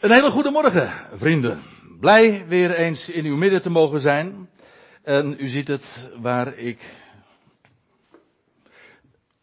Een 0.00 0.10
hele 0.10 0.30
goede 0.30 0.50
morgen, 0.50 0.92
vrienden. 1.14 1.62
Blij 1.98 2.44
weer 2.48 2.70
eens 2.70 3.08
in 3.08 3.24
uw 3.24 3.36
midden 3.36 3.62
te 3.62 3.70
mogen 3.70 4.00
zijn. 4.00 4.48
En 5.02 5.36
u 5.38 5.48
ziet 5.48 5.68
het 5.68 6.08
waar 6.20 6.58
ik. 6.58 6.78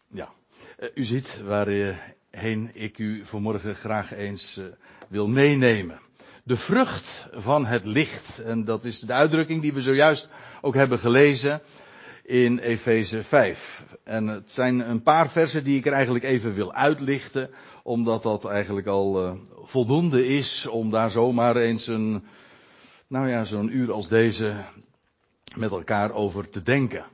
Ja, 0.08 0.30
eh, 0.78 0.90
u 0.94 1.04
ziet 1.04 1.42
waarheen 1.46 2.72
ik 2.74 2.98
u 2.98 3.26
vanmorgen 3.26 3.76
graag 3.76 4.14
eens 4.14 4.58
eh, 4.58 4.66
wil 5.08 5.28
meenemen. 5.28 6.00
De 6.44 6.58
vrucht 6.58 7.28
van 7.32 7.66
het 7.66 7.86
licht. 7.86 8.40
En 8.40 8.66
dat 8.66 8.86
is 8.86 9.00
de 9.00 9.14
uitdrukking 9.14 9.62
die 9.62 9.74
we 9.74 9.82
zojuist 9.82 10.30
ook 10.62 10.76
hebben 10.76 11.00
gelezen 11.00 11.62
in 12.24 12.60
Efeze 12.60 13.24
5. 13.24 13.84
En 14.04 14.28
het 14.28 14.52
zijn 14.52 14.90
een 14.90 15.02
paar 15.02 15.30
versen 15.30 15.64
die 15.64 15.78
ik 15.78 15.86
er 15.86 15.94
eigenlijk 15.94 16.26
even 16.26 16.54
wil 16.54 16.74
uitlichten, 16.74 17.50
omdat 17.88 18.24
dat 18.24 18.46
eigenlijk 18.46 18.88
al 18.88 19.26
uh, 19.26 19.32
voldoende 19.64 20.28
is 20.28 20.68
om 20.68 20.90
daar 20.90 21.12
zomaar 21.12 21.56
eens 21.56 21.88
een, 21.88 22.24
nou 23.08 23.30
ja, 23.30 23.44
zo'n 23.44 23.76
uur 23.76 23.92
als 23.92 24.08
deze 24.08 24.56
met 25.56 25.72
elkaar 25.72 26.12
over 26.12 26.50
te 26.50 26.64
denken. 26.64 27.06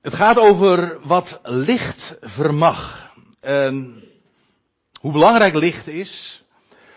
Het 0.00 0.14
gaat 0.14 0.38
over 0.38 0.98
wat 1.02 1.40
licht 1.42 2.16
vermag. 2.20 3.10
En 3.40 4.02
hoe 5.00 5.12
belangrijk 5.12 5.54
licht 5.54 5.86
is, 5.86 6.44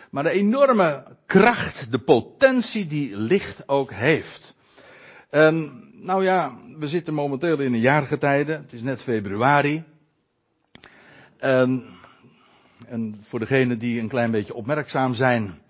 maar 0.10 0.24
de 0.24 0.30
enorme 0.30 1.04
kracht, 1.26 1.92
de 1.92 2.00
potentie 2.00 2.88
die 2.88 3.18
licht 3.18 3.68
ook 3.68 3.92
heeft. 3.92 4.56
En 5.30 5.84
nou 5.94 6.24
ja, 6.24 6.58
we 6.78 6.88
zitten 6.88 7.14
momenteel 7.14 7.60
in 7.60 7.74
een 7.74 7.80
jaargetijde. 7.80 8.52
Het 8.52 8.74
is 8.74 8.82
net 8.82 9.02
februari. 9.02 9.84
En, 11.44 11.86
en 12.86 13.20
voor 13.22 13.40
degenen 13.40 13.80
die 13.80 14.00
een 14.00 14.08
klein 14.08 14.32
beetje 14.32 14.54
opmerkzaam 14.54 15.14
zijn 15.14 15.62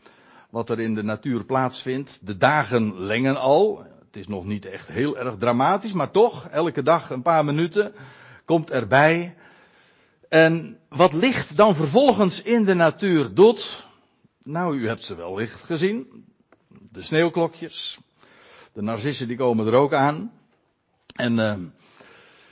wat 0.49 0.69
er 0.69 0.79
in 0.79 0.95
de 0.95 1.03
natuur 1.03 1.43
plaatsvindt. 1.43 2.19
De 2.21 2.37
dagen 2.37 2.99
lengen 2.99 3.39
al. 3.39 3.85
Het 4.05 4.15
is 4.15 4.27
nog 4.27 4.45
niet 4.45 4.65
echt 4.65 4.87
heel 4.87 5.17
erg 5.17 5.35
dramatisch, 5.37 5.91
maar 5.91 6.11
toch, 6.11 6.47
elke 6.47 6.83
dag 6.83 7.09
een 7.09 7.21
paar 7.21 7.45
minuten 7.45 7.93
komt 8.45 8.71
erbij. 8.71 9.35
En 10.29 10.79
wat 10.89 11.13
licht 11.13 11.57
dan 11.57 11.75
vervolgens 11.75 12.41
in 12.41 12.63
de 12.63 12.73
natuur 12.73 13.33
doet. 13.33 13.85
Nou, 14.43 14.77
u 14.77 14.87
hebt 14.87 15.03
ze 15.03 15.15
wel 15.15 15.35
licht 15.35 15.63
gezien. 15.63 16.25
De 16.91 17.01
sneeuwklokjes, 17.01 17.99
de 18.73 18.81
narcissen 18.81 19.27
die 19.27 19.37
komen 19.37 19.67
er 19.67 19.73
ook 19.73 19.93
aan. 19.93 20.31
En 21.15 21.37
uh, 21.37 21.53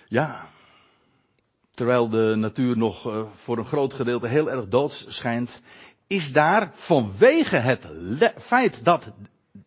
ja, 0.07 0.49
terwijl 1.81 2.09
de 2.09 2.33
natuur 2.35 2.77
nog 2.77 3.07
uh, 3.07 3.21
voor 3.35 3.57
een 3.57 3.65
groot 3.65 3.93
gedeelte 3.93 4.27
heel 4.27 4.51
erg 4.51 4.67
doods 4.67 5.05
schijnt, 5.07 5.61
is 6.07 6.33
daar 6.33 6.71
vanwege 6.73 7.55
het 7.55 7.87
feit 8.37 8.83
dat 8.83 9.07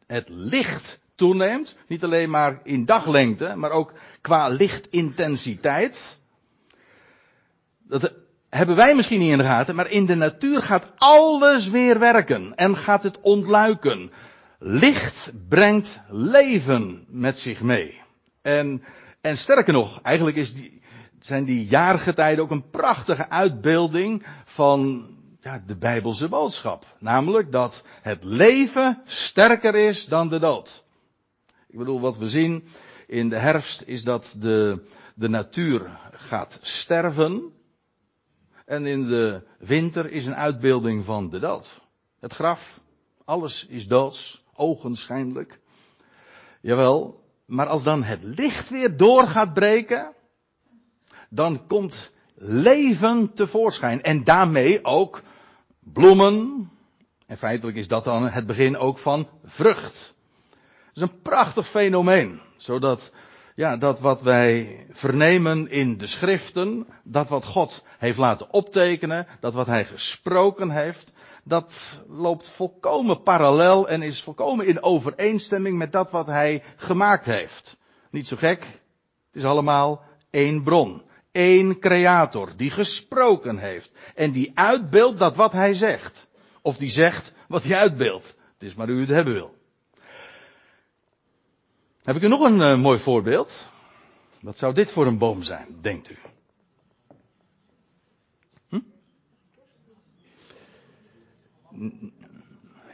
het 0.06 0.28
licht 0.28 1.00
toeneemt, 1.14 1.76
niet 1.86 2.04
alleen 2.04 2.30
maar 2.30 2.60
in 2.62 2.84
daglengte, 2.84 3.52
maar 3.56 3.70
ook 3.70 3.92
qua 4.20 4.48
lichtintensiteit. 4.48 6.16
Dat 7.82 8.12
hebben 8.48 8.76
wij 8.76 8.94
misschien 8.94 9.18
niet 9.18 9.32
in 9.32 9.38
de 9.38 9.44
gaten, 9.44 9.74
maar 9.74 9.90
in 9.90 10.06
de 10.06 10.14
natuur 10.14 10.62
gaat 10.62 10.90
alles 10.96 11.68
weer 11.68 11.98
werken 11.98 12.54
en 12.54 12.76
gaat 12.76 13.02
het 13.02 13.20
ontluiken. 13.20 14.12
Licht 14.58 15.32
brengt 15.48 16.00
leven 16.08 17.04
met 17.08 17.38
zich 17.38 17.60
mee. 17.60 18.00
En, 18.42 18.84
en 19.20 19.36
sterker 19.36 19.72
nog, 19.72 20.00
eigenlijk 20.02 20.36
is 20.36 20.54
die, 20.54 20.82
zijn 21.25 21.44
die 21.44 21.67
jaargetijden 21.67 22.44
ook 22.44 22.50
een 22.50 22.70
prachtige 22.70 23.28
uitbeelding 23.28 24.27
van 24.44 25.08
ja, 25.41 25.62
de 25.67 25.77
Bijbelse 25.77 26.28
boodschap. 26.28 26.97
Namelijk 26.98 27.53
dat 27.53 27.83
het 28.03 28.25
leven 28.25 29.03
sterker 29.05 29.75
is 29.75 30.06
dan 30.06 30.28
de 30.28 30.39
dood. 30.39 30.84
Ik 31.69 31.78
bedoel, 31.78 32.00
wat 32.00 32.17
we 32.17 32.28
zien 32.28 32.69
in 33.06 33.28
de 33.28 33.36
herfst 33.36 33.83
is 33.83 34.02
dat 34.02 34.34
de, 34.39 34.84
de 35.14 35.29
natuur 35.29 35.98
gaat 36.13 36.58
sterven. 36.63 37.52
En 38.64 38.86
in 38.86 39.07
de 39.07 39.42
winter 39.58 40.11
is 40.11 40.27
een 40.27 40.36
uitbeelding 40.36 41.05
van 41.05 41.30
de 41.30 41.39
dood. 41.39 41.80
Het 42.20 42.33
graf, 42.33 42.80
alles 43.24 43.67
is 43.67 43.86
doods 43.86 44.45
ogenschijnlijk. 44.55 45.61
Jawel, 46.61 47.24
maar 47.45 47.67
als 47.67 47.83
dan 47.83 48.02
het 48.02 48.23
licht 48.23 48.68
weer 48.68 48.96
door 48.96 49.27
gaat 49.27 49.55
breken, 49.55 50.14
dan 51.34 51.67
komt 51.67 52.12
leven 52.34 53.33
tevoorschijn. 53.33 54.02
En 54.02 54.24
daarmee 54.24 54.84
ook 54.84 55.22
bloemen. 55.80 56.68
En 57.27 57.39
feitelijk 57.39 57.77
is 57.77 57.89
dat 57.89 58.05
dan 58.05 58.28
het 58.28 58.46
begin 58.46 58.77
ook 58.77 58.98
van 58.98 59.28
vrucht. 59.45 60.14
Het 60.86 60.96
is 60.96 61.02
een 61.02 61.22
prachtig 61.22 61.68
fenomeen. 61.68 62.40
Zodat, 62.56 63.12
ja, 63.55 63.77
dat 63.77 64.00
wat 64.00 64.22
wij 64.22 64.86
vernemen 64.90 65.70
in 65.70 65.98
de 65.98 66.06
schriften, 66.06 66.86
dat 67.02 67.28
wat 67.28 67.45
God 67.45 67.84
heeft 67.98 68.18
laten 68.18 68.52
optekenen, 68.52 69.27
dat 69.40 69.55
wat 69.55 69.66
hij 69.66 69.84
gesproken 69.84 70.70
heeft, 70.70 71.12
dat 71.45 72.01
loopt 72.08 72.48
volkomen 72.48 73.22
parallel 73.22 73.89
en 73.89 74.02
is 74.02 74.22
volkomen 74.22 74.66
in 74.66 74.83
overeenstemming 74.83 75.77
met 75.77 75.92
dat 75.92 76.11
wat 76.11 76.27
hij 76.27 76.62
gemaakt 76.77 77.24
heeft. 77.24 77.78
Niet 78.11 78.28
zo 78.28 78.36
gek. 78.36 78.61
Het 78.61 79.42
is 79.42 79.45
allemaal 79.45 80.02
één 80.30 80.62
bron. 80.62 81.02
Één 81.34 81.78
creator 81.78 82.56
die 82.56 82.70
gesproken 82.70 83.58
heeft. 83.58 83.92
En 84.14 84.33
die 84.33 84.50
uitbeeldt 84.55 85.18
dat 85.18 85.36
wat 85.36 85.52
hij 85.52 85.74
zegt. 85.74 86.27
Of 86.62 86.77
die 86.77 86.90
zegt 86.90 87.33
wat 87.48 87.62
hij 87.62 87.77
uitbeeldt. 87.77 88.27
Het 88.52 88.62
is 88.62 88.74
maar 88.74 88.89
u 88.89 89.00
het 89.00 89.08
hebben 89.08 89.33
wil. 89.33 89.55
Heb 92.02 92.17
ik 92.17 92.22
u 92.22 92.28
nog 92.28 92.40
een 92.40 92.58
uh, 92.58 92.78
mooi 92.78 92.98
voorbeeld? 92.98 93.70
Wat 94.40 94.58
zou 94.58 94.74
dit 94.74 94.90
voor 94.90 95.06
een 95.06 95.18
boom 95.18 95.42
zijn, 95.42 95.78
denkt 95.80 96.11
u? 96.11 96.17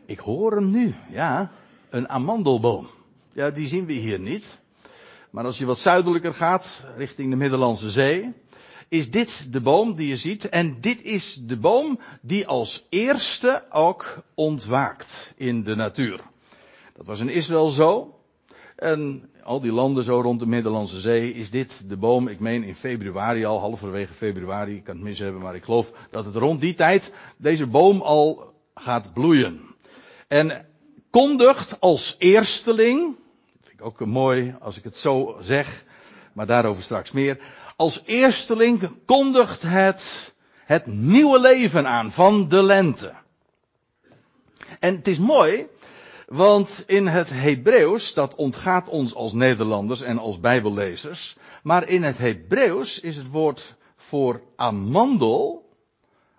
Ik 0.06 0.18
hoor 0.18 0.52
hem 0.52 0.70
nu, 0.70 0.94
ja. 1.10 1.52
Een 1.90 2.08
amandelboom. 2.08 2.88
Ja, 3.32 3.50
die 3.50 3.66
zien 3.66 3.86
we 3.86 3.92
hier 3.92 4.20
niet. 4.20 4.59
Maar 5.30 5.44
als 5.44 5.58
je 5.58 5.66
wat 5.66 5.78
zuidelijker 5.78 6.34
gaat, 6.34 6.84
richting 6.96 7.30
de 7.30 7.36
Middellandse 7.36 7.90
Zee, 7.90 8.32
is 8.88 9.10
dit 9.10 9.52
de 9.52 9.60
boom 9.60 9.94
die 9.94 10.08
je 10.08 10.16
ziet. 10.16 10.48
En 10.48 10.80
dit 10.80 11.02
is 11.02 11.40
de 11.42 11.56
boom 11.56 12.00
die 12.22 12.46
als 12.46 12.86
eerste 12.88 13.64
ook 13.70 14.22
ontwaakt 14.34 15.34
in 15.36 15.62
de 15.62 15.74
natuur. 15.74 16.20
Dat 16.96 17.06
was 17.06 17.20
in 17.20 17.28
Israël 17.28 17.68
zo. 17.68 18.14
En 18.76 19.30
al 19.42 19.60
die 19.60 19.72
landen 19.72 20.04
zo 20.04 20.20
rond 20.20 20.40
de 20.40 20.46
Middellandse 20.46 21.00
Zee 21.00 21.32
is 21.32 21.50
dit 21.50 21.88
de 21.88 21.96
boom, 21.96 22.28
ik 22.28 22.40
meen 22.40 22.64
in 22.64 22.76
februari 22.76 23.44
al, 23.44 23.60
halverwege 23.60 24.14
februari, 24.14 24.76
ik 24.76 24.84
kan 24.84 24.94
het 24.94 25.04
mis 25.04 25.18
hebben, 25.18 25.42
maar 25.42 25.54
ik 25.54 25.64
geloof 25.64 25.92
dat 26.10 26.24
het 26.24 26.34
rond 26.34 26.60
die 26.60 26.74
tijd 26.74 27.14
deze 27.36 27.66
boom 27.66 28.00
al 28.00 28.52
gaat 28.74 29.12
bloeien. 29.12 29.60
En 30.28 30.66
kondigt 31.10 31.80
als 31.80 32.16
eersteling, 32.18 33.16
ook 33.80 34.04
mooi 34.04 34.56
als 34.60 34.76
ik 34.76 34.84
het 34.84 34.96
zo 34.96 35.36
zeg, 35.40 35.84
maar 36.32 36.46
daarover 36.46 36.82
straks 36.82 37.10
meer. 37.10 37.38
Als 37.76 38.02
eersteling 38.04 39.04
kondigt 39.06 39.62
het 39.62 40.32
het 40.64 40.86
nieuwe 40.86 41.40
leven 41.40 41.86
aan 41.86 42.12
van 42.12 42.48
de 42.48 42.62
lente. 42.62 43.12
En 44.78 44.94
het 44.94 45.08
is 45.08 45.18
mooi, 45.18 45.66
want 46.26 46.84
in 46.86 47.06
het 47.06 47.30
Hebreeuws, 47.30 48.14
dat 48.14 48.34
ontgaat 48.34 48.88
ons 48.88 49.14
als 49.14 49.32
Nederlanders 49.32 50.00
en 50.00 50.18
als 50.18 50.40
Bijbellezers, 50.40 51.36
maar 51.62 51.88
in 51.88 52.02
het 52.02 52.18
Hebreeuws 52.18 53.00
is 53.00 53.16
het 53.16 53.30
woord 53.30 53.76
voor 53.96 54.42
amandel 54.56 55.68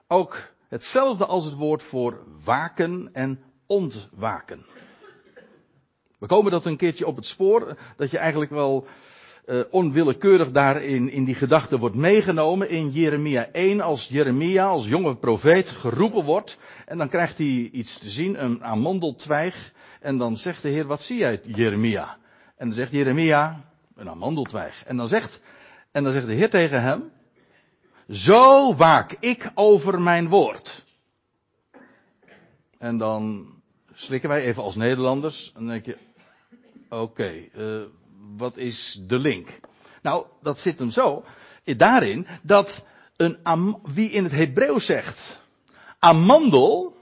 ook 0.07 0.51
Hetzelfde 0.71 1.25
als 1.25 1.45
het 1.45 1.55
woord 1.55 1.83
voor 1.83 2.23
waken 2.43 3.09
en 3.13 3.43
ontwaken. 3.67 4.65
We 6.21 6.27
komen 6.27 6.51
dat 6.51 6.65
een 6.65 6.77
keertje 6.77 7.07
op 7.07 7.15
het 7.15 7.25
spoor, 7.25 7.77
dat 7.95 8.11
je 8.11 8.17
eigenlijk 8.17 8.51
wel 8.51 8.87
uh, 9.45 9.61
onwillekeurig 9.69 10.51
daarin 10.51 11.09
in 11.09 11.23
die 11.23 11.35
gedachte 11.35 11.77
wordt 11.77 11.95
meegenomen 11.95 12.69
in 12.69 12.89
Jeremia 12.89 13.47
1 13.51 13.81
als 13.81 14.07
Jeremia 14.07 14.65
als 14.65 14.87
jonge 14.87 15.15
profeet 15.15 15.69
geroepen 15.69 16.23
wordt 16.23 16.57
en 16.85 16.97
dan 16.97 17.09
krijgt 17.09 17.37
hij 17.37 17.69
iets 17.71 17.97
te 17.97 18.09
zien, 18.09 18.43
een 18.43 18.63
amandeltwijg 18.63 19.73
en 19.99 20.17
dan 20.17 20.37
zegt 20.37 20.61
de 20.61 20.69
Heer, 20.69 20.85
wat 20.85 21.03
zie 21.03 21.17
jij 21.17 21.41
Jeremia? 21.43 22.17
En 22.55 22.67
dan 22.67 22.75
zegt 22.75 22.91
Jeremia, 22.91 23.71
een 23.95 24.09
amandeltwijg. 24.09 24.83
En 24.85 24.97
dan 24.97 25.07
zegt, 25.07 25.41
en 25.91 26.03
dan 26.03 26.13
zegt 26.13 26.25
de 26.25 26.33
Heer 26.33 26.49
tegen 26.49 26.81
hem, 26.81 27.11
zo 28.09 28.75
waak 28.75 29.11
ik 29.19 29.51
over 29.53 30.01
mijn 30.01 30.29
woord. 30.29 30.85
En 32.77 32.97
dan 32.97 33.47
slikken 33.93 34.29
wij 34.29 34.41
even 34.43 34.63
als 34.63 34.75
Nederlanders. 34.75 35.51
En 35.55 35.59
dan 35.59 35.69
denk 35.69 35.85
je, 35.85 35.97
oké, 36.91 37.33
uh, 37.57 37.81
wat 38.37 38.57
is 38.57 39.01
de 39.07 39.19
link? 39.19 39.49
Nou, 40.01 40.25
dat 40.41 40.59
zit 40.59 40.79
hem 40.79 40.89
zo. 40.89 41.23
Daarin 41.63 42.27
dat 42.41 42.83
een 43.17 43.37
am, 43.43 43.81
wie 43.93 44.09
in 44.09 44.23
het 44.23 44.33
Hebreeuws 44.33 44.85
zegt, 44.85 45.39
amandel, 45.99 46.95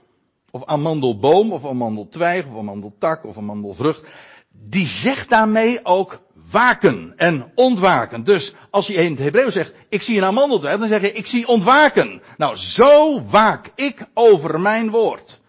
of 0.50 0.64
amandelboom, 0.64 1.52
of 1.52 1.66
amandeltwijg, 1.66 2.46
of 2.46 2.58
amandeltak, 2.58 3.24
of 3.24 3.36
amandelvrucht, 3.36 4.08
die 4.50 4.86
zegt 4.86 5.28
daarmee 5.28 5.84
ook 5.84 6.20
waken 6.50 7.12
en 7.16 7.52
ontwaken. 7.54 8.24
Dus 8.24 8.54
als 8.70 8.86
je 8.86 8.94
in 8.94 9.10
het 9.10 9.20
Hebreeuws 9.20 9.52
zegt, 9.52 9.74
ik 9.88 10.02
zie 10.02 10.16
een 10.16 10.24
amandeltwijg, 10.24 10.78
dan 10.78 10.88
zeg 10.88 11.00
je, 11.00 11.12
ik 11.12 11.26
zie 11.26 11.46
ontwaken. 11.46 12.22
Nou, 12.36 12.56
zo 12.56 13.22
waak 13.24 13.70
ik 13.74 14.06
over 14.14 14.60
mijn 14.60 14.90
woord. 14.90 15.39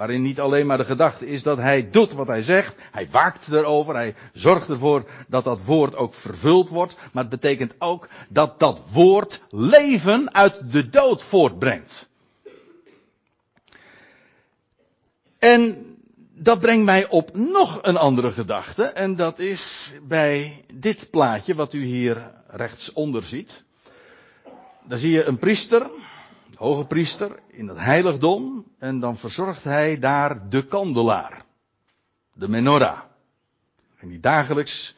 Waarin 0.00 0.22
niet 0.22 0.40
alleen 0.40 0.66
maar 0.66 0.76
de 0.76 0.84
gedachte 0.84 1.26
is 1.26 1.42
dat 1.42 1.58
hij 1.58 1.90
doet 1.90 2.12
wat 2.12 2.26
hij 2.26 2.42
zegt. 2.42 2.74
Hij 2.90 3.08
waakt 3.10 3.52
erover. 3.52 3.94
Hij 3.94 4.14
zorgt 4.32 4.68
ervoor 4.68 5.04
dat 5.28 5.44
dat 5.44 5.64
woord 5.64 5.96
ook 5.96 6.14
vervuld 6.14 6.68
wordt. 6.68 6.94
Maar 7.12 7.22
het 7.22 7.40
betekent 7.40 7.74
ook 7.78 8.08
dat 8.28 8.58
dat 8.58 8.80
woord 8.92 9.42
leven 9.50 10.34
uit 10.34 10.72
de 10.72 10.90
dood 10.90 11.22
voortbrengt. 11.22 12.08
En 15.38 15.76
dat 16.34 16.60
brengt 16.60 16.84
mij 16.84 17.08
op 17.08 17.34
nog 17.34 17.78
een 17.82 17.96
andere 17.96 18.32
gedachte. 18.32 18.82
En 18.82 19.16
dat 19.16 19.38
is 19.38 19.92
bij 20.02 20.64
dit 20.74 21.10
plaatje 21.10 21.54
wat 21.54 21.72
u 21.72 21.84
hier 21.84 22.30
rechtsonder 22.46 23.22
ziet. 23.22 23.62
Daar 24.84 24.98
zie 24.98 25.10
je 25.10 25.24
een 25.24 25.38
priester 25.38 25.86
hoge 26.60 26.84
priester 26.84 27.38
in 27.46 27.68
het 27.68 27.78
heiligdom 27.78 28.64
en 28.78 29.00
dan 29.00 29.18
verzorgt 29.18 29.64
hij 29.64 29.98
daar 29.98 30.48
de 30.48 30.66
kandelaar. 30.66 31.44
De 32.32 32.48
menorah. 32.48 33.00
En 33.96 34.08
die 34.08 34.20
dagelijks 34.20 34.96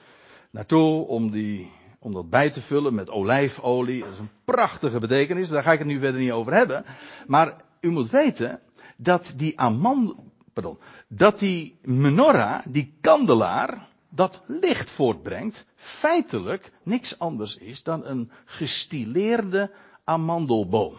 naartoe 0.50 1.06
om, 1.06 1.30
die, 1.30 1.70
om 1.98 2.12
dat 2.12 2.30
bij 2.30 2.50
te 2.50 2.62
vullen 2.62 2.94
met 2.94 3.10
olijfolie. 3.10 4.00
Dat 4.00 4.12
is 4.12 4.18
een 4.18 4.30
prachtige 4.44 4.98
betekenis, 4.98 5.48
daar 5.48 5.62
ga 5.62 5.72
ik 5.72 5.78
het 5.78 5.86
nu 5.86 5.98
verder 5.98 6.20
niet 6.20 6.30
over 6.30 6.54
hebben. 6.54 6.84
Maar 7.26 7.62
u 7.80 7.90
moet 7.90 8.10
weten 8.10 8.60
dat 8.96 9.32
die 9.36 9.60
amand, 9.60 10.14
pardon, 10.52 10.78
dat 11.08 11.38
die 11.38 11.78
menorah, 11.82 12.66
die 12.68 12.94
kandelaar, 13.00 13.88
dat 14.08 14.42
licht 14.46 14.90
voortbrengt, 14.90 15.66
feitelijk 15.76 16.72
niks 16.82 17.18
anders 17.18 17.56
is 17.56 17.82
dan 17.82 18.06
een 18.06 18.30
gestileerde 18.44 19.70
amandelboom. 20.04 20.94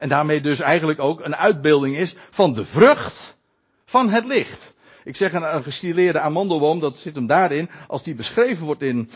En 0.00 0.08
daarmee 0.08 0.40
dus 0.40 0.60
eigenlijk 0.60 1.00
ook 1.00 1.24
een 1.24 1.36
uitbeelding 1.36 1.96
is 1.96 2.16
van 2.30 2.54
de 2.54 2.64
vrucht 2.64 3.36
van 3.84 4.08
het 4.08 4.24
licht. 4.24 4.74
Ik 5.04 5.16
zeg 5.16 5.32
een, 5.32 5.62
gestileerde 5.62 6.20
amandelboom, 6.20 6.80
dat 6.80 6.98
zit 6.98 7.14
hem 7.14 7.26
daarin. 7.26 7.70
Als 7.86 8.02
die 8.02 8.14
beschreven 8.14 8.66
wordt 8.66 8.82
in, 8.82 9.10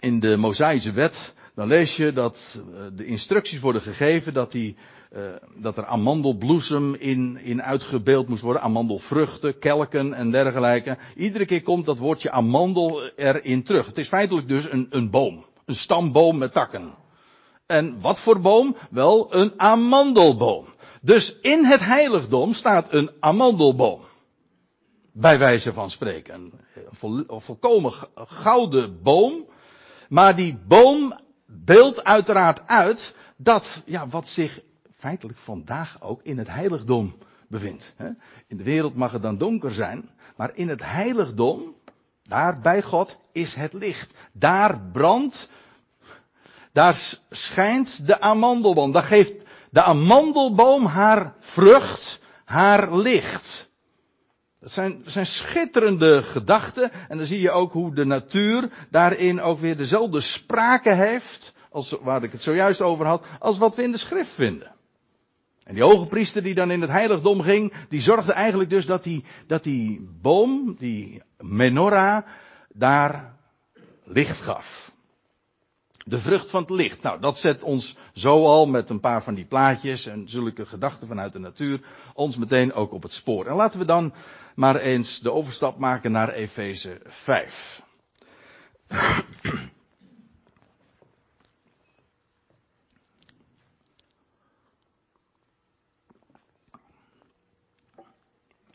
in 0.00 0.20
de 0.20 0.36
Mosaïsche 0.36 0.92
wet, 0.92 1.34
dan 1.54 1.68
lees 1.68 1.96
je 1.96 2.12
dat 2.12 2.56
uh, 2.56 2.82
de 2.92 3.06
instructies 3.06 3.60
worden 3.60 3.82
gegeven 3.82 4.34
dat, 4.34 4.52
die, 4.52 4.76
uh, 5.12 5.20
dat 5.56 5.76
er 5.76 5.86
amandelbloesem 5.86 6.94
in, 6.94 7.36
in 7.36 7.62
uitgebeeld 7.62 8.28
moest 8.28 8.42
worden. 8.42 8.62
Amandelvruchten, 8.62 9.58
kelken 9.58 10.14
en 10.14 10.30
dergelijke. 10.30 10.96
Iedere 11.16 11.44
keer 11.44 11.62
komt 11.62 11.86
dat 11.86 11.98
woordje 11.98 12.30
amandel 12.30 13.10
erin 13.16 13.62
terug. 13.62 13.86
Het 13.86 13.98
is 13.98 14.08
feitelijk 14.08 14.48
dus 14.48 14.70
een, 14.70 14.86
een 14.90 15.10
boom. 15.10 15.44
Een 15.64 15.76
stamboom 15.76 16.38
met 16.38 16.52
takken. 16.52 16.94
En 17.72 18.00
wat 18.00 18.18
voor 18.18 18.40
boom? 18.40 18.76
Wel 18.90 19.34
een 19.34 19.52
amandelboom. 19.56 20.64
Dus 21.00 21.38
in 21.40 21.64
het 21.64 21.80
heiligdom 21.80 22.54
staat 22.54 22.92
een 22.92 23.10
amandelboom. 23.20 24.00
Bij 25.12 25.38
wijze 25.38 25.72
van 25.72 25.90
spreken. 25.90 26.52
Een 27.00 27.26
volkomen 27.28 27.92
gouden 28.14 29.02
boom. 29.02 29.46
Maar 30.08 30.36
die 30.36 30.58
boom 30.66 31.20
beeldt 31.46 32.04
uiteraard 32.04 32.66
uit 32.66 33.14
dat, 33.36 33.82
ja, 33.84 34.08
wat 34.08 34.28
zich 34.28 34.60
feitelijk 34.96 35.38
vandaag 35.38 36.02
ook 36.02 36.22
in 36.22 36.38
het 36.38 36.48
heiligdom 36.48 37.16
bevindt. 37.48 37.94
In 38.46 38.56
de 38.56 38.64
wereld 38.64 38.94
mag 38.94 39.12
het 39.12 39.22
dan 39.22 39.38
donker 39.38 39.72
zijn, 39.72 40.10
maar 40.36 40.50
in 40.54 40.68
het 40.68 40.84
heiligdom, 40.84 41.74
daar 42.22 42.60
bij 42.60 42.82
God, 42.82 43.18
is 43.32 43.54
het 43.54 43.72
licht. 43.72 44.12
Daar 44.32 44.80
brandt 44.80 45.48
daar 46.72 47.18
schijnt 47.30 48.06
de 48.06 48.20
amandelboom. 48.20 48.92
Daar 48.92 49.02
geeft 49.02 49.34
de 49.70 49.82
amandelboom 49.82 50.84
haar 50.86 51.34
vrucht, 51.40 52.20
haar 52.44 52.96
licht. 52.96 53.70
Dat 54.60 54.72
zijn, 54.72 55.02
zijn 55.06 55.26
schitterende 55.26 56.22
gedachten. 56.22 56.90
En 57.08 57.16
dan 57.16 57.26
zie 57.26 57.40
je 57.40 57.50
ook 57.50 57.72
hoe 57.72 57.94
de 57.94 58.04
natuur 58.04 58.70
daarin 58.90 59.40
ook 59.40 59.58
weer 59.58 59.76
dezelfde 59.76 60.20
sprake 60.20 60.92
heeft. 60.92 61.54
Als 61.70 61.96
waar 62.00 62.22
ik 62.22 62.32
het 62.32 62.42
zojuist 62.42 62.80
over 62.80 63.06
had. 63.06 63.24
Als 63.38 63.58
wat 63.58 63.74
we 63.74 63.82
in 63.82 63.92
de 63.92 63.98
schrift 63.98 64.30
vinden. 64.30 64.72
En 65.64 65.74
die 65.74 65.82
hoge 65.82 66.06
priester 66.06 66.42
die 66.42 66.54
dan 66.54 66.70
in 66.70 66.80
het 66.80 66.90
heiligdom 66.90 67.40
ging. 67.40 67.72
Die 67.88 68.00
zorgde 68.00 68.32
eigenlijk 68.32 68.70
dus 68.70 68.86
dat 68.86 69.04
die, 69.04 69.24
dat 69.46 69.62
die 69.62 70.08
boom, 70.20 70.76
die 70.78 71.22
menorah, 71.38 72.26
daar 72.72 73.36
licht 74.04 74.40
gaf. 74.40 74.81
De 76.04 76.18
vrucht 76.18 76.50
van 76.50 76.60
het 76.60 76.70
licht. 76.70 77.02
Nou, 77.02 77.20
dat 77.20 77.38
zet 77.38 77.62
ons 77.62 77.96
zo 78.14 78.44
al 78.44 78.66
met 78.66 78.90
een 78.90 79.00
paar 79.00 79.22
van 79.22 79.34
die 79.34 79.44
plaatjes 79.44 80.06
en 80.06 80.28
zulke 80.28 80.66
gedachten 80.66 81.08
vanuit 81.08 81.32
de 81.32 81.38
natuur 81.38 81.80
ons 82.14 82.36
meteen 82.36 82.72
ook 82.72 82.92
op 82.92 83.02
het 83.02 83.12
spoor. 83.12 83.46
En 83.46 83.54
laten 83.54 83.78
we 83.78 83.84
dan 83.84 84.12
maar 84.54 84.76
eens 84.76 85.20
de 85.20 85.32
overstap 85.32 85.78
maken 85.78 86.12
naar 86.12 86.28
Efeze 86.32 87.00
5. 87.04 87.82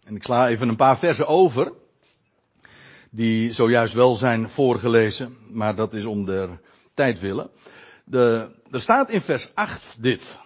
En 0.03 0.15
ik 0.15 0.23
sla 0.23 0.47
even 0.47 0.69
een 0.69 0.75
paar 0.75 0.97
versen 0.97 1.27
over, 1.27 1.71
die 3.09 3.51
zojuist 3.51 3.94
wel 3.94 4.15
zijn 4.15 4.50
voorgelezen, 4.50 5.38
maar 5.50 5.75
dat 5.75 5.94
is 5.94 6.06
om 6.06 6.25
de 6.25 6.50
tijd 6.97 7.19
willen. 7.19 7.49
De, 8.05 8.49
er 8.71 8.81
staat 8.81 9.09
in 9.09 9.21
vers 9.21 9.51
8 9.53 10.03
dit. 10.03 10.39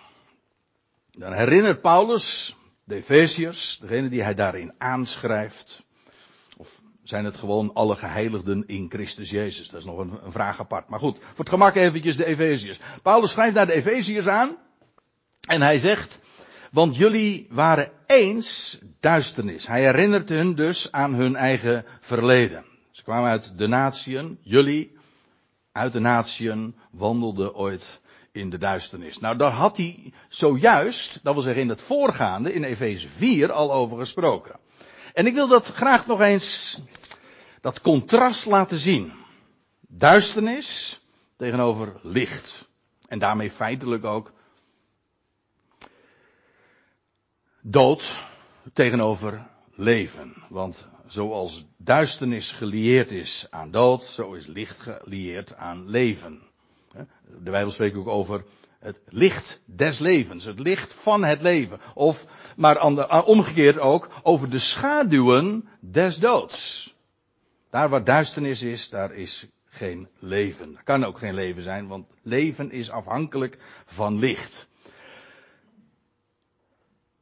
Dan 1.12 1.34
herinnert 1.34 1.82
Paulus 1.82 2.56
de 2.84 2.96
Efeziërs, 2.96 3.78
degene 3.82 4.10
die 4.10 4.24
hij 4.24 4.34
daarin 4.34 4.74
aanschrijft. 4.78 5.84
Of 6.58 6.82
zijn 7.04 7.26
het 7.26 7.38
gewoon 7.38 7.74
alle 7.74 7.96
geheiligden 7.96 8.64
in 8.68 8.90
Christus 8.90 9.30
Jezus? 9.30 9.70
Dat 9.70 9.80
is 9.80 9.86
nog 9.86 9.98
een, 9.98 10.20
een 10.24 10.32
vraag 10.32 10.60
apart. 10.60 10.88
Maar 10.88 11.00
goed, 11.00 11.18
voor 11.18 11.38
het 11.38 11.50
gemak 11.50 11.76
eventjes 11.76 12.16
de 12.16 12.26
Efeziërs. 12.26 12.80
Paulus 13.02 13.32
schrijft 13.32 13.56
naar 13.56 13.68
de 13.68 13.74
Efeziërs 13.74 14.28
aan. 14.28 14.58
En 15.48 15.62
hij 15.62 15.80
zegt, 15.80 16.20
want 16.72 16.96
jullie 16.96 17.48
waren 17.50 17.92
eens 18.08 18.80
duisternis. 19.00 19.68
Hij 19.68 19.82
herinnert 19.82 20.30
hun 20.30 20.56
dus 20.56 20.92
aan 20.92 21.14
hun 21.14 21.36
eigen 21.36 21.86
verleden. 22.00 22.66
Ze 22.92 23.04
kwamen 23.04 23.30
uit 23.30 23.58
de 23.58 23.68
natieën, 23.68 24.38
jullie 24.42 25.00
uit 25.72 25.94
de 25.94 26.00
natieën 26.00 26.76
wandelde 26.92 27.56
ooit 27.56 28.00
in 28.32 28.50
de 28.50 28.58
duisternis. 28.58 29.20
Nou, 29.20 29.38
daar 29.38 29.52
had 29.52 29.78
hij 29.78 30.14
zojuist, 30.30 31.20
dat 31.24 31.34
wil 31.34 31.44
zeggen 31.44 31.62
in 31.62 31.70
het 31.70 31.82
voorgaande, 31.82 32.54
in 32.54 32.64
Efeze 32.64 33.10
4 33.10 33.52
al 33.52 33.74
over 33.74 33.98
gesproken. 33.98 34.60
En 35.14 35.26
ik 35.26 35.34
wil 35.34 35.48
dat 35.48 35.68
graag 35.68 36.08
nog 36.08 36.22
eens, 36.22 36.82
dat 37.62 37.82
contrast 37.82 38.46
laten 38.46 38.78
zien. 38.78 39.12
Duisternis 39.88 41.00
tegenover 41.38 41.94
licht. 42.02 42.70
En 43.08 43.20
daarmee 43.20 43.52
feitelijk 43.52 44.06
ook 44.06 44.32
dood 47.62 48.12
tegenover 48.74 49.48
leven. 49.76 50.34
Want 50.50 50.88
zoals 51.12 51.66
duisternis 51.78 52.52
gelieerd 52.52 53.12
is 53.12 53.48
aan 53.50 53.72
dood, 53.72 54.04
zo 54.04 54.34
is 54.34 54.46
licht 54.46 54.80
gelieerd 54.80 55.56
aan 55.56 55.90
leven. 55.90 56.42
De 57.44 57.52
Bijbel 57.52 57.72
spreekt 57.72 57.96
ook 57.96 58.08
over 58.08 58.44
het 58.80 58.98
licht 59.10 59.60
des 59.66 60.00
levens, 60.00 60.44
het 60.44 60.60
licht 60.60 60.94
van 60.94 61.24
het 61.24 61.42
leven. 61.42 61.80
Of, 61.94 62.26
maar 62.56 63.24
omgekeerd 63.26 63.80
ook, 63.80 64.10
over 64.24 64.50
de 64.50 64.60
schaduwen 64.60 65.70
des 65.80 66.18
doods. 66.18 66.94
Daar 67.70 67.90
waar 67.90 68.04
duisternis 68.04 68.62
is, 68.62 68.90
daar 68.90 69.14
is 69.14 69.48
geen 69.66 70.08
leven. 70.20 70.76
Er 70.76 70.84
kan 70.84 71.06
ook 71.06 71.18
geen 71.18 71.34
leven 71.34 71.64
zijn, 71.64 71.88
want 71.88 72.06
leven 72.22 72.72
is 72.72 72.90
afhankelijk 72.90 73.58
van 73.86 74.20
licht. 74.20 74.68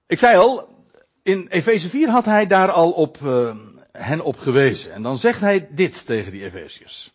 Ik 0.07 0.19
zei 0.19 0.37
al, 0.37 0.77
in 1.23 1.47
Efeze 1.47 1.89
4 1.89 2.09
had 2.09 2.25
hij 2.25 2.47
daar 2.47 2.71
al 2.71 2.91
op, 2.91 3.17
uh, 3.23 3.55
hen 3.99 4.21
op 4.21 4.37
gewezen. 4.37 4.93
En 4.93 5.01
dan 5.01 5.17
zegt 5.17 5.39
hij 5.39 5.69
dit 5.71 6.05
tegen 6.05 6.31
die 6.31 6.43
Efeziërs. 6.43 7.13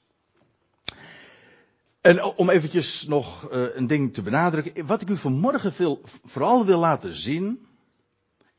En 2.00 2.24
om 2.24 2.50
eventjes 2.50 3.06
nog 3.06 3.52
uh, 3.52 3.76
een 3.76 3.86
ding 3.86 4.14
te 4.14 4.22
benadrukken. 4.22 4.86
Wat 4.86 5.02
ik 5.02 5.08
u 5.08 5.16
vanmorgen 5.16 5.72
veel, 5.72 6.00
vooral 6.24 6.66
wil 6.66 6.78
laten 6.78 7.14
zien, 7.14 7.66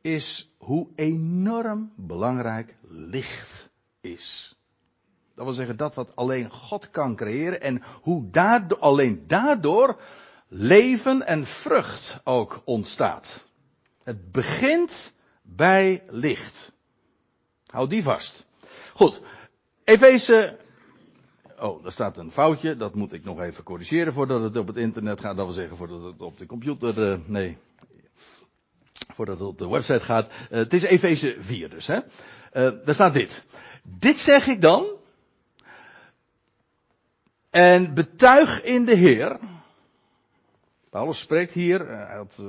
is 0.01 0.55
hoe 0.57 0.87
enorm 0.95 1.91
belangrijk 1.95 2.75
licht 2.87 3.69
is. 4.01 4.55
Dat 5.35 5.45
wil 5.45 5.53
zeggen 5.53 5.77
dat 5.77 5.95
wat 5.95 6.15
alleen 6.15 6.49
God 6.49 6.89
kan 6.91 7.15
creëren 7.15 7.61
en 7.61 7.81
hoe 8.01 8.29
daardoor, 8.29 8.79
alleen 8.79 9.23
daardoor 9.27 10.01
leven 10.47 11.27
en 11.27 11.45
vrucht 11.45 12.19
ook 12.23 12.61
ontstaat. 12.65 13.45
Het 14.03 14.31
begint 14.31 15.13
bij 15.41 16.03
licht. 16.09 16.71
Houd 17.75 17.89
die 17.89 18.03
vast. 18.03 18.45
Goed. 18.93 19.21
Efeze. 19.83 20.57
Oh, 21.59 21.83
daar 21.83 21.91
staat 21.91 22.17
een 22.17 22.31
foutje. 22.31 22.77
Dat 22.77 22.95
moet 22.95 23.13
ik 23.13 23.23
nog 23.23 23.41
even 23.41 23.63
corrigeren 23.63 24.13
voordat 24.13 24.41
het 24.41 24.57
op 24.57 24.67
het 24.67 24.77
internet 24.77 25.19
gaat. 25.19 25.35
Dat 25.35 25.45
wil 25.45 25.53
zeggen 25.53 25.77
voordat 25.77 26.03
het 26.03 26.21
op 26.21 26.37
de 26.37 26.45
computer. 26.45 26.97
Uh, 26.97 27.17
nee. 27.25 27.57
Voordat 29.13 29.39
het 29.39 29.47
op 29.47 29.57
de 29.57 29.69
website 29.69 29.99
gaat. 29.99 30.27
Uh, 30.27 30.57
het 30.57 30.73
is 30.73 30.83
Efeze 30.83 31.35
4 31.39 31.69
dus. 31.69 31.87
Hè? 31.87 31.95
Uh, 31.95 32.01
daar 32.85 32.93
staat 32.93 33.13
dit. 33.13 33.45
Dit 33.83 34.19
zeg 34.19 34.47
ik 34.47 34.61
dan. 34.61 34.85
En 37.49 37.93
betuig 37.93 38.63
in 38.63 38.85
de 38.85 38.95
Heer. 38.95 39.39
Paulus 40.89 41.19
spreekt 41.19 41.51
hier. 41.51 41.87
Hij 41.87 42.15
had 42.15 42.41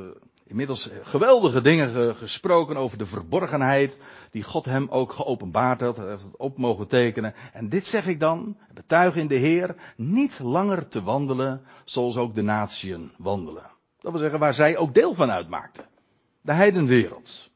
inmiddels 0.47 0.91
geweldige 1.03 1.61
dingen 1.61 2.17
gesproken 2.17 2.77
over 2.77 2.99
de 2.99 3.07
verborgenheid 3.07 3.99
die 4.31 4.43
God 4.43 4.65
hem 4.65 4.87
ook 4.89 5.13
geopenbaard 5.13 5.81
had. 5.81 5.97
Heeft 5.97 6.23
het 6.23 6.37
op 6.37 6.59
mogen 6.59 6.87
tekenen. 6.87 7.35
En 7.53 7.69
dit 7.69 7.87
zeg 7.87 8.07
ik 8.07 8.21
dan, 8.21 8.57
betuig 8.75 9.17
in 9.17 9.27
de 9.27 9.35
Heer, 9.35 9.75
niet 9.97 10.39
langer 10.39 10.89
te 10.89 11.03
wandelen 11.03 11.63
zoals 11.85 12.17
ook 12.17 12.35
de 12.35 12.43
natieën 12.43 13.11
wandelen. 13.19 13.71
Dat 14.01 14.13
wil 14.13 14.21
zeggen 14.21 14.39
waar 14.39 14.55
zij 14.55 14.77
ook 14.77 14.95
deel 14.95 15.15
van 15.15 15.31
uitmaakten. 15.31 15.85
De 16.41 16.53
heidenwereld. 16.53 17.51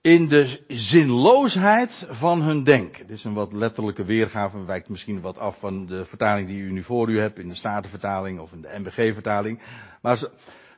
In 0.00 0.28
de 0.28 0.64
zinloosheid 0.68 2.06
van 2.10 2.42
hun 2.42 2.62
denken. 2.64 3.06
Dit 3.06 3.16
is 3.16 3.24
een 3.24 3.34
wat 3.34 3.52
letterlijke 3.52 4.04
weergave, 4.04 4.64
wijkt 4.64 4.88
misschien 4.88 5.20
wat 5.20 5.38
af 5.38 5.58
van 5.58 5.86
de 5.86 6.04
vertaling 6.04 6.48
die 6.48 6.60
u 6.60 6.72
nu 6.72 6.82
voor 6.82 7.08
u 7.08 7.20
hebt 7.20 7.38
in 7.38 7.48
de 7.48 7.54
Statenvertaling 7.54 8.40
of 8.40 8.52
in 8.52 8.60
de 8.60 8.78
MBG-vertaling. 8.78 9.60
Maar 10.02 10.18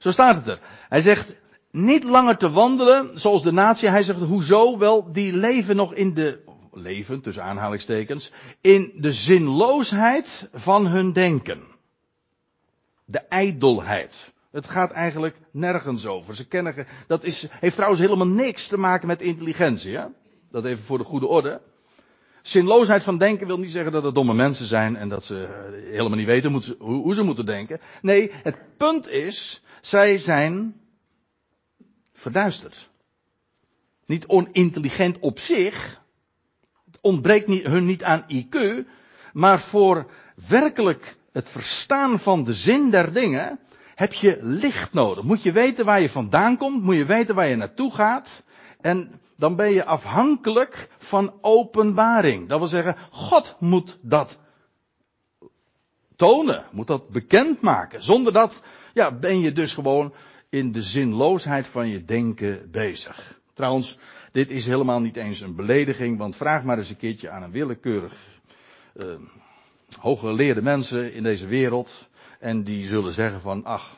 zo 0.01 0.11
staat 0.11 0.35
het 0.35 0.47
er. 0.47 0.61
Hij 0.89 1.01
zegt, 1.01 1.35
niet 1.71 2.05
langer 2.05 2.37
te 2.37 2.51
wandelen 2.51 3.21
zoals 3.21 3.43
de 3.43 3.53
natie. 3.53 3.89
Hij 3.89 4.03
zegt, 4.03 4.21
hoezo? 4.21 4.79
Wel, 4.79 5.13
die 5.13 5.37
leven 5.37 5.77
nog 5.77 5.95
in 5.95 6.15
de, 6.15 6.45
leven 6.73 7.21
tussen 7.21 7.45
aanhalingstekens, 7.45 8.33
in 8.61 8.93
de 8.97 9.13
zinloosheid 9.13 10.49
van 10.53 10.87
hun 10.87 11.13
denken. 11.13 11.63
De 13.05 13.19
ijdelheid. 13.19 14.33
Het 14.51 14.69
gaat 14.69 14.91
eigenlijk 14.91 15.37
nergens 15.51 16.07
over. 16.07 16.37
Ze 16.37 16.47
kennen, 16.47 16.87
dat 17.07 17.25
is, 17.25 17.47
heeft 17.51 17.75
trouwens 17.75 18.01
helemaal 18.01 18.27
niks 18.27 18.67
te 18.67 18.79
maken 18.79 19.07
met 19.07 19.21
intelligentie. 19.21 19.97
Hè? 19.97 20.05
Dat 20.51 20.65
even 20.65 20.85
voor 20.85 20.99
de 20.99 21.05
goede 21.05 21.27
orde. 21.27 21.61
Zinloosheid 22.43 23.05
van 23.05 23.19
denken 23.19 23.47
wil 23.47 23.59
niet 23.59 23.73
zeggen 23.73 23.93
dat 23.93 24.03
het 24.03 24.15
domme 24.15 24.35
mensen 24.35 24.67
zijn 24.67 24.97
en 24.97 25.09
dat 25.09 25.25
ze 25.25 25.45
eh, 25.45 25.91
helemaal 25.91 26.19
niet 26.19 26.27
weten 26.27 26.63
hoe 26.79 27.15
ze 27.15 27.23
moeten 27.23 27.47
denken. 27.47 27.81
Nee, 28.03 28.31
het 28.43 28.77
punt 28.77 29.09
is, 29.09 29.63
zij 29.81 30.19
zijn 30.19 30.81
verduisterd. 32.13 32.89
Niet 34.07 34.27
onintelligent 34.27 35.19
op 35.19 35.39
zich. 35.39 36.03
Het 36.85 36.99
ontbreekt 37.01 37.49
hun 37.49 37.87
niet 37.87 38.03
aan 38.03 38.25
IQ. 38.33 38.59
Maar 39.33 39.61
voor 39.61 40.11
werkelijk 40.49 41.17
het 41.33 41.49
verstaan 41.49 42.19
van 42.19 42.45
de 42.45 42.55
zin 42.55 42.91
der 42.91 43.13
dingen 43.13 43.59
heb 43.95 44.13
je 44.13 44.39
licht 44.41 44.93
nodig. 44.93 45.25
Moet 45.25 45.43
je 45.43 45.53
weten 45.53 45.85
waar 45.85 46.01
je 46.01 46.11
vandaan 46.11 46.57
komt. 46.57 46.83
Moet 46.83 46.97
je 46.97 47.05
weten 47.05 47.35
waar 47.35 47.49
je 47.49 47.57
naartoe 47.57 47.93
gaat. 47.95 48.43
En 48.81 49.21
dan 49.37 49.57
ben 49.57 49.73
je 49.73 49.85
afhankelijk 49.85 50.89
van 50.99 51.35
openbaring. 51.41 52.49
Dat 52.49 52.59
wil 52.59 52.69
zeggen, 52.69 52.97
God 53.11 53.57
moet 53.59 53.99
dat 54.03 54.39
tonen, 56.17 56.65
moet 56.73 56.87
dat 56.87 57.09
bekendmaken. 57.09 58.03
Zonder 58.03 58.33
dat, 58.33 58.63
ja, 58.95 59.13
ben 59.13 59.41
je 59.41 59.53
dus 59.53 59.75
gewoon 59.75 60.15
in 60.49 60.73
de 60.73 60.83
zinloosheid 60.83 61.67
van 61.67 61.89
je 61.89 62.05
denken 62.05 62.71
bezig. 62.71 63.41
Trouwens, 63.55 63.99
dit 64.33 64.51
is 64.51 64.67
helemaal 64.67 65.01
niet 65.01 65.17
eens 65.17 65.41
een 65.41 65.55
belediging, 65.55 66.19
want 66.19 66.37
vraag 66.37 66.63
maar 66.63 66.79
eens 66.79 66.91
een 66.91 66.97
keertje 66.97 67.31
aan 67.31 67.43
een 67.43 67.51
willekeurig 67.51 68.17
uh, 68.95 69.07
hooggeleerde 69.99 70.63
mensen 70.63 71.13
in 71.13 71.23
deze 71.23 71.47
wereld. 71.47 72.09
En 72.39 72.65
die 72.65 72.87
zullen 72.87 73.13
zeggen 73.13 73.41
van, 73.41 73.65
ach, 73.65 73.97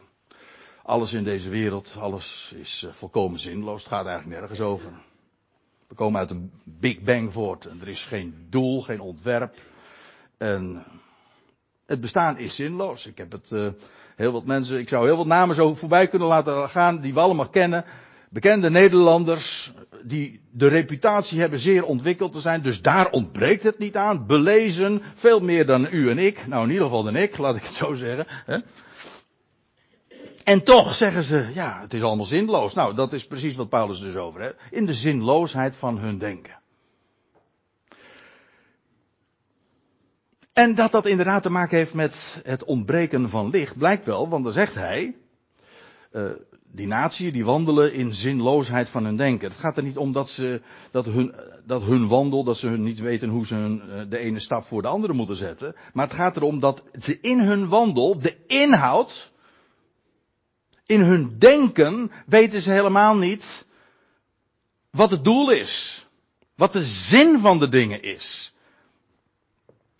alles 0.82 1.12
in 1.12 1.24
deze 1.24 1.48
wereld, 1.48 1.94
alles 1.98 2.54
is 2.56 2.82
uh, 2.86 2.92
volkomen 2.92 3.40
zinloos. 3.40 3.82
Het 3.82 3.92
gaat 3.92 4.06
eigenlijk 4.06 4.40
nergens 4.40 4.60
over. 4.60 4.90
We 5.88 5.94
komen 5.94 6.20
uit 6.20 6.30
een 6.30 6.50
Big 6.64 7.00
Bang 7.00 7.32
voort 7.32 7.66
en 7.66 7.80
er 7.80 7.88
is 7.88 8.04
geen 8.04 8.46
doel, 8.50 8.82
geen 8.82 9.00
ontwerp. 9.00 9.60
En 10.38 10.84
het 11.86 12.00
bestaan 12.00 12.38
is 12.38 12.54
zinloos. 12.54 13.06
Ik 13.06 13.18
heb 13.18 13.32
het 13.32 13.50
uh, 13.50 13.68
heel 14.16 14.32
wat 14.32 14.44
mensen, 14.44 14.78
ik 14.78 14.88
zou 14.88 15.06
heel 15.06 15.16
wat 15.16 15.26
namen 15.26 15.54
zo 15.54 15.74
voorbij 15.74 16.08
kunnen 16.08 16.28
laten 16.28 16.68
gaan 16.68 17.00
die 17.00 17.14
we 17.14 17.20
allemaal 17.20 17.48
kennen. 17.48 17.84
Bekende 18.30 18.70
Nederlanders 18.70 19.72
die 20.02 20.40
de 20.50 20.66
reputatie 20.66 21.40
hebben 21.40 21.58
zeer 21.58 21.84
ontwikkeld 21.84 22.32
te 22.32 22.40
zijn, 22.40 22.62
dus 22.62 22.82
daar 22.82 23.10
ontbreekt 23.10 23.62
het 23.62 23.78
niet 23.78 23.96
aan. 23.96 24.26
Belezen, 24.26 25.02
veel 25.14 25.40
meer 25.40 25.66
dan 25.66 25.88
u 25.90 26.10
en 26.10 26.18
ik. 26.18 26.46
Nou, 26.46 26.62
in 26.62 26.70
ieder 26.70 26.84
geval 26.84 27.02
dan 27.02 27.16
ik, 27.16 27.38
laat 27.38 27.56
ik 27.56 27.62
het 27.62 27.74
zo 27.74 27.94
zeggen. 27.94 28.26
En 30.44 30.64
toch 30.64 30.94
zeggen 30.94 31.22
ze, 31.22 31.50
ja, 31.54 31.78
het 31.80 31.94
is 31.94 32.02
allemaal 32.02 32.26
zinloos. 32.26 32.74
Nou, 32.74 32.94
dat 32.94 33.12
is 33.12 33.26
precies 33.26 33.56
wat 33.56 33.68
Paulus 33.68 34.00
dus 34.00 34.16
over 34.16 34.40
heeft. 34.40 34.54
In 34.70 34.86
de 34.86 34.94
zinloosheid 34.94 35.76
van 35.76 35.98
hun 35.98 36.18
denken. 36.18 36.60
En 40.52 40.74
dat 40.74 40.92
dat 40.92 41.06
inderdaad 41.06 41.42
te 41.42 41.50
maken 41.50 41.76
heeft 41.76 41.94
met 41.94 42.40
het 42.44 42.64
ontbreken 42.64 43.30
van 43.30 43.50
licht, 43.50 43.78
blijkt 43.78 44.04
wel, 44.04 44.28
want 44.28 44.44
dan 44.44 44.52
zegt 44.52 44.74
hij, 44.74 45.16
uh, 46.12 46.30
die 46.72 46.86
natie 46.86 47.32
die 47.32 47.44
wandelen 47.44 47.92
in 47.92 48.14
zinloosheid 48.14 48.88
van 48.88 49.04
hun 49.04 49.16
denken. 49.16 49.48
Het 49.48 49.58
gaat 49.58 49.76
er 49.76 49.82
niet 49.82 49.96
om 49.96 50.12
dat 50.12 50.30
ze, 50.30 50.60
dat 50.90 51.04
hun, 51.04 51.34
dat 51.66 51.82
hun 51.82 52.08
wandel, 52.08 52.44
dat 52.44 52.56
ze 52.56 52.70
niet 52.70 53.00
weten 53.00 53.28
hoe 53.28 53.46
ze 53.46 53.54
hun, 53.54 53.82
eh, 53.90 54.00
de 54.08 54.18
ene 54.18 54.40
stap 54.40 54.64
voor 54.64 54.82
de 54.82 54.88
andere 54.88 55.12
moeten 55.12 55.36
zetten. 55.36 55.74
Maar 55.92 56.06
het 56.06 56.14
gaat 56.14 56.36
erom 56.36 56.60
dat 56.60 56.82
ze 57.00 57.18
in 57.20 57.40
hun 57.40 57.68
wandel, 57.68 58.18
de 58.18 58.36
inhoud, 58.46 59.31
in 60.92 61.00
hun 61.00 61.38
denken, 61.38 62.10
weten 62.26 62.60
ze 62.60 62.70
helemaal 62.70 63.16
niet 63.16 63.66
wat 64.90 65.10
het 65.10 65.24
doel 65.24 65.50
is. 65.50 66.06
Wat 66.54 66.72
de 66.72 66.82
zin 66.82 67.38
van 67.38 67.58
de 67.58 67.68
dingen 67.68 68.02
is. 68.02 68.54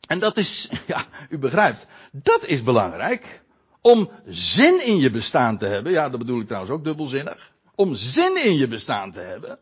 En 0.07 0.19
dat 0.19 0.37
is, 0.37 0.69
ja, 0.87 1.05
u 1.29 1.39
begrijpt, 1.39 1.87
dat 2.13 2.47
is 2.47 2.63
belangrijk. 2.63 3.41
Om 3.81 4.11
zin 4.27 4.87
in 4.87 4.97
je 4.99 5.11
bestaan 5.11 5.59
te 5.59 5.67
hebben, 5.67 5.93
ja, 5.93 6.09
dat 6.09 6.19
bedoel 6.19 6.41
ik 6.41 6.47
trouwens 6.47 6.73
ook 6.73 6.85
dubbelzinnig. 6.85 7.53
Om 7.75 7.95
zin 7.95 8.45
in 8.45 8.57
je 8.57 8.69
bestaan 8.69 9.13
te 9.13 9.21
hebben. 9.21 9.59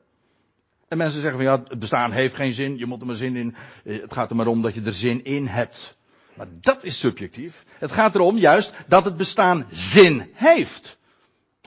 En 0.89 0.99
mensen 0.99 1.21
zeggen 1.21 1.41
van 1.41 1.51
ja, 1.51 1.63
het 1.69 1.79
bestaan 1.79 2.13
heeft 2.13 2.35
geen 2.35 2.53
zin, 2.53 2.79
je 2.79 2.87
moet 2.87 3.01
er 3.01 3.07
maar 3.07 3.17
zin 3.17 3.37
in. 3.37 3.55
Eh, 3.85 4.01
het 4.01 4.13
gaat 4.13 4.31
er 4.31 4.37
maar 4.37 4.47
om 4.47 4.63
dat 4.63 4.75
je 4.75 4.83
er 4.83 4.93
zin 4.93 5.25
in 5.25 5.47
hebt. 5.47 5.97
Maar 6.35 6.49
dat 6.61 6.85
is 6.85 6.99
subjectief. 6.99 7.65
Het 7.79 7.93
gaat 7.93 8.15
erom 8.15 8.39
juist 8.39 8.75
dat 8.87 9.05
het 9.05 9.17
bestaan 9.17 9.67
zin 9.73 10.31
heeft. 10.33 10.99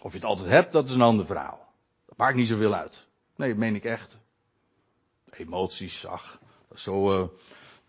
Of 0.03 0.11
je 0.11 0.17
het 0.17 0.27
altijd 0.27 0.49
hebt, 0.49 0.71
dat 0.71 0.85
is 0.85 0.91
een 0.91 1.01
ander 1.01 1.25
verhaal. 1.25 1.73
Dat 2.05 2.17
maakt 2.17 2.35
niet 2.35 2.47
zoveel 2.47 2.73
uit. 2.73 3.07
Nee, 3.35 3.49
dat 3.49 3.57
meen 3.57 3.75
ik 3.75 3.83
echt. 3.83 4.17
Emoties, 5.29 6.05
ach, 6.05 6.39
dat 6.67 6.79
zo, 6.79 7.21
uh, 7.21 7.27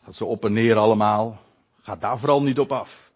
Gaat 0.05 0.17
zo 0.17 0.25
op 0.25 0.45
en 0.45 0.53
neer 0.53 0.77
allemaal. 0.77 1.41
Gaat 1.81 2.01
daar 2.01 2.19
vooral 2.19 2.43
niet 2.43 2.59
op 2.59 2.73
af. 2.73 3.13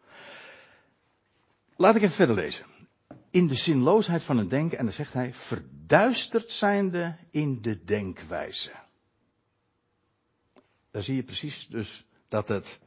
Laat 1.77 1.95
ik 1.95 2.03
even 2.03 2.15
verder 2.15 2.37
lezen. 2.37 2.67
In 3.31 3.47
de 3.47 3.55
zinloosheid 3.55 4.23
van 4.23 4.39
het 4.39 4.51
denken, 4.51 4.79
en 4.79 4.85
dan 4.85 4.95
zegt 4.95 5.13
hij, 5.13 5.35
verduisterd 5.35 6.53
zijnde 6.53 7.17
in 7.31 7.63
de 7.63 7.85
denkwijze. 7.85 8.73
Daar 10.91 11.03
zie 11.03 11.17
je 11.17 11.23
precies 11.23 11.67
dus 11.69 12.07
dat 12.29 12.49
het 12.49 12.79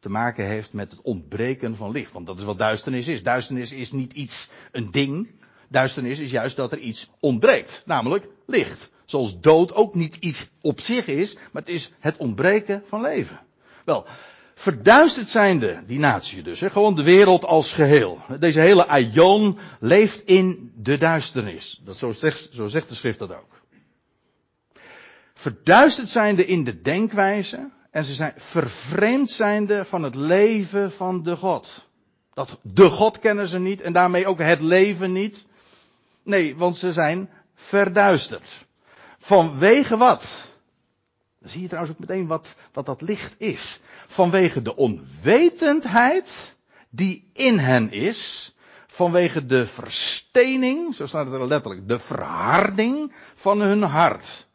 te 0.00 0.08
maken 0.08 0.46
heeft 0.46 0.72
met 0.72 0.90
het 0.90 1.00
ontbreken 1.02 1.76
van 1.76 1.90
licht. 1.90 2.12
Want 2.12 2.26
dat 2.26 2.38
is 2.38 2.44
wat 2.44 2.58
duisternis 2.58 3.08
is. 3.08 3.22
Duisternis 3.22 3.72
is 3.72 3.92
niet 3.92 4.12
iets, 4.12 4.50
een 4.72 4.90
ding. 4.90 5.30
Duisternis 5.68 6.18
is 6.18 6.30
juist 6.30 6.56
dat 6.56 6.72
er 6.72 6.78
iets 6.78 7.10
ontbreekt. 7.20 7.82
Namelijk 7.86 8.28
licht. 8.46 8.90
Zoals 9.04 9.40
dood 9.40 9.74
ook 9.74 9.94
niet 9.94 10.16
iets 10.16 10.50
op 10.60 10.80
zich 10.80 11.06
is, 11.06 11.34
maar 11.34 11.62
het 11.62 11.68
is 11.68 11.92
het 11.98 12.16
ontbreken 12.16 12.82
van 12.86 13.00
leven. 13.00 13.40
Wel, 13.84 14.06
verduisterd 14.54 15.30
zijnde, 15.30 15.82
die 15.86 15.98
natie 15.98 16.42
dus, 16.42 16.60
gewoon 16.60 16.94
de 16.94 17.02
wereld 17.02 17.44
als 17.44 17.72
geheel. 17.72 18.18
Deze 18.38 18.60
hele 18.60 18.86
aion 18.86 19.58
leeft 19.80 20.26
in 20.26 20.72
de 20.76 20.98
duisternis. 20.98 21.80
Dat, 21.84 21.96
zo, 21.96 22.12
zegt, 22.12 22.48
zo 22.52 22.66
zegt 22.66 22.88
de 22.88 22.94
schrift 22.94 23.18
dat 23.18 23.34
ook. 23.34 23.62
Verduisterd 25.34 26.08
zijnde 26.08 26.46
in 26.46 26.64
de 26.64 26.80
denkwijze 26.80 27.70
en 27.90 28.04
ze 28.04 28.14
zijn 28.14 28.32
vervreemd 28.36 29.30
zijnde 29.30 29.84
van 29.84 30.02
het 30.02 30.14
leven 30.14 30.92
van 30.92 31.22
de 31.22 31.36
God. 31.36 31.86
Dat, 32.34 32.58
de 32.62 32.88
God 32.88 33.18
kennen 33.18 33.48
ze 33.48 33.58
niet 33.58 33.80
en 33.80 33.92
daarmee 33.92 34.26
ook 34.26 34.38
het 34.38 34.60
leven 34.60 35.12
niet. 35.12 35.46
Nee, 36.22 36.56
want 36.56 36.76
ze 36.76 36.92
zijn 36.92 37.30
verduisterd. 37.54 38.66
Vanwege 39.18 39.96
wat? 39.96 40.52
Dan 41.40 41.50
zie 41.50 41.60
je 41.60 41.68
trouwens 41.68 41.94
ook 41.94 42.00
meteen 42.00 42.26
wat, 42.26 42.54
wat 42.72 42.86
dat 42.86 43.00
licht 43.00 43.34
is. 43.38 43.80
Vanwege 44.06 44.62
de 44.62 44.76
onwetendheid 44.76 46.56
die 46.90 47.30
in 47.32 47.58
hen 47.58 47.90
is 47.90 48.52
vanwege 48.98 49.46
de 49.46 49.66
verstening, 49.66 50.94
zo 50.94 51.06
staat 51.06 51.26
het 51.26 51.34
er 51.34 51.46
letterlijk, 51.46 51.88
de 51.88 51.98
verharding 51.98 53.12
van 53.34 53.60
hun 53.60 53.82
hart. 53.82 54.47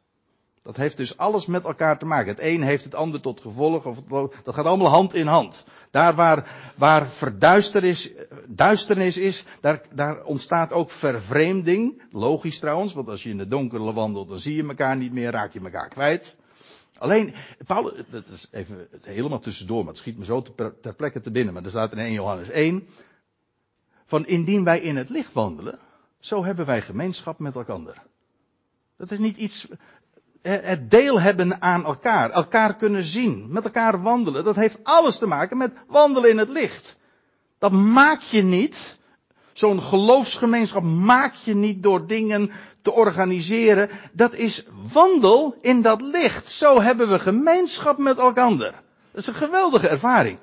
Dat 0.63 0.77
heeft 0.77 0.97
dus 0.97 1.17
alles 1.17 1.45
met 1.45 1.63
elkaar 1.63 1.99
te 1.99 2.05
maken. 2.05 2.35
Het 2.35 2.43
een 2.43 2.61
heeft 2.61 2.83
het 2.83 2.95
ander 2.95 3.21
tot 3.21 3.41
gevolg, 3.41 3.85
of 3.85 4.03
dat 4.43 4.53
gaat 4.53 4.65
allemaal 4.65 4.91
hand 4.91 5.13
in 5.13 5.27
hand. 5.27 5.63
Daar 5.91 6.15
waar, 6.15 6.73
waar 6.77 7.07
verduisternis 7.07 8.13
duisternis 8.47 9.17
is, 9.17 9.45
daar, 9.61 9.81
daar 9.93 10.23
ontstaat 10.23 10.71
ook 10.71 10.89
vervreemding. 10.89 12.01
Logisch 12.11 12.59
trouwens, 12.59 12.93
want 12.93 13.07
als 13.07 13.23
je 13.23 13.29
in 13.29 13.37
de 13.37 13.47
donkere 13.47 13.93
wandelt, 13.93 14.29
dan 14.29 14.39
zie 14.39 14.55
je 14.55 14.67
elkaar 14.67 14.97
niet 14.97 15.13
meer, 15.13 15.31
raak 15.31 15.53
je 15.53 15.59
elkaar 15.59 15.87
kwijt. 15.87 16.37
Alleen, 16.97 17.33
Paulus, 17.65 18.03
dat 18.09 18.27
is 18.27 18.47
even 18.51 18.87
helemaal 19.01 19.39
tussendoor, 19.39 19.79
maar 19.79 19.93
het 19.93 19.97
schiet 19.97 20.17
me 20.17 20.25
zo 20.25 20.41
ter, 20.41 20.79
ter 20.79 20.95
plekke 20.95 21.19
te 21.19 21.31
binnen. 21.31 21.53
Maar 21.53 21.63
er 21.63 21.69
staat 21.69 21.91
in 21.91 21.97
1 21.97 22.13
Johannes 22.13 22.49
1, 22.49 22.87
van 24.05 24.25
indien 24.25 24.63
wij 24.63 24.79
in 24.79 24.95
het 24.95 25.09
licht 25.09 25.33
wandelen, 25.33 25.79
zo 26.19 26.45
hebben 26.45 26.65
wij 26.65 26.81
gemeenschap 26.81 27.39
met 27.39 27.55
elkaar. 27.55 28.03
Dat 28.97 29.11
is 29.11 29.19
niet 29.19 29.37
iets, 29.37 29.67
het 30.49 30.91
deel 30.91 31.21
hebben 31.21 31.61
aan 31.61 31.85
elkaar, 31.85 32.29
elkaar 32.29 32.75
kunnen 32.75 33.03
zien, 33.03 33.45
met 33.49 33.63
elkaar 33.63 34.01
wandelen, 34.01 34.43
dat 34.43 34.55
heeft 34.55 34.79
alles 34.83 35.17
te 35.17 35.25
maken 35.25 35.57
met 35.57 35.73
wandelen 35.87 36.29
in 36.29 36.37
het 36.37 36.49
licht. 36.49 36.97
Dat 37.59 37.71
maak 37.71 38.21
je 38.21 38.41
niet, 38.41 38.97
zo'n 39.53 39.81
geloofsgemeenschap 39.81 40.83
maak 40.83 41.33
je 41.33 41.55
niet 41.55 41.83
door 41.83 42.07
dingen 42.07 42.51
te 42.81 42.91
organiseren. 42.91 43.89
Dat 44.11 44.33
is 44.33 44.65
wandel 44.91 45.57
in 45.61 45.81
dat 45.81 46.01
licht. 46.01 46.49
Zo 46.49 46.81
hebben 46.81 47.09
we 47.09 47.19
gemeenschap 47.19 47.97
met 47.97 48.17
elkaar. 48.17 48.57
Dat 48.57 49.21
is 49.21 49.27
een 49.27 49.33
geweldige 49.33 49.87
ervaring. 49.87 50.37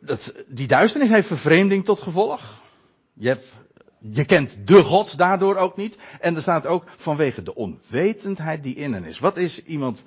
Dat, 0.00 0.32
die 0.46 0.66
duisternis 0.66 1.10
heeft 1.10 1.26
vervreemding 1.26 1.84
tot 1.84 2.00
gevolg. 2.00 2.40
Je, 3.12 3.28
hebt, 3.28 3.46
je 4.10 4.24
kent 4.24 4.66
de 4.66 4.82
God 4.82 5.18
daardoor 5.18 5.56
ook 5.56 5.76
niet. 5.76 5.96
En 6.20 6.36
er 6.36 6.42
staat 6.42 6.66
ook 6.66 6.84
vanwege 6.96 7.42
de 7.42 7.54
onwetendheid 7.54 8.62
die 8.62 8.74
in 8.74 8.92
hen 8.92 9.04
is. 9.04 9.18
Wat 9.18 9.36
is 9.36 9.64
iemand 9.64 10.02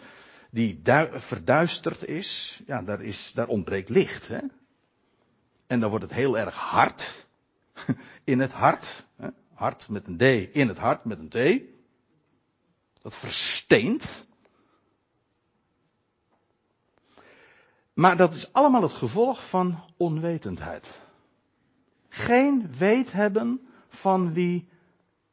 die 0.49 0.81
verduisterd 1.11 2.07
is? 2.07 2.59
Ja, 2.67 2.81
daar, 2.81 3.01
is, 3.01 3.31
daar 3.33 3.47
ontbreekt 3.47 3.89
licht. 3.89 4.27
Hè? 4.27 4.39
En 5.67 5.79
dan 5.79 5.89
wordt 5.89 6.05
het 6.05 6.13
heel 6.13 6.37
erg 6.37 6.55
hard. 6.55 7.25
In 8.23 8.39
het 8.39 8.51
hart. 8.51 9.05
Hè? 9.15 9.27
Hart 9.53 9.89
met 9.89 10.07
een 10.07 10.17
D, 10.17 10.55
in 10.55 10.67
het 10.67 10.77
hart 10.77 11.05
met 11.05 11.19
een 11.19 11.29
T. 11.29 11.61
Dat 13.01 13.15
versteent. 13.15 14.27
Maar 17.93 18.17
dat 18.17 18.33
is 18.33 18.53
allemaal 18.53 18.81
het 18.81 18.93
gevolg 18.93 19.47
van 19.47 19.83
onwetendheid. 19.97 21.01
Geen 22.09 22.71
weet 22.77 23.11
hebben 23.11 23.67
van 23.95 24.33
wie 24.33 24.67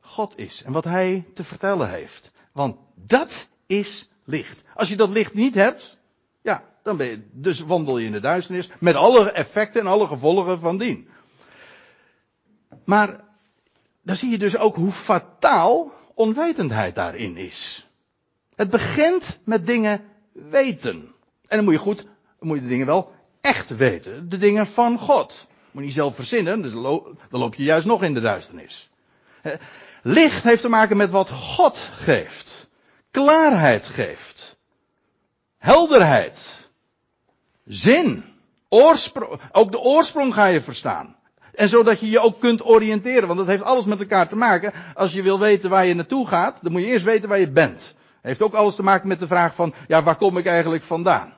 God 0.00 0.38
is 0.38 0.62
en 0.62 0.72
wat 0.72 0.84
Hij 0.84 1.24
te 1.34 1.44
vertellen 1.44 1.90
heeft. 1.90 2.30
Want 2.52 2.76
dat 2.94 3.48
is 3.66 4.10
licht. 4.24 4.62
Als 4.74 4.88
je 4.88 4.96
dat 4.96 5.08
licht 5.08 5.34
niet 5.34 5.54
hebt, 5.54 5.98
ja, 6.42 6.64
dan 6.82 6.96
ben 6.96 7.06
je, 7.06 7.22
dus 7.32 7.60
wandel 7.60 7.98
je 7.98 8.06
in 8.06 8.12
de 8.12 8.20
duisternis 8.20 8.70
met 8.78 8.94
alle 8.94 9.30
effecten 9.30 9.80
en 9.80 9.86
alle 9.86 10.06
gevolgen 10.06 10.58
van 10.58 10.78
dien. 10.78 11.08
Maar 12.84 13.24
dan 14.02 14.16
zie 14.16 14.30
je 14.30 14.38
dus 14.38 14.56
ook 14.56 14.76
hoe 14.76 14.92
fataal 14.92 15.92
onwetendheid 16.14 16.94
daarin 16.94 17.36
is. 17.36 17.88
Het 18.54 18.70
begint 18.70 19.40
met 19.44 19.66
dingen 19.66 20.04
weten. 20.32 21.14
En 21.46 21.56
dan 21.56 21.64
moet 21.64 21.74
je 21.74 21.80
goed, 21.80 22.02
dan 22.38 22.48
moet 22.48 22.56
je 22.56 22.62
de 22.62 22.68
dingen 22.68 22.86
wel 22.86 23.12
echt 23.40 23.68
weten. 23.76 24.28
De 24.28 24.38
dingen 24.38 24.66
van 24.66 24.98
God. 24.98 25.46
Moet 25.72 25.84
je 25.84 25.90
zelf 25.90 26.14
verzinnen, 26.14 26.62
dus 26.62 26.72
dan 26.72 27.16
loop 27.30 27.54
je 27.54 27.62
juist 27.62 27.86
nog 27.86 28.02
in 28.02 28.14
de 28.14 28.20
duisternis. 28.20 28.90
Licht 30.02 30.42
heeft 30.42 30.62
te 30.62 30.68
maken 30.68 30.96
met 30.96 31.10
wat 31.10 31.30
God 31.30 31.88
geeft. 31.92 32.68
Klaarheid 33.10 33.86
geeft. 33.86 34.56
Helderheid. 35.58 36.70
Zin. 37.64 38.24
Oorsprong. 38.68 39.40
Ook 39.52 39.70
de 39.70 39.78
oorsprong 39.78 40.34
ga 40.34 40.46
je 40.46 40.60
verstaan. 40.60 41.16
En 41.54 41.68
zodat 41.68 42.00
je 42.00 42.10
je 42.10 42.20
ook 42.20 42.40
kunt 42.40 42.64
oriënteren, 42.64 43.26
want 43.26 43.38
dat 43.38 43.48
heeft 43.48 43.62
alles 43.62 43.84
met 43.84 44.00
elkaar 44.00 44.28
te 44.28 44.36
maken. 44.36 44.72
Als 44.94 45.12
je 45.12 45.22
wil 45.22 45.38
weten 45.38 45.70
waar 45.70 45.86
je 45.86 45.94
naartoe 45.94 46.26
gaat, 46.26 46.58
dan 46.62 46.72
moet 46.72 46.80
je 46.80 46.86
eerst 46.86 47.04
weten 47.04 47.28
waar 47.28 47.40
je 47.40 47.50
bent. 47.50 47.94
Heeft 48.22 48.42
ook 48.42 48.54
alles 48.54 48.74
te 48.74 48.82
maken 48.82 49.08
met 49.08 49.20
de 49.20 49.26
vraag 49.26 49.54
van, 49.54 49.74
ja, 49.88 50.02
waar 50.02 50.16
kom 50.16 50.36
ik 50.36 50.46
eigenlijk 50.46 50.82
vandaan? 50.82 51.34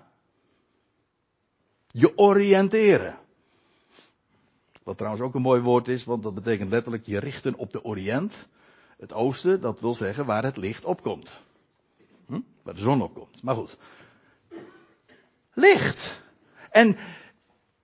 Je 1.90 2.18
oriënteren. 2.18 3.18
Wat 4.84 4.96
trouwens 4.96 5.24
ook 5.24 5.34
een 5.34 5.42
mooi 5.42 5.60
woord 5.60 5.88
is, 5.88 6.04
want 6.04 6.22
dat 6.22 6.34
betekent 6.34 6.70
letterlijk 6.70 7.06
je 7.06 7.18
richten 7.18 7.54
op 7.54 7.72
de 7.72 7.84
Oriënt. 7.84 8.48
Het 8.98 9.12
oosten, 9.12 9.60
dat 9.60 9.80
wil 9.80 9.94
zeggen 9.94 10.26
waar 10.26 10.44
het 10.44 10.56
licht 10.56 10.84
opkomt. 10.84 11.40
Hm? 12.26 12.40
Waar 12.62 12.74
de 12.74 12.80
zon 12.80 13.02
opkomt. 13.02 13.42
Maar 13.42 13.54
goed. 13.54 13.76
Licht. 15.52 16.22
En 16.70 16.96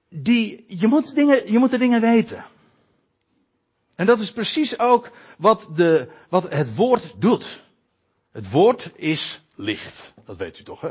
die, 0.09 0.65
je 0.67 0.87
moet 0.87 1.15
dingen, 1.15 1.53
je 1.53 1.59
moet 1.59 1.71
de 1.71 1.79
dingen 1.79 2.01
weten. 2.01 2.45
En 3.95 4.07
dat 4.07 4.21
is 4.21 4.33
precies 4.33 4.79
ook 4.79 5.11
wat 5.39 5.69
de, 5.75 6.11
wat 6.29 6.51
het 6.51 6.75
woord 6.75 7.21
doet. 7.21 7.63
Het 8.33 8.51
woord 8.51 8.93
is 8.95 9.43
licht. 9.55 10.13
Dat 10.25 10.37
weet 10.37 10.59
u 10.59 10.63
toch, 10.63 10.81
hè? 10.81 10.91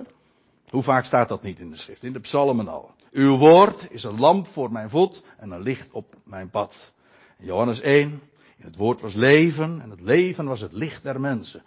Hoe 0.69 0.83
vaak 0.83 1.05
staat 1.05 1.29
dat 1.29 1.43
niet 1.43 1.59
in 1.59 1.69
de 1.69 1.77
schrift? 1.77 2.03
In 2.03 2.13
de 2.13 2.19
psalmen 2.19 2.67
al. 2.67 2.91
Uw 3.11 3.37
woord 3.37 3.87
is 3.89 4.03
een 4.03 4.19
lamp 4.19 4.47
voor 4.47 4.71
mijn 4.71 4.89
voet 4.89 5.23
en 5.37 5.51
een 5.51 5.61
licht 5.61 5.91
op 5.91 6.15
mijn 6.23 6.49
pad. 6.49 6.91
Johannes 7.37 7.81
1. 7.81 8.21
In 8.57 8.65
het 8.65 8.75
woord 8.75 9.01
was 9.01 9.13
leven 9.13 9.81
en 9.81 9.89
het 9.89 10.01
leven 10.01 10.45
was 10.45 10.61
het 10.61 10.73
licht 10.73 11.03
der 11.03 11.21
mensen. 11.21 11.63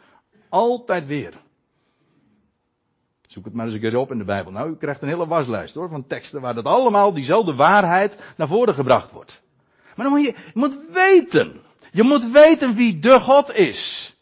Altijd 0.49 1.07
weer. 1.07 1.33
Zoek 3.27 3.45
het 3.45 3.55
maar 3.55 3.67
eens 3.67 3.75
een 3.75 3.81
keer 3.81 3.97
op 3.97 4.11
in 4.11 4.19
de 4.19 4.25
Bijbel. 4.25 4.53
Nou, 4.53 4.71
u 4.71 4.77
krijgt 4.77 5.03
een 5.03 5.09
hele 5.09 5.27
waslijst 5.27 5.75
hoor, 5.75 5.89
van 5.89 6.07
teksten 6.07 6.41
waar 6.41 6.55
dat 6.55 6.65
allemaal 6.65 7.13
diezelfde 7.13 7.55
waarheid 7.55 8.19
naar 8.37 8.49
voren 8.49 8.75
gebracht 8.75 9.11
wordt. 9.11 9.41
Maar 9.97 10.07
dan 10.07 10.15
moet 10.15 10.27
je, 10.27 10.35
je 10.35 10.51
moet 10.55 10.81
weten. 10.93 11.61
Je 11.93 12.03
moet 12.03 12.31
weten 12.31 12.75
wie 12.75 12.99
de 12.99 13.21
God 13.21 13.55
is. 13.55 14.15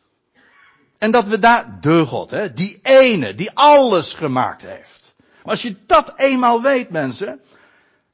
En 0.99 1.11
dat 1.11 1.25
we 1.25 1.39
daar, 1.39 1.79
de 1.81 2.07
God, 2.07 2.31
hè, 2.31 2.53
die 2.53 2.79
ene, 2.83 3.35
die 3.35 3.51
alles 3.55 4.15
gemaakt 4.15 4.63
heeft. 4.63 5.00
Maar 5.43 5.53
als 5.53 5.63
je 5.63 5.77
dat 5.87 6.13
eenmaal 6.17 6.63
weet, 6.63 6.91
mensen, 6.91 7.41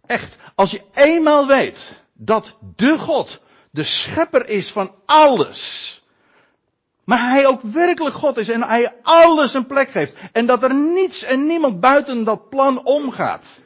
echt, 0.06 0.36
als 0.54 0.70
je 0.70 0.82
eenmaal 0.94 1.46
weet 1.46 1.78
dat 2.12 2.56
de 2.76 2.98
God 2.98 3.40
de 3.70 3.84
schepper 3.84 4.48
is 4.48 4.72
van 4.72 4.94
alles, 5.06 5.94
maar 7.04 7.30
hij 7.30 7.46
ook 7.46 7.60
werkelijk 7.60 8.14
God 8.14 8.36
is 8.36 8.48
en 8.48 8.62
hij 8.62 8.94
alles 9.02 9.54
een 9.54 9.66
plek 9.66 9.88
geeft. 9.90 10.14
En 10.32 10.46
dat 10.46 10.62
er 10.62 10.74
niets 10.74 11.22
en 11.22 11.46
niemand 11.46 11.80
buiten 11.80 12.24
dat 12.24 12.48
plan 12.48 12.84
omgaat. 12.84 13.60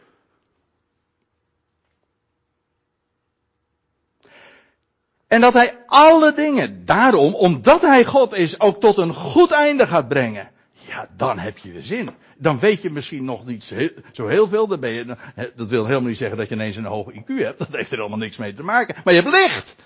En 5.27 5.41
dat 5.41 5.53
hij 5.53 5.85
alle 5.87 6.33
dingen, 6.33 6.85
daarom, 6.85 7.35
omdat 7.35 7.81
hij 7.81 8.05
God 8.05 8.33
is, 8.33 8.61
ook 8.61 8.81
tot 8.81 8.99
een 8.99 9.15
goed 9.15 9.51
einde 9.51 9.87
gaat 9.87 10.09
brengen. 10.09 10.51
Ja, 10.91 11.09
dan 11.17 11.39
heb 11.39 11.59
je 11.59 11.73
weer 11.73 11.83
zin. 11.83 12.11
Dan 12.37 12.59
weet 12.59 12.83
je 12.83 12.91
misschien 12.91 13.25
nog 13.25 13.47
niet 13.47 13.75
zo 14.13 14.27
heel 14.27 14.49
veel. 14.49 14.67
Dan 14.67 14.81
ben 14.81 14.91
je, 14.91 15.17
dat 15.57 15.69
wil 15.69 15.87
helemaal 15.87 16.09
niet 16.09 16.17
zeggen 16.17 16.37
dat 16.37 16.49
je 16.49 16.55
ineens 16.55 16.77
een 16.77 16.85
hoge 16.85 17.13
IQ 17.13 17.27
hebt. 17.27 17.59
Dat 17.59 17.73
heeft 17.73 17.93
er 17.93 18.01
allemaal 18.01 18.19
niks 18.19 18.37
mee 18.37 18.53
te 18.53 18.63
maken. 18.63 18.97
Maar 19.05 19.15
je 19.15 19.21
hebt 19.21 19.35
licht. 19.35 19.77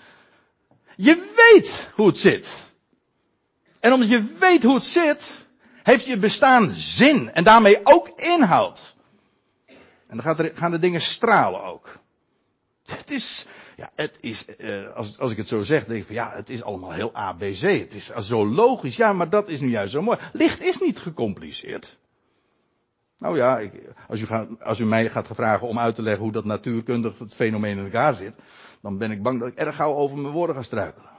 Je 0.96 1.32
weet 1.36 1.90
hoe 1.94 2.06
het 2.06 2.18
zit. 2.18 2.72
En 3.80 3.92
omdat 3.92 4.08
je 4.08 4.34
weet 4.38 4.62
hoe 4.62 4.74
het 4.74 4.84
zit, 4.84 5.46
heeft 5.82 6.04
je 6.04 6.18
bestaan 6.18 6.74
zin. 6.76 7.30
En 7.32 7.44
daarmee 7.44 7.80
ook 7.82 8.08
inhoud. 8.16 8.96
En 10.06 10.20
dan 10.22 10.50
gaan 10.54 10.70
de 10.70 10.78
dingen 10.78 11.00
stralen 11.00 11.64
ook. 11.64 11.98
Het 12.86 13.10
is, 13.10 13.46
ja, 13.76 13.90
het 13.94 14.16
is, 14.20 14.46
uh, 14.58 14.94
als, 14.94 15.18
als 15.18 15.30
ik 15.30 15.36
het 15.36 15.48
zo 15.48 15.62
zeg, 15.62 15.84
denk 15.84 16.00
ik 16.00 16.06
van 16.06 16.14
ja, 16.14 16.30
het 16.32 16.50
is 16.50 16.62
allemaal 16.62 16.92
heel 16.92 17.14
ABC. 17.14 17.60
Het 17.60 17.94
is 17.94 18.06
zo 18.06 18.46
logisch. 18.46 18.96
Ja, 18.96 19.12
maar 19.12 19.30
dat 19.30 19.48
is 19.48 19.60
nu 19.60 19.70
juist 19.70 19.92
zo 19.92 20.02
mooi. 20.02 20.18
Licht 20.32 20.62
is 20.62 20.78
niet 20.78 20.98
gecompliceerd. 20.98 21.96
Nou 23.18 23.36
ja, 23.36 23.58
ik, 23.58 23.72
als, 24.08 24.20
u 24.20 24.26
als 24.60 24.78
u 24.78 24.84
mij 24.84 25.10
gaat 25.10 25.28
vragen 25.32 25.68
om 25.68 25.78
uit 25.78 25.94
te 25.94 26.02
leggen 26.02 26.22
hoe 26.22 26.32
dat 26.32 26.44
natuurkundig 26.44 27.18
het 27.18 27.34
fenomeen 27.34 27.78
in 27.78 27.84
elkaar 27.84 28.14
zit, 28.14 28.34
dan 28.80 28.98
ben 28.98 29.10
ik 29.10 29.22
bang 29.22 29.40
dat 29.40 29.48
ik 29.48 29.54
erg 29.54 29.76
gauw 29.76 29.94
over 29.94 30.18
mijn 30.18 30.32
woorden 30.32 30.56
ga 30.56 30.62
struikelen. 30.62 31.10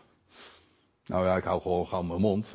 Nou 1.05 1.25
ja, 1.25 1.35
ik 1.35 1.43
hou 1.43 1.61
gewoon 1.61 1.87
gauw 1.87 2.01
mijn 2.01 2.21
mond. 2.21 2.51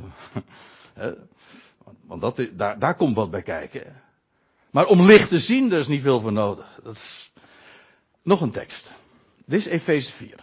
Want 2.07 2.21
dat, 2.21 2.49
daar, 2.53 2.79
daar 2.79 2.95
komt 2.95 3.17
wat 3.17 3.31
bij 3.31 3.43
kijken. 3.43 4.03
Maar 4.71 4.87
om 4.87 5.03
licht 5.03 5.29
te 5.29 5.39
zien, 5.39 5.73
er 5.73 5.79
is 5.79 5.89
niet 5.89 6.03
veel 6.03 6.21
voor 6.21 6.33
nodig. 6.33 6.81
Dat 6.83 6.95
is 6.97 7.33
nog 8.23 8.41
een 8.41 8.51
tekst. 8.51 8.93
Dit 9.51 9.59
is 9.59 9.67
Efeze 9.67 10.13
4. 10.13 10.35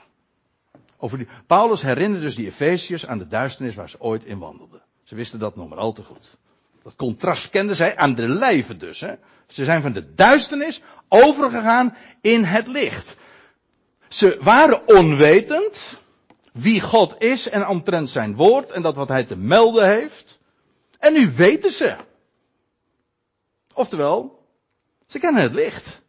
Over 0.97 1.17
die, 1.17 1.27
Paulus 1.47 1.81
herinnert 1.81 2.21
dus 2.21 2.35
die 2.35 2.45
Efeziërs 2.45 3.05
aan 3.05 3.17
de 3.17 3.27
duisternis 3.27 3.75
waar 3.75 3.89
ze 3.89 3.99
ooit 3.99 4.25
in 4.25 4.39
wandelden. 4.39 4.81
Ze 5.03 5.15
wisten 5.15 5.39
dat 5.39 5.55
nog 5.55 5.69
maar 5.69 5.77
al 5.77 5.93
te 5.93 6.03
goed. 6.03 6.37
Dat 6.83 6.95
contrast 6.95 7.49
kenden 7.49 7.75
zij 7.75 7.97
aan 7.97 8.15
de 8.15 8.27
lijve 8.27 8.77
dus. 8.77 8.99
Hè. 8.99 9.13
Ze 9.47 9.63
zijn 9.63 9.81
van 9.81 9.93
de 9.93 10.13
duisternis 10.13 10.81
overgegaan 11.07 11.95
in 12.21 12.43
het 12.43 12.67
licht. 12.67 13.17
Ze 14.07 14.37
waren 14.41 14.87
onwetend 14.87 16.01
wie 16.51 16.81
God 16.81 17.21
is 17.21 17.49
en 17.49 17.67
omtrent 17.67 18.09
zijn 18.09 18.35
woord 18.35 18.71
en 18.71 18.81
dat 18.81 18.95
wat 18.95 19.07
hij 19.07 19.23
te 19.23 19.37
melden 19.37 19.87
heeft. 19.87 20.39
En 20.99 21.13
nu 21.13 21.31
weten 21.35 21.71
ze. 21.71 21.95
Oftewel, 23.73 24.45
ze 25.05 25.19
kennen 25.19 25.41
het 25.41 25.53
licht. 25.53 26.01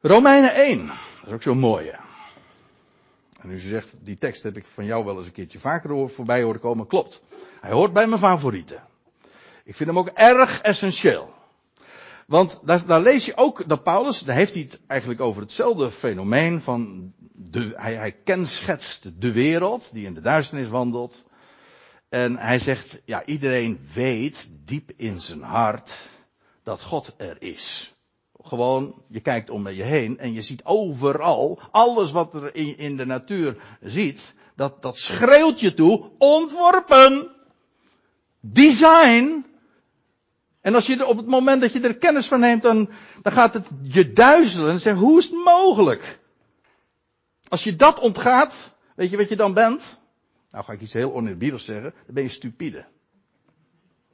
Romeinen 0.00 0.54
1, 0.54 0.86
dat 0.86 1.07
is 1.28 1.34
ook 1.34 1.42
zo 1.42 1.54
mooi. 1.54 1.90
En 3.38 3.50
u 3.50 3.58
zegt, 3.58 3.94
die 4.00 4.18
tekst 4.18 4.42
heb 4.42 4.56
ik 4.56 4.66
van 4.66 4.84
jou 4.84 5.04
wel 5.04 5.16
eens 5.16 5.26
een 5.26 5.32
keertje 5.32 5.58
vaker 5.58 6.08
voorbij 6.08 6.42
horen 6.42 6.60
komen. 6.60 6.86
Klopt. 6.86 7.22
Hij 7.60 7.70
hoort 7.70 7.92
bij 7.92 8.06
mijn 8.06 8.20
favorieten. 8.20 8.82
Ik 9.64 9.76
vind 9.76 9.88
hem 9.88 9.98
ook 9.98 10.08
erg 10.08 10.60
essentieel. 10.60 11.30
Want 12.26 12.60
daar, 12.64 12.86
daar, 12.86 13.00
lees 13.00 13.24
je 13.24 13.36
ook 13.36 13.68
dat 13.68 13.82
Paulus, 13.82 14.20
daar 14.20 14.36
heeft 14.36 14.52
hij 14.52 14.62
het 14.62 14.80
eigenlijk 14.86 15.20
over 15.20 15.42
hetzelfde 15.42 15.90
fenomeen 15.90 16.60
van 16.60 17.12
de, 17.32 17.72
hij, 17.74 17.94
hij 17.94 18.12
kenschetst 18.12 19.20
de 19.20 19.32
wereld 19.32 19.90
die 19.92 20.06
in 20.06 20.14
de 20.14 20.20
duisternis 20.20 20.68
wandelt. 20.68 21.24
En 22.08 22.36
hij 22.36 22.58
zegt, 22.58 23.00
ja, 23.04 23.24
iedereen 23.24 23.80
weet 23.94 24.48
diep 24.64 24.90
in 24.96 25.20
zijn 25.20 25.42
hart 25.42 25.92
dat 26.62 26.82
God 26.82 27.14
er 27.16 27.42
is. 27.42 27.94
Gewoon, 28.48 29.02
je 29.08 29.20
kijkt 29.20 29.50
om 29.50 29.68
je 29.68 29.82
heen 29.82 30.18
en 30.18 30.32
je 30.32 30.42
ziet 30.42 30.64
overal, 30.64 31.60
alles 31.70 32.12
wat 32.12 32.34
er 32.34 32.54
in, 32.54 32.78
in 32.78 32.96
de 32.96 33.06
natuur 33.06 33.56
ziet, 33.80 34.34
dat, 34.56 34.82
dat 34.82 34.98
schreeuwt 34.98 35.60
je 35.60 35.74
toe, 35.74 36.10
ontworpen, 36.18 37.30
design. 38.40 39.46
En 40.60 40.74
als 40.74 40.86
je 40.86 41.06
op 41.06 41.16
het 41.16 41.26
moment 41.26 41.60
dat 41.60 41.72
je 41.72 41.80
er 41.80 41.98
kennis 41.98 42.26
van 42.26 42.40
neemt, 42.40 42.62
dan, 42.62 42.90
dan 43.22 43.32
gaat 43.32 43.54
het 43.54 43.66
je 43.82 44.12
duizelen 44.12 44.70
en 44.70 44.78
zeggen, 44.78 45.02
hoe 45.02 45.18
is 45.18 45.24
het 45.24 45.44
mogelijk? 45.44 46.18
Als 47.48 47.64
je 47.64 47.76
dat 47.76 48.00
ontgaat, 48.00 48.70
weet 48.96 49.10
je 49.10 49.16
wat 49.16 49.28
je 49.28 49.36
dan 49.36 49.54
bent? 49.54 49.98
Nou 50.50 50.64
ga 50.64 50.72
ik 50.72 50.80
iets 50.80 50.92
heel 50.92 51.14
oneerbiedigs 51.14 51.64
zeggen, 51.64 51.94
dan 52.04 52.14
ben 52.14 52.22
je 52.22 52.28
stupide. 52.28 52.84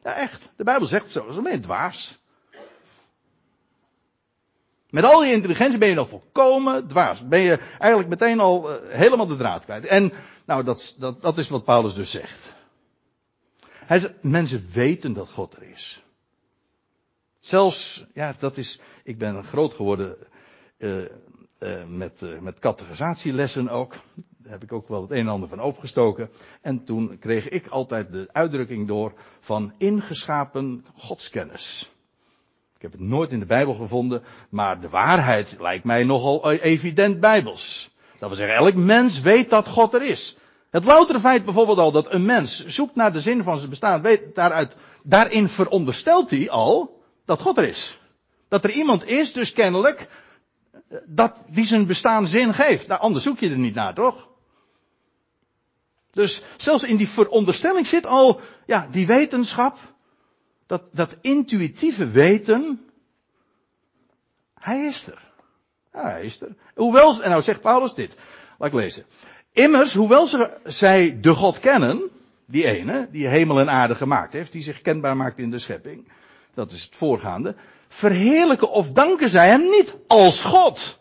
Ja 0.02 0.14
echt, 0.14 0.52
de 0.56 0.64
Bijbel 0.64 0.86
zegt 0.86 1.10
zo, 1.10 1.26
dan 1.26 1.42
ben 1.42 1.52
je 1.52 1.60
dwaas. 1.60 2.22
Met 4.94 5.04
al 5.04 5.20
die 5.20 5.32
intelligentie 5.32 5.78
ben 5.78 5.88
je 5.88 5.94
dan 5.94 6.08
volkomen 6.08 6.86
dwaas. 6.86 7.28
Ben 7.28 7.40
je 7.40 7.58
eigenlijk 7.78 8.08
meteen 8.08 8.40
al 8.40 8.70
uh, 8.70 8.76
helemaal 8.88 9.26
de 9.26 9.36
draad 9.36 9.64
kwijt. 9.64 9.86
En 9.86 10.12
nou, 10.44 10.64
dat, 10.64 10.96
dat, 10.98 11.22
dat 11.22 11.38
is 11.38 11.48
wat 11.48 11.64
Paulus 11.64 11.94
dus 11.94 12.10
zegt. 12.10 12.54
Hij 13.70 13.98
zegt, 13.98 14.22
mensen 14.22 14.66
weten 14.72 15.12
dat 15.12 15.30
God 15.30 15.56
er 15.56 15.62
is. 15.62 16.04
Zelfs, 17.40 18.04
ja, 18.12 18.34
dat 18.38 18.56
is, 18.56 18.80
ik 19.04 19.18
ben 19.18 19.44
groot 19.44 19.72
geworden 19.72 20.16
uh, 20.78 20.96
uh, 20.98 21.84
met, 21.86 22.22
uh, 22.22 22.38
met 22.38 22.58
categorisatielessen 22.58 23.68
ook. 23.68 23.94
Daar 24.36 24.52
heb 24.52 24.62
ik 24.62 24.72
ook 24.72 24.88
wel 24.88 25.02
het 25.02 25.10
een 25.10 25.18
en 25.18 25.28
ander 25.28 25.48
van 25.48 25.60
opgestoken. 25.60 26.30
En 26.60 26.84
toen 26.84 27.18
kreeg 27.18 27.48
ik 27.48 27.66
altijd 27.66 28.12
de 28.12 28.28
uitdrukking 28.32 28.88
door 28.88 29.12
van 29.40 29.74
ingeschapen 29.78 30.86
godskennis. 30.94 31.93
Ik 32.76 32.82
heb 32.82 32.92
het 32.92 33.00
nooit 33.00 33.32
in 33.32 33.38
de 33.38 33.46
Bijbel 33.46 33.74
gevonden, 33.74 34.22
maar 34.48 34.80
de 34.80 34.88
waarheid 34.88 35.56
lijkt 35.58 35.84
mij 35.84 36.04
nogal 36.04 36.50
evident 36.50 37.20
bijbels. 37.20 37.90
Dat 38.18 38.28
wil 38.28 38.38
zeggen, 38.38 38.56
elk 38.56 38.74
mens 38.74 39.20
weet 39.20 39.50
dat 39.50 39.68
God 39.68 39.94
er 39.94 40.02
is. 40.02 40.36
Het 40.70 40.84
loutere 40.84 41.20
feit 41.20 41.44
bijvoorbeeld 41.44 41.78
al 41.78 41.92
dat 41.92 42.12
een 42.12 42.24
mens 42.24 42.66
zoekt 42.66 42.94
naar 42.94 43.12
de 43.12 43.20
zin 43.20 43.42
van 43.42 43.58
zijn 43.58 43.70
bestaan, 43.70 44.02
weet 44.02 44.34
daaruit, 44.34 44.76
daarin 45.02 45.48
veronderstelt 45.48 46.30
hij 46.30 46.50
al 46.50 47.02
dat 47.24 47.40
God 47.40 47.58
er 47.58 47.68
is. 47.68 47.98
Dat 48.48 48.64
er 48.64 48.70
iemand 48.70 49.06
is, 49.06 49.32
dus 49.32 49.52
kennelijk, 49.52 50.08
dat 51.06 51.42
die 51.48 51.64
zijn 51.64 51.86
bestaan 51.86 52.26
zin 52.26 52.54
geeft. 52.54 52.86
Nou, 52.86 53.00
anders 53.00 53.24
zoek 53.24 53.38
je 53.38 53.50
er 53.50 53.58
niet 53.58 53.74
naar, 53.74 53.94
toch? 53.94 54.28
Dus 56.10 56.42
zelfs 56.56 56.84
in 56.84 56.96
die 56.96 57.08
veronderstelling 57.08 57.86
zit 57.86 58.06
al, 58.06 58.40
ja, 58.66 58.88
die 58.90 59.06
wetenschap, 59.06 59.78
dat, 60.74 60.84
dat 60.92 61.18
intuïtieve 61.20 62.06
weten, 62.06 62.84
hij 64.58 64.86
is 64.86 65.06
er. 65.06 65.22
Ja, 65.92 66.08
hij 66.08 66.24
is 66.24 66.40
er. 66.40 66.54
Hoewel, 66.74 67.22
en 67.22 67.30
nou 67.30 67.42
zegt 67.42 67.60
Paulus 67.60 67.94
dit, 67.94 68.14
laat 68.58 68.68
ik 68.68 68.74
lezen. 68.74 69.04
Immers, 69.52 69.94
hoewel 69.94 70.26
ze, 70.26 70.56
zij 70.64 71.20
de 71.20 71.34
God 71.34 71.60
kennen, 71.60 72.10
die 72.46 72.66
ene, 72.66 73.08
die 73.10 73.26
hemel 73.26 73.60
en 73.60 73.70
aarde 73.70 73.94
gemaakt 73.94 74.32
heeft, 74.32 74.52
die 74.52 74.62
zich 74.62 74.80
kenbaar 74.80 75.16
maakt 75.16 75.38
in 75.38 75.50
de 75.50 75.58
schepping, 75.58 76.08
dat 76.54 76.72
is 76.72 76.82
het 76.82 76.94
voorgaande, 76.94 77.54
verheerlijken 77.88 78.70
of 78.70 78.90
danken 78.90 79.28
zij 79.28 79.48
hem 79.48 79.60
niet 79.60 79.96
als 80.06 80.44
God. 80.44 80.98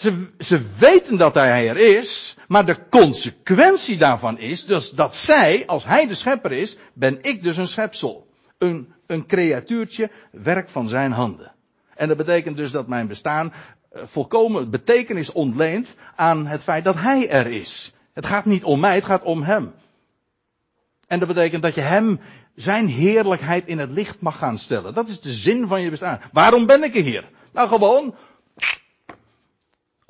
Ze, 0.00 0.26
ze 0.38 0.62
weten 0.78 1.16
dat 1.16 1.34
hij 1.34 1.68
er 1.68 1.76
is, 1.76 2.36
maar 2.48 2.66
de 2.66 2.88
consequentie 2.88 3.96
daarvan 3.96 4.38
is 4.38 4.64
dus 4.64 4.90
dat 4.90 5.16
zij, 5.16 5.66
als 5.66 5.84
hij 5.84 6.06
de 6.06 6.14
schepper 6.14 6.52
is, 6.52 6.78
ben 6.92 7.18
ik 7.22 7.42
dus 7.42 7.56
een 7.56 7.68
schepsel. 7.68 8.28
Een, 8.58 8.92
een 9.06 9.26
creatuurtje, 9.26 10.10
werk 10.32 10.68
van 10.68 10.88
zijn 10.88 11.12
handen. 11.12 11.52
En 11.94 12.08
dat 12.08 12.16
betekent 12.16 12.56
dus 12.56 12.70
dat 12.70 12.86
mijn 12.86 13.06
bestaan 13.06 13.52
eh, 13.90 14.02
volkomen 14.04 14.70
betekenis 14.70 15.32
ontleent 15.32 15.94
aan 16.16 16.46
het 16.46 16.62
feit 16.62 16.84
dat 16.84 16.96
hij 16.96 17.28
er 17.30 17.46
is. 17.46 17.92
Het 18.12 18.26
gaat 18.26 18.44
niet 18.44 18.64
om 18.64 18.80
mij, 18.80 18.94
het 18.94 19.04
gaat 19.04 19.22
om 19.22 19.42
hem. 19.42 19.72
En 21.06 21.18
dat 21.18 21.28
betekent 21.28 21.62
dat 21.62 21.74
je 21.74 21.80
hem 21.80 22.20
zijn 22.54 22.86
heerlijkheid 22.86 23.66
in 23.66 23.78
het 23.78 23.90
licht 23.90 24.20
mag 24.20 24.38
gaan 24.38 24.58
stellen. 24.58 24.94
Dat 24.94 25.08
is 25.08 25.20
de 25.20 25.34
zin 25.34 25.68
van 25.68 25.80
je 25.80 25.90
bestaan. 25.90 26.20
Waarom 26.32 26.66
ben 26.66 26.82
ik 26.82 26.96
er 26.96 27.02
hier? 27.02 27.30
Nou 27.52 27.68
gewoon 27.68 28.14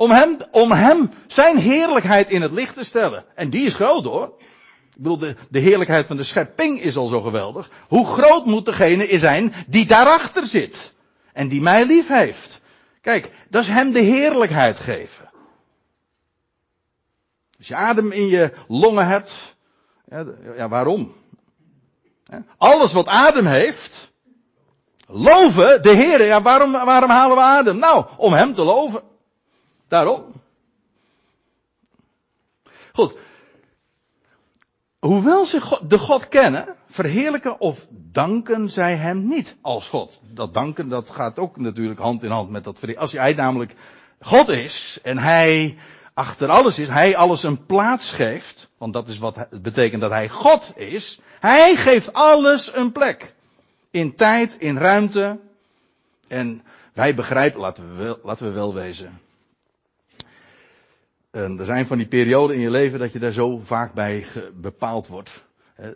om 0.00 0.10
hem, 0.10 0.36
om 0.50 0.72
hem 0.72 1.10
zijn 1.26 1.58
heerlijkheid 1.58 2.30
in 2.30 2.42
het 2.42 2.50
licht 2.50 2.74
te 2.74 2.84
stellen. 2.84 3.24
En 3.34 3.50
die 3.50 3.66
is 3.66 3.74
groot 3.74 4.04
hoor. 4.04 4.34
Ik 4.94 4.96
bedoel, 4.96 5.18
de, 5.18 5.36
de 5.48 5.58
heerlijkheid 5.58 6.06
van 6.06 6.16
de 6.16 6.24
schepping 6.24 6.80
is 6.82 6.96
al 6.96 7.06
zo 7.06 7.20
geweldig. 7.20 7.70
Hoe 7.88 8.06
groot 8.06 8.46
moet 8.46 8.64
degene 8.64 9.18
zijn 9.18 9.54
die 9.66 9.86
daarachter 9.86 10.46
zit? 10.46 10.92
En 11.32 11.48
die 11.48 11.60
mij 11.60 11.84
lief 11.84 12.08
heeft. 12.08 12.60
Kijk, 13.00 13.30
dat 13.48 13.62
is 13.62 13.68
hem 13.68 13.92
de 13.92 14.00
heerlijkheid 14.00 14.78
geven. 14.78 15.30
Als 17.58 17.68
je 17.68 17.74
adem 17.74 18.12
in 18.12 18.26
je 18.26 18.52
longen 18.68 19.06
hebt, 19.06 19.56
ja, 20.08 20.24
ja 20.56 20.68
waarom? 20.68 21.14
Alles 22.56 22.92
wat 22.92 23.06
adem 23.06 23.46
heeft, 23.46 24.12
loven 25.06 25.82
de 25.82 25.90
Heer. 25.90 26.24
Ja, 26.24 26.42
waarom, 26.42 26.72
waarom 26.72 27.10
halen 27.10 27.36
we 27.36 27.42
adem? 27.42 27.78
Nou, 27.78 28.04
om 28.16 28.32
Hem 28.32 28.54
te 28.54 28.62
loven. 28.62 29.08
Daarom. 29.90 30.24
Goed. 32.92 33.16
Hoewel 34.98 35.46
ze 35.46 35.78
de 35.88 35.98
God 35.98 36.28
kennen, 36.28 36.76
verheerlijken 36.88 37.60
of 37.60 37.86
danken 37.90 38.70
zij 38.70 38.96
hem 38.96 39.26
niet 39.26 39.56
als 39.60 39.88
God. 39.88 40.20
Dat 40.22 40.54
danken, 40.54 40.88
dat 40.88 41.10
gaat 41.10 41.38
ook 41.38 41.56
natuurlijk 41.56 42.00
hand 42.00 42.22
in 42.22 42.30
hand 42.30 42.50
met 42.50 42.64
dat 42.64 42.96
Als 42.96 43.12
hij 43.12 43.32
namelijk 43.32 43.74
God 44.20 44.48
is 44.48 44.98
en 45.02 45.18
hij 45.18 45.78
achter 46.14 46.48
alles 46.48 46.78
is, 46.78 46.88
hij 46.88 47.16
alles 47.16 47.42
een 47.42 47.66
plaats 47.66 48.12
geeft, 48.12 48.70
want 48.78 48.92
dat 48.92 49.08
is 49.08 49.18
wat 49.18 49.48
betekent 49.62 50.00
dat 50.00 50.10
hij 50.10 50.28
God 50.28 50.72
is. 50.74 51.20
Hij 51.40 51.76
geeft 51.76 52.12
alles 52.12 52.74
een 52.74 52.92
plek. 52.92 53.34
In 53.90 54.14
tijd, 54.14 54.56
in 54.58 54.76
ruimte. 54.76 55.38
En 56.28 56.62
wij 56.92 57.14
begrijpen, 57.14 57.60
laten 57.60 57.96
we 57.96 58.18
laten 58.22 58.46
we 58.46 58.52
wel 58.52 58.74
wezen. 58.74 59.20
En 61.30 61.58
er 61.58 61.64
zijn 61.64 61.86
van 61.86 61.96
die 61.96 62.06
perioden 62.06 62.56
in 62.56 62.62
je 62.62 62.70
leven 62.70 62.98
dat 62.98 63.12
je 63.12 63.18
daar 63.18 63.32
zo 63.32 63.58
vaak 63.58 63.94
bij 63.94 64.26
bepaald 64.54 65.06
wordt. 65.06 65.44
Hè, 65.74 65.92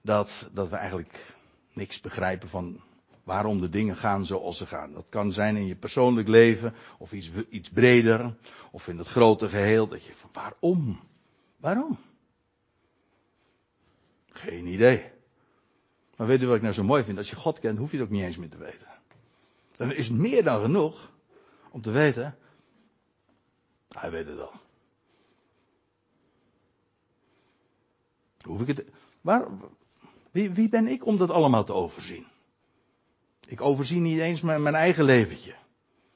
dat, 0.00 0.48
dat 0.52 0.68
we 0.68 0.76
eigenlijk 0.76 1.36
niks 1.72 2.00
begrijpen 2.00 2.48
van 2.48 2.80
waarom 3.24 3.60
de 3.60 3.68
dingen 3.68 3.96
gaan 3.96 4.26
zoals 4.26 4.56
ze 4.56 4.66
gaan. 4.66 4.92
Dat 4.92 5.06
kan 5.08 5.32
zijn 5.32 5.56
in 5.56 5.66
je 5.66 5.74
persoonlijk 5.74 6.28
leven 6.28 6.74
of 6.98 7.12
iets, 7.12 7.30
iets 7.48 7.70
breder 7.70 8.34
of 8.70 8.88
in 8.88 8.98
het 8.98 9.06
grote 9.06 9.48
geheel. 9.48 9.88
Dat 9.88 10.04
je 10.04 10.12
van 10.14 10.30
waarom? 10.32 11.00
Waarom? 11.56 11.98
Geen 14.30 14.66
idee. 14.66 15.04
Maar 16.16 16.26
weet 16.26 16.42
u 16.42 16.46
wat 16.46 16.56
ik 16.56 16.62
nou 16.62 16.74
zo 16.74 16.84
mooi 16.84 17.04
vind? 17.04 17.18
Als 17.18 17.30
je 17.30 17.36
God 17.36 17.58
kent, 17.58 17.78
hoef 17.78 17.90
je 17.90 17.96
het 17.96 18.06
ook 18.06 18.12
niet 18.12 18.22
eens 18.22 18.36
meer 18.36 18.48
te 18.48 18.56
weten. 18.56 18.86
Dan 19.76 19.92
is 19.92 20.08
meer 20.08 20.44
dan 20.44 20.60
genoeg 20.60 21.10
om 21.70 21.80
te 21.80 21.90
weten, 21.90 22.36
hij 23.88 24.10
weet 24.10 24.26
het 24.26 24.40
al. 24.40 24.52
Hoef 28.44 28.60
ik 28.60 28.66
het. 28.66 28.84
Waar, 29.20 29.46
wie, 30.30 30.50
wie 30.50 30.68
ben 30.68 30.86
ik 30.86 31.06
om 31.06 31.16
dat 31.16 31.30
allemaal 31.30 31.64
te 31.64 31.72
overzien? 31.72 32.26
Ik 33.46 33.60
overzie 33.60 34.00
niet 34.00 34.20
eens 34.20 34.40
mijn, 34.40 34.62
mijn 34.62 34.74
eigen 34.74 35.04
leventje. 35.04 35.54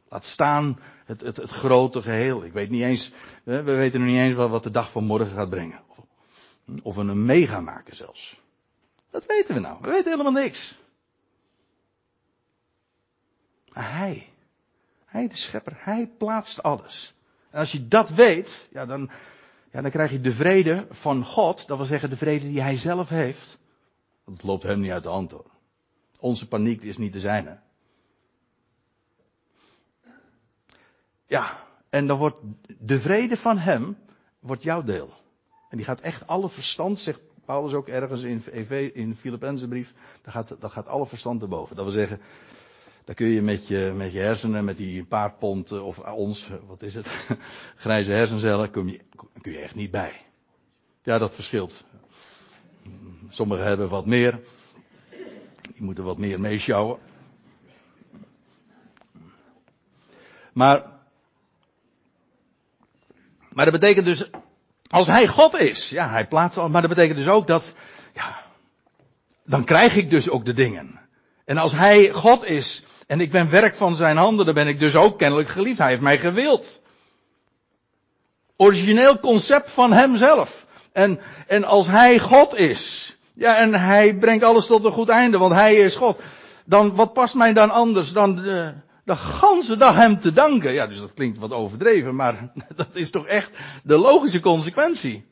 Laat 0.08 0.24
staan 0.24 0.78
het, 1.04 1.20
het, 1.20 1.37
het 1.37 1.50
grote 1.50 2.02
geheel. 2.02 2.44
Ik 2.44 2.52
weet 2.52 2.70
niet 2.70 2.82
eens, 2.82 3.12
we 3.44 3.62
weten 3.62 4.00
nog 4.00 4.08
niet 4.08 4.18
eens 4.18 4.35
wat, 4.35 4.50
wat 4.50 4.62
de 4.62 4.70
dag 4.70 4.90
van 4.90 5.04
morgen 5.04 5.35
gaat 5.35 5.50
brengen. 5.50 5.80
Of, 6.82 6.94
we 6.94 7.00
een 7.00 7.24
mega 7.24 7.61
maken 7.61 7.96
zelfs. 7.96 8.40
Dat 9.11 9.26
weten 9.26 9.54
we 9.54 9.61
nou. 9.61 9.78
We 9.80 9.90
weten 9.90 10.11
helemaal 10.11 10.42
niks. 10.42 10.78
Maar 13.72 13.96
hij, 13.96 14.28
Hij 15.04 15.28
de 15.28 15.37
schepper. 15.37 15.76
Hij 15.78 16.06
plaatst 16.18 16.62
alles. 16.62 17.14
En 17.50 17.58
als 17.58 17.72
je 17.72 17.88
dat 17.88 18.08
weet, 18.08 18.68
ja, 18.70 18.87
dan, 18.87 19.11
ja, 19.72 19.80
dan 19.80 19.90
krijg 19.90 20.11
je 20.11 20.20
de 20.20 20.32
vrede 20.32 20.87
van 20.90 21.24
God. 21.24 21.66
Dat 21.66 21.76
wil 21.76 21.87
zeggen 21.87 22.11
de 22.11 22.16
vrede 22.16 22.46
die 22.48 22.62
hij 22.62 22.76
zelf 22.76 23.08
heeft. 23.08 23.58
Dat 24.24 24.42
loopt 24.42 24.62
hem 24.62 24.80
niet 24.80 24.90
uit 24.90 25.02
de 25.02 25.08
hand 25.08 25.30
hoor. 25.30 25.50
Onze 26.20 26.48
paniek 26.48 26.82
is 26.82 26.96
niet 26.96 27.12
de 27.12 27.20
zijne. 27.20 27.58
Ja, 31.26 31.58
en 31.90 32.06
dan 32.06 32.18
wordt 32.18 32.37
de 32.78 33.00
vrede 33.00 33.37
van 33.37 33.58
hem, 33.58 33.96
wordt 34.40 34.62
jouw 34.62 34.82
deel. 34.82 35.11
En 35.68 35.76
die 35.76 35.87
gaat 35.87 36.00
echt 36.00 36.26
alle 36.26 36.48
verstand, 36.48 36.98
zegt 36.98 37.20
Paulus 37.44 37.72
ook 37.72 37.88
ergens 37.88 38.22
in, 38.22 38.42
in 38.94 39.16
Filippense 39.16 39.68
brief, 39.68 39.94
dan 40.22 40.32
gaat, 40.32 40.56
dan 40.58 40.70
gaat 40.70 40.87
alle 40.87 41.06
verstand 41.06 41.42
erboven. 41.42 41.76
Dat 41.76 41.85
wil 41.85 41.94
zeggen, 41.94 42.20
daar 43.04 43.14
kun 43.14 43.26
je 43.26 43.42
met 43.42 43.66
je, 43.66 43.92
met 43.96 44.12
je 44.12 44.18
hersenen, 44.18 44.64
met 44.64 44.76
die 44.76 45.04
paar 45.04 45.32
pond, 45.32 45.72
of 45.72 45.98
ons, 45.98 46.48
wat 46.66 46.82
is 46.82 46.94
het, 46.94 47.06
grijze 47.76 48.12
hersencellen, 48.12 48.70
kun 48.70 48.88
je, 48.88 49.00
kun 49.40 49.52
je 49.52 49.58
echt 49.58 49.74
niet 49.74 49.90
bij. 49.90 50.12
Ja, 51.02 51.18
dat 51.18 51.34
verschilt. 51.34 51.84
Sommigen 53.28 53.64
hebben 53.64 53.88
wat 53.88 54.06
meer. 54.06 54.40
Die 55.72 55.82
moeten 55.82 56.04
wat 56.04 56.18
meer 56.18 56.40
meeschouwen. 56.40 56.98
Maar, 60.52 60.82
maar 63.48 63.64
dat 63.64 63.80
betekent 63.80 64.06
dus, 64.06 64.30
als 64.88 65.06
hij 65.06 65.26
God 65.26 65.54
is, 65.54 65.88
ja, 65.88 66.10
hij 66.10 66.26
plaatst 66.26 66.58
al, 66.58 66.68
maar 66.68 66.80
dat 66.80 66.90
betekent 66.90 67.18
dus 67.18 67.28
ook 67.28 67.46
dat, 67.46 67.72
ja, 68.14 68.42
dan 69.44 69.64
krijg 69.64 69.96
ik 69.96 70.10
dus 70.10 70.30
ook 70.30 70.44
de 70.44 70.52
dingen. 70.52 71.00
En 71.44 71.56
als 71.56 71.72
hij 71.72 72.10
God 72.10 72.44
is, 72.44 72.84
en 73.06 73.20
ik 73.20 73.30
ben 73.30 73.50
werk 73.50 73.74
van 73.74 73.96
zijn 73.96 74.16
handen, 74.16 74.44
dan 74.44 74.54
ben 74.54 74.68
ik 74.68 74.78
dus 74.78 74.96
ook 74.96 75.18
kennelijk 75.18 75.48
geliefd. 75.48 75.78
Hij 75.78 75.88
heeft 75.88 76.00
mij 76.00 76.18
gewild. 76.18 76.80
Origineel 78.56 79.18
concept 79.18 79.70
van 79.70 79.92
hemzelf. 79.92 80.66
En, 80.92 81.20
en 81.46 81.64
als 81.64 81.86
hij 81.86 82.18
God 82.18 82.58
is, 82.58 83.16
ja, 83.34 83.58
en 83.58 83.74
hij 83.74 84.14
brengt 84.14 84.44
alles 84.44 84.66
tot 84.66 84.84
een 84.84 84.92
goed 84.92 85.08
einde, 85.08 85.38
want 85.38 85.54
hij 85.54 85.76
is 85.76 85.96
God. 85.96 86.20
Dan, 86.64 86.94
wat 86.94 87.12
past 87.12 87.34
mij 87.34 87.52
dan 87.52 87.70
anders 87.70 88.12
dan 88.12 88.36
de, 88.36 88.74
de 89.04 89.16
ganse 89.16 89.76
dag 89.76 89.96
hem 89.96 90.18
te 90.18 90.32
danken? 90.32 90.72
Ja, 90.72 90.86
dus 90.86 90.98
dat 90.98 91.14
klinkt 91.14 91.38
wat 91.38 91.52
overdreven, 91.52 92.14
maar 92.14 92.52
dat 92.76 92.96
is 92.96 93.10
toch 93.10 93.26
echt 93.26 93.50
de 93.82 93.98
logische 93.98 94.40
consequentie. 94.40 95.30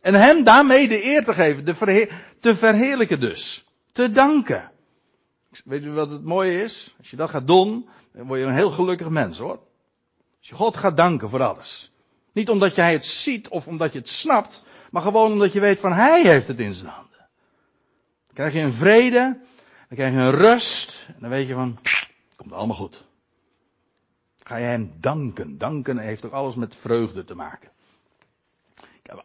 En 0.00 0.14
hem 0.14 0.44
daarmee 0.44 0.88
de 0.88 1.06
eer 1.06 1.24
te 1.24 1.34
geven, 1.34 1.64
te 2.40 2.56
verheerlijken 2.56 3.20
dus. 3.20 3.64
Te 3.92 4.12
danken. 4.12 4.71
Weet 5.64 5.84
u 5.84 5.90
wat 5.90 6.10
het 6.10 6.24
mooie 6.24 6.62
is? 6.62 6.94
Als 6.98 7.10
je 7.10 7.16
dat 7.16 7.30
gaat 7.30 7.46
doen, 7.46 7.88
dan 8.12 8.26
word 8.26 8.40
je 8.40 8.46
een 8.46 8.52
heel 8.52 8.70
gelukkig 8.70 9.08
mens 9.08 9.38
hoor. 9.38 9.60
Als 10.38 10.48
je 10.48 10.54
God 10.54 10.76
gaat 10.76 10.96
danken 10.96 11.28
voor 11.28 11.42
alles. 11.42 11.92
Niet 12.32 12.50
omdat 12.50 12.74
jij 12.74 12.92
het 12.92 13.04
ziet 13.04 13.48
of 13.48 13.66
omdat 13.66 13.92
je 13.92 13.98
het 13.98 14.08
snapt, 14.08 14.64
maar 14.90 15.02
gewoon 15.02 15.32
omdat 15.32 15.52
je 15.52 15.60
weet 15.60 15.80
van 15.80 15.92
Hij 15.92 16.22
heeft 16.22 16.48
het 16.48 16.60
in 16.60 16.74
zijn 16.74 16.90
handen. 16.90 17.18
Dan 18.26 18.34
krijg 18.34 18.52
je 18.52 18.60
een 18.60 18.72
vrede, 18.72 19.38
dan 19.88 19.96
krijg 19.96 20.12
je 20.12 20.18
een 20.18 20.30
rust, 20.30 21.06
en 21.06 21.16
dan 21.20 21.30
weet 21.30 21.46
je 21.46 21.54
van, 21.54 21.78
komt 22.36 22.52
allemaal 22.52 22.76
goed. 22.76 23.04
Ga 24.42 24.56
je 24.56 24.64
Hem 24.64 24.92
danken. 25.00 25.58
Danken 25.58 25.98
heeft 25.98 26.24
ook 26.24 26.32
alles 26.32 26.54
met 26.54 26.76
vreugde 26.76 27.24
te 27.24 27.34
maken. 27.34 27.70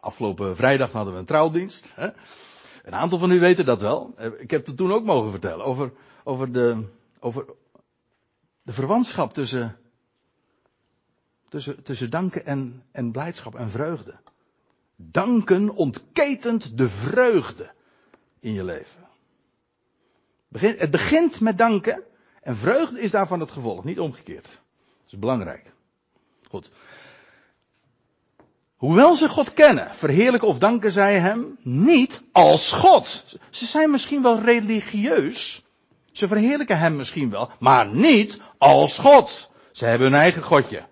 Afgelopen 0.00 0.56
vrijdag 0.56 0.92
hadden 0.92 1.12
we 1.12 1.18
een 1.18 1.24
trouwdienst. 1.24 1.92
Hè? 1.94 2.08
Een 2.88 2.94
aantal 2.94 3.18
van 3.18 3.30
u 3.30 3.40
weten 3.40 3.64
dat 3.64 3.80
wel. 3.80 4.14
Ik 4.38 4.50
heb 4.50 4.66
het 4.66 4.76
toen 4.76 4.92
ook 4.92 5.04
mogen 5.04 5.30
vertellen 5.30 5.64
over, 5.64 5.92
over, 6.24 6.52
de, 6.52 6.84
over 7.20 7.44
de 8.62 8.72
verwantschap 8.72 9.32
tussen, 9.32 9.76
tussen, 11.48 11.82
tussen 11.82 12.10
danken 12.10 12.46
en, 12.46 12.82
en 12.92 13.10
blijdschap 13.10 13.54
en 13.54 13.70
vreugde. 13.70 14.14
Danken 14.96 15.70
ontketent 15.70 16.78
de 16.78 16.88
vreugde 16.88 17.70
in 18.40 18.52
je 18.52 18.64
leven. 18.64 19.08
Het 20.58 20.90
begint 20.90 21.40
met 21.40 21.58
danken 21.58 22.04
en 22.42 22.56
vreugde 22.56 23.00
is 23.00 23.10
daarvan 23.10 23.40
het 23.40 23.50
gevolg, 23.50 23.84
niet 23.84 24.00
omgekeerd. 24.00 24.44
Dat 24.44 25.12
is 25.12 25.18
belangrijk. 25.18 25.72
Goed. 26.48 26.70
Hoewel 28.78 29.16
ze 29.16 29.28
God 29.28 29.52
kennen, 29.52 29.94
verheerlijken 29.94 30.48
of 30.48 30.58
danken 30.58 30.92
zij 30.92 31.18
hem 31.18 31.58
niet 31.62 32.22
als 32.32 32.72
God. 32.72 33.24
Ze 33.50 33.66
zijn 33.66 33.90
misschien 33.90 34.22
wel 34.22 34.40
religieus. 34.40 35.62
Ze 36.12 36.28
verheerlijken 36.28 36.78
hem 36.78 36.96
misschien 36.96 37.30
wel, 37.30 37.50
maar 37.58 37.86
niet 37.86 38.40
als 38.58 38.98
God. 38.98 39.50
Ze 39.72 39.84
hebben 39.84 40.10
hun 40.10 40.20
eigen 40.20 40.42
godje. 40.42 40.82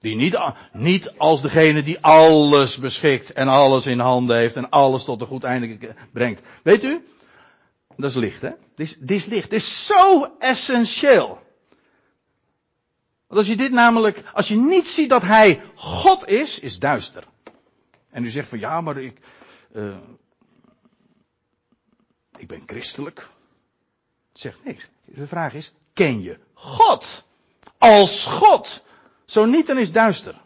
Die 0.00 0.16
niet, 0.16 0.38
niet 0.72 1.12
als 1.16 1.40
degene 1.40 1.82
die 1.82 2.00
alles 2.00 2.76
beschikt 2.76 3.32
en 3.32 3.48
alles 3.48 3.86
in 3.86 3.98
handen 3.98 4.36
heeft 4.36 4.56
en 4.56 4.70
alles 4.70 5.04
tot 5.04 5.20
een 5.20 5.26
goed 5.26 5.44
einde 5.44 5.94
brengt. 6.12 6.40
Weet 6.62 6.84
u? 6.84 7.04
Dat 7.96 8.10
is 8.10 8.16
licht, 8.16 8.42
hè? 8.42 8.50
Dit 8.74 8.96
dit 9.00 9.10
is 9.10 9.24
licht. 9.24 9.50
Dit 9.50 9.60
is 9.60 9.86
zo 9.86 10.26
essentieel. 10.38 11.38
Want 13.26 13.40
als 13.40 13.48
je 13.48 13.56
dit 13.56 13.72
namelijk, 13.72 14.22
als 14.32 14.48
je 14.48 14.56
niet 14.56 14.88
ziet 14.88 15.08
dat 15.08 15.22
hij 15.22 15.62
God 15.74 16.28
is, 16.28 16.58
is 16.58 16.78
duister. 16.78 17.24
En 18.10 18.24
u 18.24 18.28
zegt 18.28 18.48
van 18.48 18.58
ja, 18.58 18.80
maar 18.80 18.96
ik, 18.96 19.18
uh, 19.72 19.96
ik 22.36 22.48
ben 22.48 22.62
christelijk. 22.66 23.28
Zegt 24.32 24.64
niks. 24.64 24.88
De 25.04 25.26
vraag 25.26 25.54
is, 25.54 25.72
ken 25.92 26.22
je 26.22 26.38
God? 26.54 27.24
Als 27.78 28.24
God. 28.24 28.84
Zo 29.24 29.44
niet, 29.44 29.66
dan 29.66 29.78
is 29.78 29.92
duister. 29.92 30.44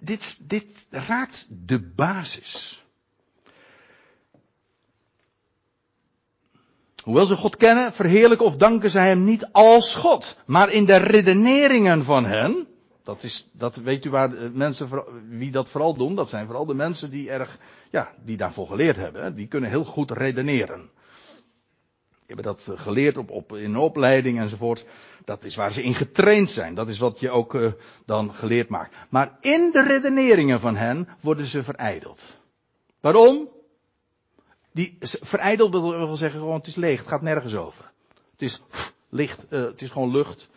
Dit, 0.00 0.38
dit 0.40 0.86
raakt 0.90 1.46
de 1.48 1.82
basis. 1.82 2.84
Hoewel 7.10 7.28
ze 7.28 7.36
God 7.36 7.56
kennen, 7.56 7.92
verheerlijken 7.92 8.46
of 8.46 8.56
danken 8.56 8.90
zij 8.90 9.06
hem 9.06 9.24
niet 9.24 9.48
als 9.52 9.94
God. 9.94 10.38
Maar 10.46 10.72
in 10.72 10.84
de 10.84 10.96
redeneringen 10.96 12.04
van 12.04 12.24
hen, 12.24 12.66
dat 13.02 13.22
is, 13.22 13.48
dat 13.52 13.76
weet 13.76 14.04
u 14.04 14.10
waar 14.10 14.30
mensen, 14.52 14.88
wie 15.28 15.50
dat 15.50 15.68
vooral 15.68 15.94
doen, 15.94 16.14
dat 16.14 16.28
zijn 16.28 16.46
vooral 16.46 16.66
de 16.66 16.74
mensen 16.74 17.10
die 17.10 17.30
erg, 17.30 17.58
ja, 17.90 18.12
die 18.24 18.36
daarvoor 18.36 18.66
geleerd 18.66 18.96
hebben. 18.96 19.34
Die 19.34 19.46
kunnen 19.46 19.70
heel 19.70 19.84
goed 19.84 20.10
redeneren. 20.10 20.90
Die 22.26 22.36
hebben 22.36 22.44
dat 22.44 22.68
geleerd 22.74 23.16
op, 23.16 23.30
op, 23.30 23.56
in 23.56 23.76
opleiding 23.76 24.38
enzovoort. 24.38 24.84
Dat 25.24 25.44
is 25.44 25.56
waar 25.56 25.72
ze 25.72 25.82
in 25.82 25.94
getraind 25.94 26.50
zijn. 26.50 26.74
Dat 26.74 26.88
is 26.88 26.98
wat 26.98 27.20
je 27.20 27.30
ook 27.30 27.54
uh, 27.54 27.72
dan 28.06 28.34
geleerd 28.34 28.68
maakt. 28.68 28.94
Maar 29.08 29.36
in 29.40 29.70
de 29.72 29.82
redeneringen 29.82 30.60
van 30.60 30.76
hen 30.76 31.08
worden 31.20 31.46
ze 31.46 31.62
verijdeld. 31.62 32.22
Waarom? 33.00 33.48
Die 34.72 34.96
verijdeld 35.00 35.72
wil 35.72 36.16
zeggen 36.16 36.40
gewoon 36.40 36.56
het 36.56 36.66
is 36.66 36.74
leeg, 36.74 36.98
het 36.98 37.08
gaat 37.08 37.22
nergens 37.22 37.54
over. 37.54 37.90
Het 38.32 38.42
is 38.42 38.62
licht, 39.08 39.40
uh, 39.48 39.64
het 39.64 39.82
is 39.82 39.90
gewoon 39.90 40.10
lucht. 40.10 40.48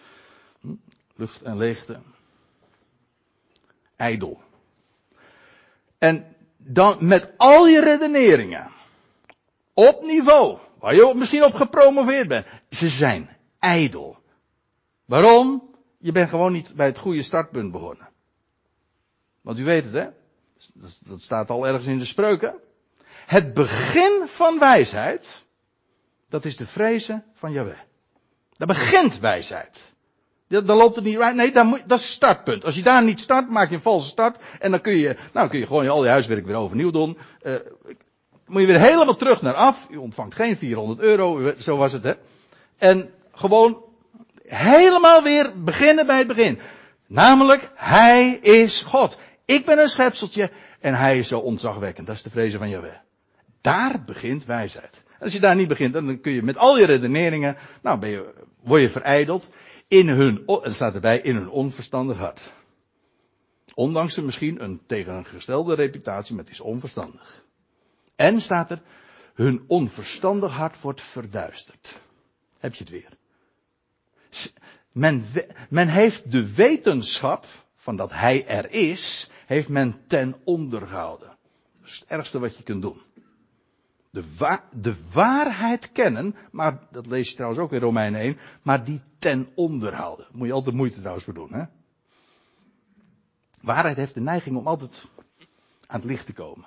Hm? 0.61 0.73
Lucht 1.15 1.41
en 1.41 1.57
leegte. 1.57 1.99
Ijdel. 3.95 4.41
En 5.97 6.35
dan 6.57 6.97
met 6.99 7.31
al 7.37 7.67
je 7.67 7.81
redeneringen. 7.81 8.71
Op 9.73 10.01
niveau. 10.01 10.57
Waar 10.79 10.95
je 10.95 11.13
misschien 11.15 11.43
op 11.43 11.53
gepromoveerd 11.53 12.27
bent. 12.27 12.45
Ze 12.69 12.89
zijn 12.89 13.29
ijdel. 13.59 14.17
Waarom? 15.05 15.71
Je 15.97 16.11
bent 16.11 16.29
gewoon 16.29 16.51
niet 16.51 16.73
bij 16.75 16.85
het 16.85 16.97
goede 16.97 17.21
startpunt 17.21 17.71
begonnen. 17.71 18.09
Want 19.41 19.59
u 19.59 19.63
weet 19.63 19.83
het 19.83 19.93
hè. 19.93 20.07
Dat 20.99 21.21
staat 21.21 21.49
al 21.49 21.67
ergens 21.67 21.85
in 21.85 21.97
de 21.97 22.05
spreuken. 22.05 22.55
Het 23.25 23.53
begin 23.53 24.23
van 24.25 24.59
wijsheid, 24.59 25.45
dat 26.27 26.45
is 26.45 26.57
de 26.57 26.65
vrezen 26.65 27.23
van 27.33 27.51
Yahweh. 27.51 27.77
Daar 28.57 28.67
begint 28.67 29.19
wijsheid. 29.19 29.91
Dan 30.47 30.77
loopt 30.77 30.95
het 30.95 31.05
niet 31.05 31.19
uit. 31.19 31.35
Nee, 31.35 31.51
dat 31.51 31.73
is 31.73 31.81
het 31.87 31.99
startpunt. 32.01 32.65
Als 32.65 32.75
je 32.75 32.83
daar 32.83 33.03
niet 33.03 33.19
start, 33.19 33.49
maak 33.49 33.69
je 33.69 33.75
een 33.75 33.81
valse 33.81 34.09
start. 34.09 34.37
En 34.59 34.71
dan 34.71 34.81
kun 34.81 34.97
je, 34.97 35.15
nou 35.33 35.49
kun 35.49 35.59
je 35.59 35.65
gewoon 35.65 35.87
al 35.87 36.03
je 36.03 36.09
huiswerk 36.09 36.45
weer 36.45 36.55
overnieuw 36.55 36.91
doen. 36.91 37.17
Uh, 37.43 37.53
moet 38.45 38.61
je 38.61 38.67
weer 38.67 38.79
helemaal 38.79 39.15
terug 39.15 39.41
naar 39.41 39.53
af. 39.53 39.87
U 39.91 39.97
ontvangt 39.97 40.35
geen 40.35 40.57
400 40.57 40.99
euro, 40.99 41.53
zo 41.57 41.77
was 41.77 41.91
het 41.91 42.03
hè. 42.03 42.13
En 42.77 43.13
gewoon 43.31 43.83
helemaal 44.45 45.23
weer 45.23 45.63
beginnen 45.63 46.05
bij 46.05 46.17
het 46.17 46.27
begin. 46.27 46.59
Namelijk, 47.07 47.71
Hij 47.75 48.31
is 48.31 48.81
God. 48.81 49.17
Ik 49.45 49.65
ben 49.65 49.79
een 49.79 49.89
schepseltje 49.89 50.51
en 50.79 50.93
Hij 50.93 51.19
is 51.19 51.27
zo 51.27 51.39
ontzagwekkend. 51.39 52.07
Dat 52.07 52.15
is 52.15 52.23
de 52.23 52.29
vrezen 52.29 52.59
van 52.59 52.69
Jaweh. 52.69 52.95
Daar 53.63 54.03
begint 54.03 54.45
wijsheid. 54.45 55.03
En 55.07 55.19
als 55.19 55.33
je 55.33 55.39
daar 55.39 55.55
niet 55.55 55.67
begint, 55.67 55.93
dan 55.93 56.19
kun 56.19 56.31
je 56.31 56.43
met 56.43 56.57
al 56.57 56.77
je 56.77 56.85
redeneringen, 56.85 57.57
nou 57.81 57.99
ben 57.99 58.09
je, 58.09 58.33
word 58.63 58.81
je 58.81 58.89
verijdeld. 58.89 59.47
In 59.87 60.07
hun, 60.07 60.43
er 60.63 60.73
staat 60.73 60.93
erbij, 60.93 61.19
in 61.19 61.35
hun 61.35 61.49
onverstandig 61.49 62.17
hart. 62.17 62.53
Ondanks 63.73 64.17
er 64.17 64.23
misschien 64.23 64.63
een 64.63 64.81
tegengestelde 64.85 65.75
reputatie, 65.75 66.35
maar 66.35 66.43
het 66.43 66.53
is 66.53 66.59
onverstandig. 66.59 67.43
En 68.15 68.41
staat 68.41 68.71
er, 68.71 68.81
hun 69.33 69.63
onverstandig 69.67 70.53
hart 70.53 70.81
wordt 70.81 71.01
verduisterd. 71.01 71.99
Heb 72.59 72.73
je 72.73 72.83
het 72.83 72.91
weer. 72.91 73.17
Men, 74.91 75.23
men 75.69 75.87
heeft 75.87 76.31
de 76.31 76.53
wetenschap 76.53 77.45
van 77.75 77.95
dat 77.95 78.11
hij 78.11 78.47
er 78.47 78.71
is, 78.71 79.29
heeft 79.45 79.69
men 79.69 80.01
ten 80.07 80.35
onder 80.43 80.87
gehouden. 80.87 81.37
Dat 81.79 81.89
is 81.89 81.99
het 81.99 82.09
ergste 82.09 82.39
wat 82.39 82.57
je 82.57 82.63
kunt 82.63 82.81
doen. 82.81 83.01
De, 84.13 84.23
wa 84.37 84.63
de 84.71 84.95
waarheid 85.11 85.91
kennen, 85.91 86.35
maar 86.51 86.79
dat 86.91 87.05
lees 87.05 87.29
je 87.29 87.35
trouwens 87.35 87.61
ook 87.61 87.71
in 87.71 87.79
Romeinen 87.79 88.21
1, 88.21 88.37
maar 88.61 88.83
die 88.83 89.01
ten 89.19 89.49
onder 89.55 89.95
houden. 89.95 90.27
Moet 90.31 90.47
je 90.47 90.53
altijd 90.53 90.75
moeite 90.75 90.97
trouwens 90.97 91.25
voor 91.25 91.33
doen, 91.33 91.53
hè? 91.53 91.63
Waarheid 93.61 93.97
heeft 93.97 94.13
de 94.13 94.21
neiging 94.21 94.57
om 94.57 94.67
altijd 94.67 95.05
aan 95.87 95.99
het 95.99 96.09
licht 96.09 96.25
te 96.25 96.33
komen. 96.33 96.65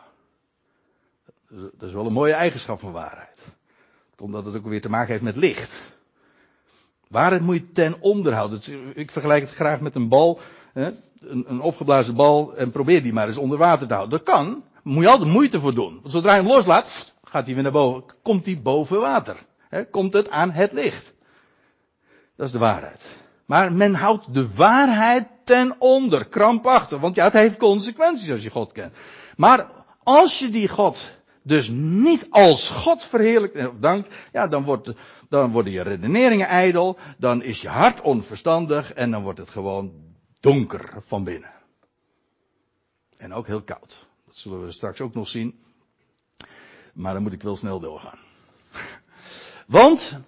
Dat 1.49 1.89
is 1.89 1.93
wel 1.93 2.07
een 2.07 2.13
mooie 2.13 2.33
eigenschap 2.33 2.81
van 2.81 2.93
waarheid. 2.93 3.41
Omdat 4.19 4.45
het 4.45 4.57
ook 4.57 4.67
weer 4.67 4.81
te 4.81 4.89
maken 4.89 5.11
heeft 5.11 5.23
met 5.23 5.37
licht. 5.37 5.97
Waarheid 7.09 7.43
moet 7.43 7.55
je 7.55 7.73
ten 7.73 8.01
onder 8.01 8.35
houden. 8.35 8.61
Ik 8.97 9.11
vergelijk 9.11 9.43
het 9.43 9.55
graag 9.55 9.81
met 9.81 9.95
een 9.95 10.09
bal, 10.09 10.41
hè? 10.73 10.91
Een, 11.21 11.45
een 11.49 11.61
opgeblazen 11.61 12.15
bal, 12.15 12.57
en 12.57 12.71
probeer 12.71 13.03
die 13.03 13.13
maar 13.13 13.27
eens 13.29 13.37
onder 13.37 13.59
water 13.59 13.87
te 13.87 13.95
houden. 13.95 14.19
Dat 14.19 14.35
kan, 14.35 14.65
moet 14.83 15.03
je 15.03 15.09
altijd 15.09 15.31
moeite 15.31 15.61
voor 15.61 15.75
doen. 15.75 15.99
Want 16.01 16.11
zodra 16.11 16.35
je 16.35 16.41
hem 16.41 16.51
loslaat, 16.51 17.15
gaat 17.29 17.45
hij 17.45 17.55
weer 17.55 17.62
naar 17.62 17.73
boven, 17.73 18.05
komt 18.23 18.47
hij 18.47 18.61
boven 18.61 19.01
water. 19.01 19.37
komt 19.91 20.12
het 20.12 20.31
aan 20.31 20.51
het 20.51 20.73
licht. 20.73 21.15
Dat 22.37 22.47
is 22.47 22.53
de 22.53 22.59
waarheid. 22.59 23.05
Maar 23.47 23.73
men 23.73 23.95
houdt 23.95 24.35
de 24.35 24.55
waarheid 24.55 25.29
ten 25.45 25.75
onder, 25.79 26.27
krampachtig. 26.29 26.99
Want 26.99 27.15
ja, 27.15 27.25
het 27.25 27.33
heeft 27.33 27.57
consequenties 27.57 28.31
als 28.31 28.43
je 28.43 28.51
God 28.51 28.73
kent. 28.73 28.97
Maar 29.37 29.71
als 30.03 30.39
je 30.39 30.51
die 30.51 30.69
God 30.69 31.11
dus 31.43 31.69
niet 31.73 32.27
als 32.31 32.71
God 32.71 33.05
verheerlijkt 33.05 33.57
en 33.57 33.81
dankt, 33.81 34.15
ja, 34.33 34.47
dan, 34.47 34.65
wordt, 34.65 34.93
dan 35.29 35.53
worden 35.53 35.73
je 35.73 35.83
redeneringen 35.83 36.47
ijdel, 36.47 36.99
dan 37.19 37.43
is 37.43 37.61
je 37.61 37.69
hart 37.69 38.01
onverstandig 38.01 38.93
en 38.93 39.11
dan 39.11 39.23
wordt 39.23 39.39
het 39.39 39.51
gewoon 39.51 39.93
donker 40.41 41.03
van 41.07 41.25
binnen. 41.25 41.51
En 43.17 43.35
ook 43.35 43.47
heel 43.47 43.62
koud. 43.62 44.07
Dat 44.27 44.37
zullen 44.37 44.65
we 44.65 44.73
straks 44.73 45.01
ook 45.01 45.15
nog 45.15 45.29
zien. 45.29 45.65
Maar 46.97 47.13
dan 47.13 47.23
moet 47.23 47.33
ik 47.33 47.43
wel 47.43 47.57
snel 47.57 47.81
doorgaan. 47.81 48.19
Want, 49.67 50.19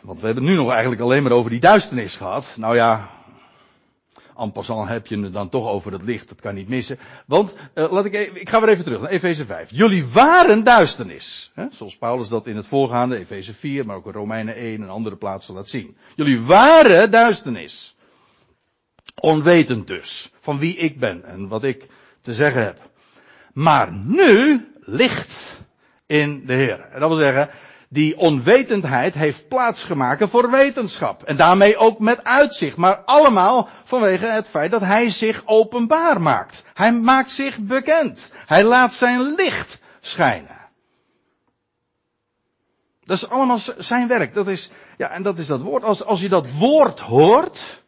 want 0.00 0.20
we 0.20 0.26
hebben 0.26 0.44
het 0.44 0.52
nu 0.52 0.58
nog 0.58 0.70
eigenlijk 0.70 1.00
alleen 1.00 1.22
maar 1.22 1.32
over 1.32 1.50
die 1.50 1.60
duisternis 1.60 2.16
gehad. 2.16 2.54
Nou 2.56 2.74
ja, 2.74 3.08
en 4.38 4.52
passant 4.52 4.88
heb 4.88 5.06
je 5.06 5.18
het 5.18 5.32
dan 5.32 5.48
toch 5.48 5.68
over 5.68 5.92
het 5.92 6.02
licht, 6.02 6.28
dat 6.28 6.40
kan 6.40 6.54
niet 6.54 6.68
missen. 6.68 6.98
Want, 7.26 7.54
uh, 7.74 7.92
laat 7.92 8.04
ik, 8.04 8.14
even, 8.14 8.40
ik 8.40 8.48
ga 8.48 8.60
weer 8.60 8.68
even 8.68 8.84
terug 8.84 9.00
naar 9.00 9.10
Efeze 9.10 9.44
5. 9.44 9.70
Jullie 9.70 10.06
waren 10.06 10.64
duisternis. 10.64 11.50
Hè? 11.54 11.66
Zoals 11.70 11.96
Paulus 11.96 12.28
dat 12.28 12.46
in 12.46 12.56
het 12.56 12.66
voorgaande, 12.66 13.16
Efeze 13.16 13.54
4, 13.54 13.86
maar 13.86 13.96
ook 13.96 14.06
in 14.06 14.12
Romeinen 14.12 14.54
1 14.54 14.82
en 14.82 14.88
andere 14.88 15.16
plaatsen 15.16 15.54
laat 15.54 15.68
zien. 15.68 15.96
Jullie 16.14 16.40
waren 16.40 17.10
duisternis. 17.10 17.96
Onwetend 19.20 19.86
dus, 19.86 20.32
van 20.40 20.58
wie 20.58 20.76
ik 20.76 20.98
ben 20.98 21.24
en 21.24 21.48
wat 21.48 21.64
ik 21.64 21.86
te 22.20 22.34
zeggen 22.34 22.64
heb. 22.64 22.90
Maar 23.52 23.92
nu 23.92 24.64
licht 24.88 25.60
in 26.06 26.46
de 26.46 26.52
Heer. 26.52 26.88
En 26.90 27.00
dat 27.00 27.08
wil 27.08 27.18
zeggen, 27.18 27.50
die 27.88 28.18
onwetendheid 28.18 29.14
heeft 29.14 29.48
plaatsgemaakt 29.48 30.30
voor 30.30 30.50
wetenschap. 30.50 31.22
En 31.22 31.36
daarmee 31.36 31.76
ook 31.76 31.98
met 31.98 32.24
uitzicht. 32.24 32.76
Maar 32.76 32.96
allemaal 32.96 33.68
vanwege 33.84 34.26
het 34.26 34.48
feit 34.48 34.70
dat 34.70 34.80
hij 34.80 35.10
zich 35.10 35.42
openbaar 35.44 36.20
maakt. 36.20 36.64
Hij 36.74 36.92
maakt 36.92 37.30
zich 37.30 37.58
bekend. 37.58 38.30
Hij 38.46 38.64
laat 38.64 38.94
zijn 38.94 39.34
licht 39.34 39.80
schijnen. 40.00 40.56
Dat 43.04 43.16
is 43.16 43.28
allemaal 43.28 43.58
zijn 43.78 44.08
werk. 44.08 44.34
Dat 44.34 44.48
is, 44.48 44.70
ja, 44.96 45.10
en 45.10 45.22
dat 45.22 45.38
is 45.38 45.46
dat 45.46 45.60
woord. 45.60 45.84
Als, 45.84 46.04
als 46.04 46.20
je 46.20 46.28
dat 46.28 46.52
woord 46.52 47.00
hoort, 47.00 47.82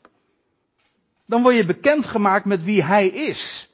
dan 1.26 1.42
word 1.42 1.54
je 1.54 1.64
bekendgemaakt 1.64 2.44
met 2.44 2.64
wie 2.64 2.84
hij 2.84 3.06
is. 3.06 3.69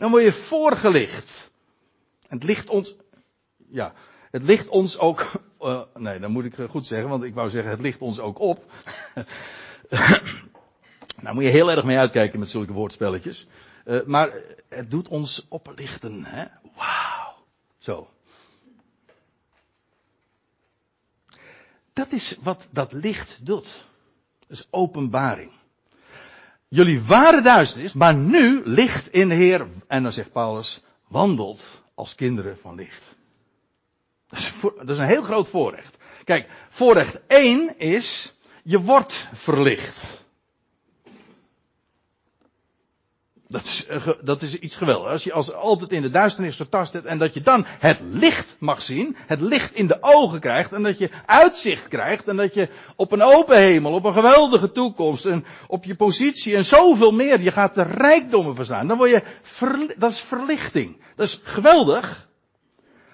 Dan 0.00 0.10
word 0.10 0.22
je 0.22 0.32
voorgelicht. 0.32 1.50
Het 2.28 2.42
ligt 2.42 2.68
ons, 2.68 2.96
ja, 3.68 3.92
het 4.30 4.42
ligt 4.42 4.68
ons 4.68 4.98
ook, 4.98 5.26
uh, 5.60 5.82
nee, 5.94 6.18
dan 6.18 6.30
moet 6.30 6.44
ik 6.44 6.54
goed 6.70 6.86
zeggen, 6.86 7.08
want 7.08 7.22
ik 7.22 7.34
wou 7.34 7.50
zeggen, 7.50 7.70
het 7.70 7.80
ligt 7.80 8.00
ons 8.00 8.20
ook 8.20 8.38
op. 8.38 8.64
nou 11.22 11.34
moet 11.34 11.44
je 11.44 11.50
heel 11.50 11.70
erg 11.70 11.84
mee 11.84 11.98
uitkijken 11.98 12.38
met 12.38 12.50
zulke 12.50 12.72
woordspelletjes. 12.72 13.46
Uh, 13.84 14.02
maar 14.02 14.32
het 14.68 14.90
doet 14.90 15.08
ons 15.08 15.46
oplichten, 15.48 16.24
hè. 16.24 16.44
Wauw. 16.76 17.34
Zo. 17.78 18.10
Dat 21.92 22.12
is 22.12 22.36
wat 22.42 22.68
dat 22.70 22.92
licht 22.92 23.46
doet. 23.46 23.84
Dat 24.38 24.58
is 24.58 24.66
openbaring. 24.70 25.52
Jullie 26.72 27.02
waren 27.02 27.42
duisternis, 27.42 27.92
maar 27.92 28.14
nu 28.14 28.62
licht 28.64 29.12
in 29.12 29.28
de 29.28 29.34
Heer. 29.34 29.66
En 29.86 30.02
dan 30.02 30.12
zegt 30.12 30.32
Paulus, 30.32 30.80
wandelt 31.08 31.66
als 31.94 32.14
kinderen 32.14 32.58
van 32.58 32.74
licht. 32.74 33.02
Dat 34.28 34.88
is, 34.88 34.98
een 34.98 35.06
heel 35.06 35.22
groot 35.22 35.48
voorrecht. 35.48 35.96
Kijk, 36.24 36.48
voorrecht 36.68 37.26
1 37.26 37.78
is, 37.78 38.34
je 38.62 38.80
wordt 38.80 39.28
verlicht. 39.32 40.24
Dat 43.50 43.64
is, 43.64 43.86
eh, 43.86 44.08
dat 44.22 44.42
is 44.42 44.58
iets 44.58 44.76
geweldigs. 44.76 45.10
Als 45.12 45.24
je 45.24 45.32
als 45.32 45.52
altijd 45.52 45.90
in 45.90 46.02
de 46.02 46.10
duisternis 46.10 46.56
getast 46.56 46.92
hebt 46.92 47.06
en 47.06 47.18
dat 47.18 47.34
je 47.34 47.40
dan 47.40 47.66
het 47.66 47.98
licht 48.00 48.56
mag 48.58 48.82
zien, 48.82 49.16
het 49.26 49.40
licht 49.40 49.74
in 49.74 49.86
de 49.86 49.98
ogen 50.00 50.40
krijgt 50.40 50.72
en 50.72 50.82
dat 50.82 50.98
je 50.98 51.10
uitzicht 51.26 51.88
krijgt 51.88 52.28
en 52.28 52.36
dat 52.36 52.54
je 52.54 52.68
op 52.96 53.12
een 53.12 53.22
open 53.22 53.58
hemel, 53.58 53.92
op 53.92 54.04
een 54.04 54.12
geweldige 54.12 54.72
toekomst 54.72 55.24
en 55.24 55.44
op 55.66 55.84
je 55.84 55.94
positie 55.94 56.56
en 56.56 56.64
zoveel 56.64 57.12
meer, 57.12 57.40
je 57.40 57.52
gaat 57.52 57.74
de 57.74 57.82
rijkdommen 57.82 58.54
verstaan. 58.54 58.86
Dan 58.86 58.96
word 58.96 59.10
je, 59.10 59.22
dat 59.98 60.12
is 60.12 60.20
verlichting. 60.20 61.02
Dat 61.16 61.26
is 61.26 61.40
geweldig. 61.42 62.28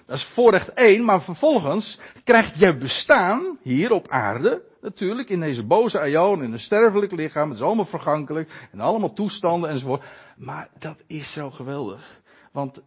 Dat 0.05 0.17
is 0.17 0.23
voorrecht 0.23 0.73
één, 0.73 1.03
maar 1.03 1.21
vervolgens 1.21 1.99
krijgt 2.23 2.59
je 2.59 2.77
bestaan 2.77 3.57
hier 3.61 3.91
op 3.91 4.07
aarde 4.07 4.61
Natuurlijk, 4.81 5.29
in 5.29 5.39
deze 5.39 5.63
boze 5.63 5.99
aion, 5.99 6.43
in 6.43 6.53
een 6.53 6.59
sterfelijk 6.59 7.11
lichaam, 7.11 7.49
het 7.49 7.57
is 7.57 7.63
allemaal 7.63 7.85
vergankelijk, 7.85 8.49
en 8.71 8.79
allemaal 8.79 9.13
toestanden 9.13 9.69
enzovoort. 9.69 10.03
Maar 10.37 10.69
dat 10.79 11.03
is 11.07 11.31
zo 11.31 11.51
geweldig. 11.51 12.21
Want 12.51 12.81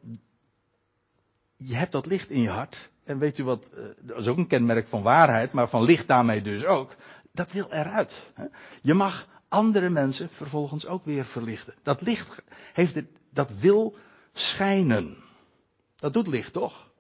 je 1.56 1.74
hebt 1.74 1.92
dat 1.92 2.06
licht 2.06 2.30
in 2.30 2.40
je 2.40 2.48
hart. 2.48 2.90
En 3.04 3.18
weet 3.18 3.38
u 3.38 3.44
wat, 3.44 3.64
eh, 3.74 3.84
dat 3.98 4.18
is 4.18 4.26
ook 4.26 4.36
een 4.36 4.46
kenmerk 4.46 4.86
van 4.86 5.02
waarheid, 5.02 5.52
maar 5.52 5.68
van 5.68 5.82
licht 5.82 6.08
daarmee 6.08 6.42
dus 6.42 6.64
ook. 6.64 6.94
Dat 7.32 7.52
wil 7.52 7.66
eruit. 7.70 8.22
Je 8.80 8.94
mag 8.94 9.26
andere 9.48 9.88
mensen 9.88 10.28
vervolgens 10.32 10.86
ook 10.86 11.04
weer 11.04 11.24
verlichten. 11.24 11.74
Dat 11.82 12.00
licht 12.00 12.42
heeft 12.72 12.94
het, 12.94 13.06
dat 13.30 13.52
wil 13.58 13.96
schijnen. 14.32 15.16
Dat 15.96 16.12
doet 16.12 16.26
licht 16.26 16.52
toch? 16.52 16.90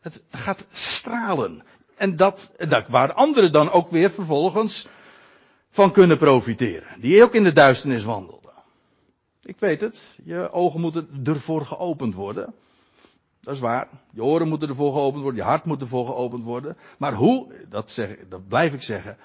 Het 0.00 0.22
gaat 0.30 0.66
stralen. 0.72 1.62
En 1.96 2.16
dat, 2.16 2.52
dat 2.68 2.88
waar 2.88 3.12
anderen 3.12 3.52
dan 3.52 3.70
ook 3.70 3.90
weer 3.90 4.10
vervolgens 4.10 4.88
van 5.70 5.92
kunnen 5.92 6.18
profiteren. 6.18 7.00
Die 7.00 7.22
ook 7.22 7.34
in 7.34 7.44
de 7.44 7.52
duisternis 7.52 8.04
wandelden. 8.04 8.41
Ik 9.44 9.56
weet 9.58 9.80
het, 9.80 10.02
je 10.24 10.50
ogen 10.52 10.80
moeten 10.80 11.20
ervoor 11.24 11.66
geopend 11.66 12.14
worden. 12.14 12.54
Dat 13.40 13.54
is 13.54 13.60
waar. 13.60 13.88
Je 14.12 14.24
oren 14.24 14.48
moeten 14.48 14.68
ervoor 14.68 14.92
geopend 14.92 15.22
worden, 15.22 15.40
je 15.42 15.48
hart 15.48 15.64
moet 15.64 15.80
ervoor 15.80 16.06
geopend 16.06 16.44
worden. 16.44 16.76
Maar 16.98 17.14
hoe, 17.14 17.52
dat, 17.68 17.90
zeg, 17.90 18.16
dat 18.28 18.48
blijf 18.48 18.72
ik 18.72 18.82
zeggen. 18.82 19.16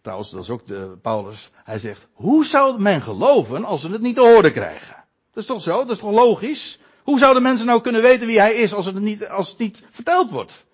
Trouwens, 0.00 0.30
dat 0.30 0.42
is 0.42 0.50
ook 0.50 0.66
de 0.66 0.98
Paulus. 1.02 1.50
Hij 1.64 1.78
zegt, 1.78 2.06
hoe 2.12 2.44
zou 2.44 2.80
men 2.80 3.02
geloven 3.02 3.64
als 3.64 3.80
ze 3.80 3.90
het 3.90 4.00
niet 4.00 4.14
te 4.14 4.20
horen 4.20 4.52
krijgen? 4.52 5.04
Dat 5.32 5.42
is 5.42 5.46
toch 5.46 5.62
zo? 5.62 5.78
Dat 5.78 5.90
is 5.90 5.98
toch 5.98 6.10
logisch? 6.10 6.80
Hoe 7.02 7.18
zouden 7.18 7.42
mensen 7.42 7.66
nou 7.66 7.80
kunnen 7.80 8.02
weten 8.02 8.26
wie 8.26 8.40
hij 8.40 8.54
is 8.54 8.74
als 8.74 8.86
het 8.86 9.00
niet, 9.00 9.28
als 9.28 9.48
het 9.48 9.58
niet 9.58 9.84
verteld 9.90 10.30
wordt? 10.30 10.64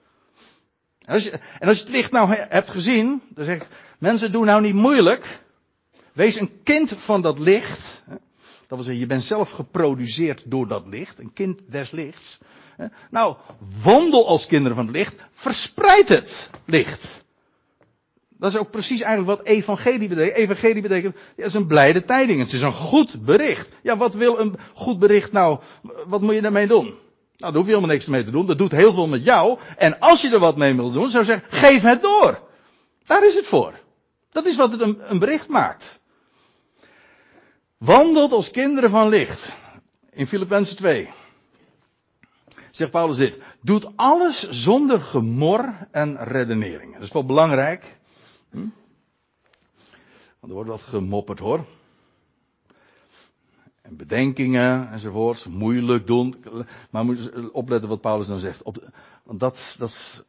En 1.05 1.15
als, 1.15 1.25
je, 1.25 1.31
en 1.59 1.69
als 1.69 1.77
je 1.77 1.85
het 1.85 1.93
licht 1.93 2.13
nou 2.13 2.35
hebt 2.35 2.71
gezien, 2.71 3.23
dan 3.29 3.45
zeg 3.45 3.57
ik, 3.57 3.67
mensen 3.99 4.33
doen 4.33 4.47
nou 4.47 4.61
niet 4.61 4.75
moeilijk. 4.75 5.41
Wees 6.13 6.41
een 6.41 6.63
kind 6.63 6.93
van 6.97 7.23
dat 7.23 7.39
licht. 7.39 8.03
Dat 8.69 8.79
wil 8.79 8.87
zeggen, 8.87 9.03
je 9.03 9.07
bent 9.07 9.25
zelf 9.25 9.51
geproduceerd 9.51 10.43
door 10.45 10.69
dat 10.69 10.87
licht, 10.87 11.19
een 11.19 11.33
kind 11.33 11.61
des 11.69 11.91
lichts. 11.91 12.39
Nou, 13.11 13.37
wandel 13.83 14.29
als 14.29 14.47
kinderen 14.47 14.77
van 14.77 14.87
het 14.87 14.95
licht, 14.95 15.17
verspreid 15.33 16.09
het 16.09 16.51
licht. 16.65 17.25
Dat 18.39 18.53
is 18.53 18.59
ook 18.59 18.71
precies 18.71 19.01
eigenlijk 19.01 19.39
wat 19.39 19.47
evangelie 19.47 20.09
betekent. 20.09 20.37
Evangelie 20.37 20.83
betekent, 20.83 21.17
ja, 21.37 21.45
is 21.45 21.55
een 21.55 21.67
blijde 21.67 22.05
tijding. 22.05 22.41
Het 22.41 22.53
is 22.53 22.63
een 22.63 22.73
goed 22.73 23.25
bericht. 23.25 23.69
Ja, 23.83 23.97
wat 23.97 24.15
wil 24.15 24.39
een 24.39 24.59
goed 24.75 24.99
bericht 24.99 25.33
nou, 25.33 25.59
wat 26.07 26.21
moet 26.21 26.35
je 26.35 26.43
daarmee 26.43 26.67
doen? 26.67 26.85
Nou, 26.85 26.97
daar 27.37 27.53
hoef 27.53 27.65
je 27.65 27.75
helemaal 27.75 27.91
niks 27.91 28.07
mee 28.07 28.25
te 28.25 28.31
doen. 28.31 28.47
Dat 28.47 28.59
doet 28.59 28.73
heel 28.73 28.93
veel 28.93 29.07
met 29.07 29.25
jou. 29.25 29.59
En 29.77 29.99
als 29.99 30.21
je 30.21 30.31
er 30.31 30.39
wat 30.39 30.57
mee 30.57 30.75
wil 30.75 30.91
doen, 30.91 31.11
zou 31.11 31.25
ik 31.25 31.31
zeggen, 31.31 31.47
geef 31.51 31.83
het 31.83 32.03
door. 32.03 32.41
Daar 33.07 33.27
is 33.27 33.35
het 33.35 33.47
voor. 33.47 33.73
Dat 34.31 34.47
is 34.47 34.57
wat 34.57 34.73
het 34.73 34.81
een, 34.81 34.99
een 35.11 35.19
bericht 35.19 35.49
maakt. 35.49 35.98
Wandelt 37.79 38.33
als 38.33 38.51
kinderen 38.51 38.91
van 38.91 39.09
licht. 39.09 39.53
In 40.11 40.27
Filippenzen 40.27 40.77
2. 40.77 41.11
zegt 42.71 42.91
Paulus 42.91 43.17
dit. 43.17 43.41
Doet 43.61 43.97
alles 43.97 44.51
zonder 44.51 45.01
gemor 45.01 45.89
en 45.91 46.25
redeneringen. 46.25 46.93
Dat 46.93 47.03
is 47.03 47.13
wel 47.13 47.25
belangrijk. 47.25 47.99
Hm? 48.51 48.59
Want 50.41 50.53
er 50.53 50.53
wordt 50.53 50.69
wat 50.69 50.83
gemopperd 50.83 51.39
hoor. 51.39 51.65
En 53.83 53.97
bedenkingen 53.97 54.91
enzovoorts. 54.93 55.47
Moeilijk 55.47 56.07
doen. 56.07 56.45
Maar 56.91 57.05
moet 57.05 57.51
opletten 57.53 57.89
wat 57.89 58.01
Paulus 58.01 58.27
dan 58.27 58.39
zegt. 58.39 58.63
Op, 58.63 58.91
want 59.23 59.41
dat, 59.41 59.77
dat, 59.79 60.25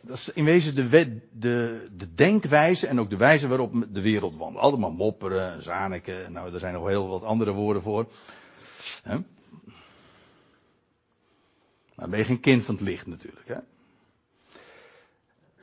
dat 0.00 0.16
is 0.16 0.28
in 0.28 0.44
wezen 0.44 0.74
de, 0.74 1.18
de, 1.32 1.88
de 1.96 2.14
denkwijze 2.14 2.86
en 2.86 3.00
ook 3.00 3.10
de 3.10 3.16
wijze 3.16 3.48
waarop 3.48 3.86
de 3.88 4.00
wereld 4.00 4.36
wandelt. 4.36 4.64
Allemaal 4.64 4.92
mopperen, 4.92 5.62
zaniken. 5.62 6.32
Nou, 6.32 6.54
er 6.54 6.60
zijn 6.60 6.74
nog 6.74 6.86
heel 6.86 7.08
wat 7.08 7.24
andere 7.24 7.52
woorden 7.52 7.82
voor. 7.82 8.06
He? 9.02 9.18
Dan 11.94 12.10
ben 12.10 12.18
je 12.18 12.24
geen 12.24 12.40
kind 12.40 12.64
van 12.64 12.74
het 12.74 12.84
licht 12.84 13.06
natuurlijk. 13.06 13.48
Hè? 13.48 13.58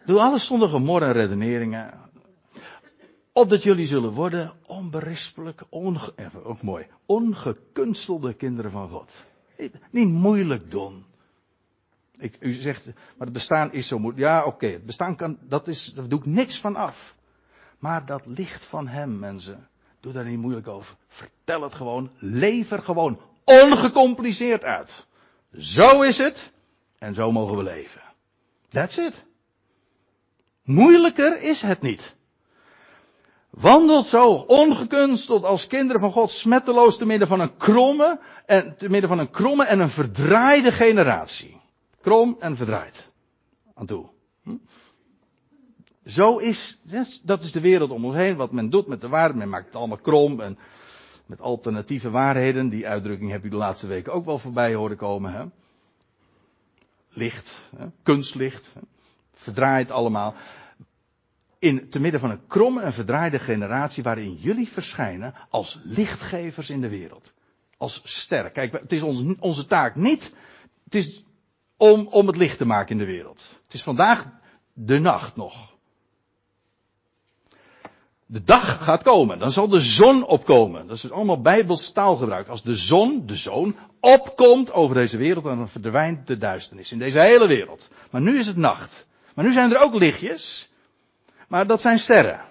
Doe 0.06 0.20
alles 0.20 0.46
zonder 0.46 0.70
gemor 0.70 1.02
en 1.02 1.12
redeneringen. 1.12 1.94
Opdat 3.32 3.64
jullie 3.64 3.86
zullen 3.86 4.12
worden 4.12 4.54
onberispelijk, 4.66 5.62
onge, 5.70 6.14
even, 6.16 6.46
ook 6.46 6.62
mooi, 6.62 6.88
ongekunstelde 7.06 8.34
kinderen 8.34 8.72
van 8.72 8.90
God. 8.90 9.14
Niet 9.90 10.08
moeilijk 10.08 10.72
doen. 10.72 11.06
Ik, 12.18 12.38
u 12.40 12.54
zegt, 12.54 12.86
maar 12.86 13.28
het 13.28 13.34
bestaan 13.34 13.74
is 13.74 13.88
zo 13.88 14.00
moeilijk. 14.00 14.24
Ja, 14.24 14.46
oké, 14.46 14.68
het 14.68 14.86
bestaan 14.86 15.16
kan, 15.16 15.38
dat 15.42 15.68
is, 15.68 15.86
daar 15.96 16.08
doe 16.08 16.20
ik 16.20 16.26
niks 16.26 16.60
van 16.60 16.76
af. 16.76 17.16
Maar 17.80 18.06
dat 18.06 18.26
licht 18.26 18.66
van 18.66 18.88
hem, 18.88 19.20
mensen. 19.20 19.68
Doe 20.00 20.14
daar 20.14 20.26
niet 20.26 20.40
moeilijk 20.40 20.68
over. 20.68 20.96
Vertel 21.08 21.62
het 21.62 21.76
gewoon. 21.76 22.12
Lever 22.18 22.82
gewoon 22.82 23.20
ongecompliceerd 23.44 24.64
uit. 24.64 25.08
Zo 25.58 26.02
is 26.02 26.18
het. 26.18 26.52
En 26.98 27.16
zo 27.16 27.32
mogen 27.32 27.58
we 27.58 27.64
leven. 27.64 28.02
That's 28.70 28.98
it. 28.98 29.26
Moeilijker 30.64 31.42
is 31.42 31.62
het 31.62 31.82
niet. 31.82 32.16
Wandelt 33.50 34.06
zo 34.06 34.32
ongekunsteld 34.34 35.44
als 35.44 35.68
kinderen 35.68 36.02
van 36.02 36.12
God 36.12 36.30
smetteloos 36.30 36.98
te 36.98 37.06
midden 37.06 37.28
van 37.28 37.40
een 37.40 37.58
kromme 37.58 38.20
en 38.46 38.78
te 38.78 38.90
midden 38.90 39.10
van 39.10 39.20
een 39.20 39.30
kromme 39.30 39.66
en 39.66 39.80
een 39.80 39.90
verdraaide 39.90 40.72
generatie. 40.72 41.57
Krom 42.08 42.36
en 42.40 42.56
verdraaid. 42.56 43.12
Aan 43.74 43.86
toe. 43.86 44.10
Hm? 44.44 44.56
Zo 46.06 46.38
is, 46.38 46.80
dat 47.24 47.44
is 47.44 47.52
de 47.52 47.60
wereld 47.60 47.92
om 47.92 48.06
ons 48.06 48.16
heen, 48.16 48.36
wat 48.36 48.52
men 48.52 48.70
doet 48.70 48.88
met 48.88 49.02
de 49.02 49.08
waarheid. 49.08 49.36
Men 49.36 49.50
maakt 49.50 49.66
het 49.66 49.76
allemaal 49.76 49.98
krom 49.98 50.42
en 50.42 50.58
met 51.26 51.42
alternatieve 51.42 52.10
waarheden. 52.10 52.70
Die 52.70 52.88
uitdrukking 52.88 53.32
heb 53.32 53.44
je 53.44 53.50
de 53.50 53.56
laatste 53.56 53.88
weken 53.88 54.14
ook 54.14 54.26
wel 54.26 54.38
voorbij 54.38 54.74
horen 54.74 54.98
komen. 54.98 55.34
Hè? 55.34 55.46
Licht, 57.10 57.70
hè? 57.78 57.86
kunstlicht, 58.04 58.74
hè? 58.74 58.82
verdraait 59.34 59.92
allemaal. 59.92 60.36
In, 61.60 61.90
te 61.90 62.00
midden 62.00 62.20
van 62.20 62.32
een 62.32 62.48
kromme 62.48 62.82
en 62.82 62.94
verdraaide 62.94 63.40
generatie 63.40 64.04
waarin 64.04 64.34
jullie 64.34 64.68
verschijnen 64.68 65.34
als 65.50 65.80
lichtgevers 65.84 66.70
in 66.70 66.82
de 66.82 66.90
wereld. 66.90 67.34
Als 67.78 68.02
sterren. 68.04 68.52
Kijk, 68.52 68.72
het 68.72 68.92
is 68.92 69.02
onze 69.40 69.66
taak 69.66 69.96
niet, 69.96 70.34
het 70.84 70.96
is 70.96 71.26
om, 71.78 72.08
om 72.08 72.28
het 72.28 72.36
licht 72.36 72.58
te 72.58 72.66
maken 72.66 72.92
in 72.92 72.98
de 72.98 73.12
wereld. 73.12 73.60
Het 73.66 73.74
is 73.74 73.84
vandaag 73.84 74.26
de 74.74 75.00
nacht 75.00 75.36
nog. 75.36 75.76
De 78.26 78.44
dag 78.44 78.84
gaat 78.84 79.04
komen, 79.04 79.40
dan 79.40 79.52
zal 79.52 79.68
de 79.68 79.80
zon 79.80 80.26
opkomen. 80.26 80.88
Dat 80.88 80.98
is 80.98 81.12
allemaal 81.12 81.42
bijbels 81.42 81.92
taalgebruik. 81.92 82.48
Als 82.48 82.64
de 82.64 82.76
zon, 82.76 83.26
de 83.26 83.36
zoon, 83.36 83.76
opkomt 84.00 84.72
over 84.72 84.96
deze 84.96 85.18
wereld, 85.18 85.44
dan 85.44 85.70
verdwijnt 85.70 86.28
de 86.28 86.38
duisternis 86.38 86.92
in 86.92 87.00
deze 87.00 87.20
hele 87.20 87.48
wereld. 87.48 87.90
Maar 88.10 88.22
nu 88.22 88.40
is 88.40 88.48
het 88.48 88.58
nacht. 88.58 89.06
Maar 89.34 89.46
nu 89.46 89.52
zijn 89.52 89.72
er 89.72 89.82
ook 89.82 89.94
lichtjes, 89.94 90.70
maar 91.48 91.68
dat 91.68 91.82
zijn 91.82 92.00
sterren. 92.00 92.42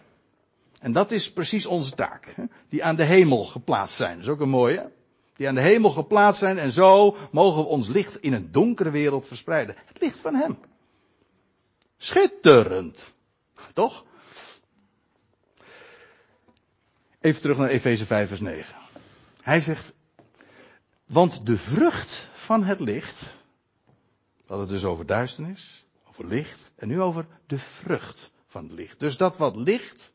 En 0.80 0.92
dat 0.92 1.10
is 1.10 1.32
precies 1.32 1.66
onze 1.66 1.94
taak, 1.94 2.34
die 2.68 2.84
aan 2.84 2.96
de 2.96 3.04
hemel 3.04 3.44
geplaatst 3.44 3.96
zijn. 3.96 4.14
Dat 4.14 4.26
is 4.26 4.32
ook 4.32 4.40
een 4.40 4.48
mooie. 4.48 4.90
Die 5.36 5.48
aan 5.48 5.54
de 5.54 5.60
hemel 5.60 5.90
geplaatst 5.90 6.40
zijn 6.40 6.58
en 6.58 6.70
zo 6.70 7.16
mogen 7.30 7.62
we 7.62 7.68
ons 7.68 7.88
licht 7.88 8.22
in 8.22 8.32
een 8.32 8.52
donkere 8.52 8.90
wereld 8.90 9.26
verspreiden. 9.26 9.76
Het 9.84 10.00
licht 10.00 10.18
van 10.18 10.34
Hem. 10.34 10.58
Schitterend. 11.96 13.14
Toch? 13.72 14.04
Even 17.20 17.40
terug 17.40 17.58
naar 17.58 17.68
Efeze 17.68 18.06
5 18.06 18.28
vers 18.28 18.40
9. 18.40 18.74
Hij 19.40 19.60
zegt, 19.60 19.92
want 21.06 21.46
de 21.46 21.56
vrucht 21.56 22.28
van 22.32 22.64
het 22.64 22.80
licht, 22.80 23.20
we 24.36 24.44
hadden 24.46 24.66
het 24.66 24.74
dus 24.76 24.84
over 24.84 25.06
duisternis, 25.06 25.86
over 26.08 26.26
licht, 26.26 26.70
en 26.76 26.88
nu 26.88 27.00
over 27.00 27.26
de 27.46 27.58
vrucht 27.58 28.30
van 28.46 28.62
het 28.64 28.72
licht. 28.72 29.00
Dus 29.00 29.16
dat 29.16 29.36
wat 29.36 29.56
licht 29.56 30.12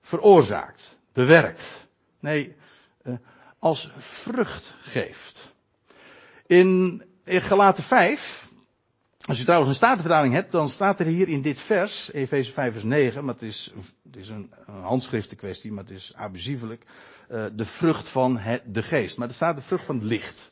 veroorzaakt, 0.00 0.98
bewerkt. 1.12 1.86
Nee, 2.20 2.56
uh, 3.02 3.14
als 3.58 3.90
vrucht 3.98 4.74
geeft. 4.82 5.52
In, 6.46 7.02
in 7.24 7.40
Galaten 7.40 7.82
5, 7.82 8.48
als 9.26 9.38
je 9.38 9.44
trouwens 9.44 9.70
een 9.70 9.76
statenvertaling 9.76 10.34
hebt, 10.34 10.52
dan 10.52 10.68
staat 10.68 11.00
er 11.00 11.06
hier 11.06 11.28
in 11.28 11.42
dit 11.42 11.60
vers, 11.60 12.12
Efeze 12.12 12.52
5 12.52 12.72
vers 12.72 12.84
9, 12.84 13.24
maar 13.24 13.34
het 13.34 13.42
is, 13.42 13.72
het 14.04 14.16
is 14.16 14.28
een, 14.28 14.52
een 14.66 14.82
handschriftenkwestie, 14.82 15.72
maar 15.72 15.84
het 15.84 15.92
is 15.92 16.12
abusievelijk, 16.14 16.84
uh, 17.30 17.44
de 17.52 17.64
vrucht 17.64 18.08
van 18.08 18.40
de 18.64 18.82
geest. 18.82 19.16
Maar 19.16 19.28
er 19.28 19.34
staat 19.34 19.56
de 19.56 19.62
vrucht 19.62 19.84
van 19.84 19.94
het 19.94 20.04
licht. 20.04 20.50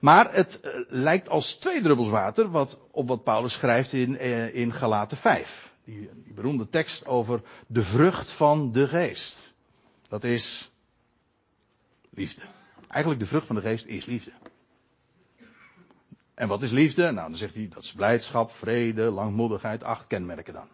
Maar 0.00 0.34
het 0.34 0.60
uh, 0.62 0.70
lijkt 0.88 1.28
als 1.28 1.54
twee 1.54 1.82
druppels 1.82 2.08
water 2.08 2.50
wat, 2.50 2.78
op 2.90 3.08
wat 3.08 3.24
Paulus 3.24 3.52
schrijft 3.52 3.92
in, 3.92 4.14
uh, 4.14 4.54
in 4.54 4.72
Galaten 4.72 5.16
5. 5.16 5.74
Die, 5.84 6.10
die 6.24 6.34
beroemde 6.34 6.68
tekst 6.68 7.06
over 7.06 7.42
de 7.66 7.82
vrucht 7.82 8.32
van 8.32 8.72
de 8.72 8.88
geest. 8.88 9.54
Dat 10.08 10.24
is 10.24 10.72
liefde. 12.16 12.42
Eigenlijk 12.88 13.22
de 13.22 13.28
vrucht 13.28 13.46
van 13.46 13.56
de 13.56 13.62
geest 13.62 13.86
is 13.86 14.04
liefde. 14.04 14.30
En 16.34 16.48
wat 16.48 16.62
is 16.62 16.70
liefde? 16.70 17.02
Nou, 17.02 17.28
dan 17.28 17.36
zegt 17.38 17.54
hij, 17.54 17.68
dat 17.68 17.82
is 17.82 17.92
blijdschap, 17.92 18.50
vrede, 18.50 19.02
langmoedigheid, 19.02 19.82
acht 19.82 20.06
kenmerken 20.06 20.52
dan. 20.52 20.68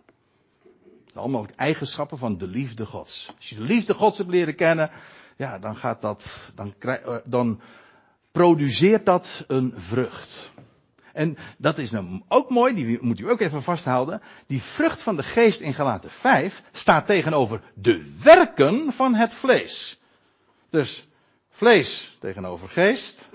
Allemaal 1.15 1.47
eigenschappen 1.57 2.19
van 2.19 2.39
de 2.39 2.47
liefde 2.47 2.87
gods. 2.87 3.33
Als 3.37 3.49
je 3.49 3.55
de 3.55 3.63
liefde 3.63 3.95
gods 3.95 4.19
hebt 4.19 4.31
leren 4.31 4.55
kennen, 4.55 4.91
ja, 5.37 5.59
dan 5.59 5.77
gaat 5.77 6.01
dat, 6.01 6.51
dan, 6.55 6.75
eh, 6.79 7.17
dan 7.25 7.61
produceert 8.33 9.07
dat 9.07 9.45
een 9.47 9.73
vrucht. 9.77 10.53
En 11.13 11.37
dat 11.59 11.79
is 11.79 11.91
nou 11.91 12.23
ook 12.29 12.51
mooi, 12.51 12.75
die 12.75 12.99
moet 13.01 13.21
u 13.21 13.31
ook 13.31 13.41
even 13.41 13.63
vasthouden. 13.63 14.23
Die 14.47 14.63
vrucht 14.63 15.03
van 15.03 15.17
de 15.17 15.23
geest 15.23 15.61
in 15.61 15.75
Galaten 15.75 16.11
5 16.11 16.63
staat 16.73 17.07
tegenover 17.07 17.61
de 17.75 18.15
werken 18.23 18.93
van 18.93 19.15
het 19.15 19.35
vlees. 19.35 20.01
Dus 20.69 21.09
vlees 21.61 22.17
tegenover 22.21 22.69
geest. 22.69 23.31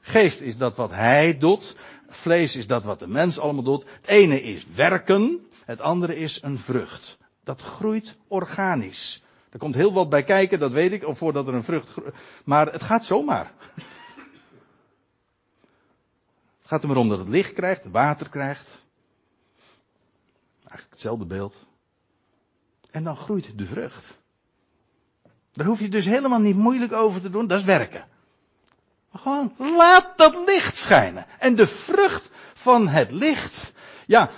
Geest 0.00 0.40
is 0.40 0.56
dat 0.56 0.76
wat 0.76 0.90
hij 0.90 1.38
doet. 1.38 1.76
Vlees 2.08 2.56
is 2.56 2.66
dat 2.66 2.84
wat 2.84 2.98
de 2.98 3.06
mens 3.06 3.38
allemaal 3.38 3.62
doet. 3.62 3.84
Het 3.84 4.06
ene 4.06 4.42
is 4.42 4.66
werken, 4.74 5.46
het 5.64 5.80
andere 5.80 6.16
is 6.16 6.42
een 6.42 6.58
vrucht. 6.58 7.18
Dat 7.44 7.60
groeit 7.60 8.16
organisch. 8.28 9.22
Er 9.50 9.58
komt 9.58 9.74
heel 9.74 9.92
wat 9.92 10.08
bij 10.08 10.24
kijken, 10.24 10.58
dat 10.58 10.70
weet 10.70 10.92
ik, 10.92 11.04
voordat 11.08 11.48
er 11.48 11.54
een 11.54 11.64
vrucht 11.64 11.88
groeit. 11.88 12.14
Maar 12.44 12.72
het 12.72 12.82
gaat 12.82 13.04
zomaar. 13.04 13.52
Het 16.58 16.66
gaat 16.66 16.82
er 16.82 16.88
maar 16.88 16.96
om 16.96 17.08
dat 17.08 17.18
het 17.18 17.28
licht 17.28 17.52
krijgt, 17.52 17.84
water 17.90 18.28
krijgt. 18.28 18.68
Eigenlijk 20.58 20.90
hetzelfde 20.90 21.24
beeld. 21.26 21.54
En 22.90 23.04
dan 23.04 23.16
groeit 23.16 23.58
de 23.58 23.66
vrucht. 23.66 24.22
Daar 25.54 25.66
hoef 25.66 25.80
je 25.80 25.88
dus 25.88 26.04
helemaal 26.04 26.38
niet 26.38 26.56
moeilijk 26.56 26.92
over 26.92 27.20
te 27.20 27.30
doen, 27.30 27.46
dat 27.46 27.58
is 27.58 27.64
werken. 27.64 28.04
Gewoon, 29.14 29.54
laat 29.58 30.12
dat 30.16 30.34
licht 30.46 30.76
schijnen. 30.76 31.26
En 31.38 31.54
de 31.56 31.66
vrucht 31.66 32.30
van 32.54 32.88
het 32.88 33.10
licht, 33.12 33.72
ja, 34.06 34.30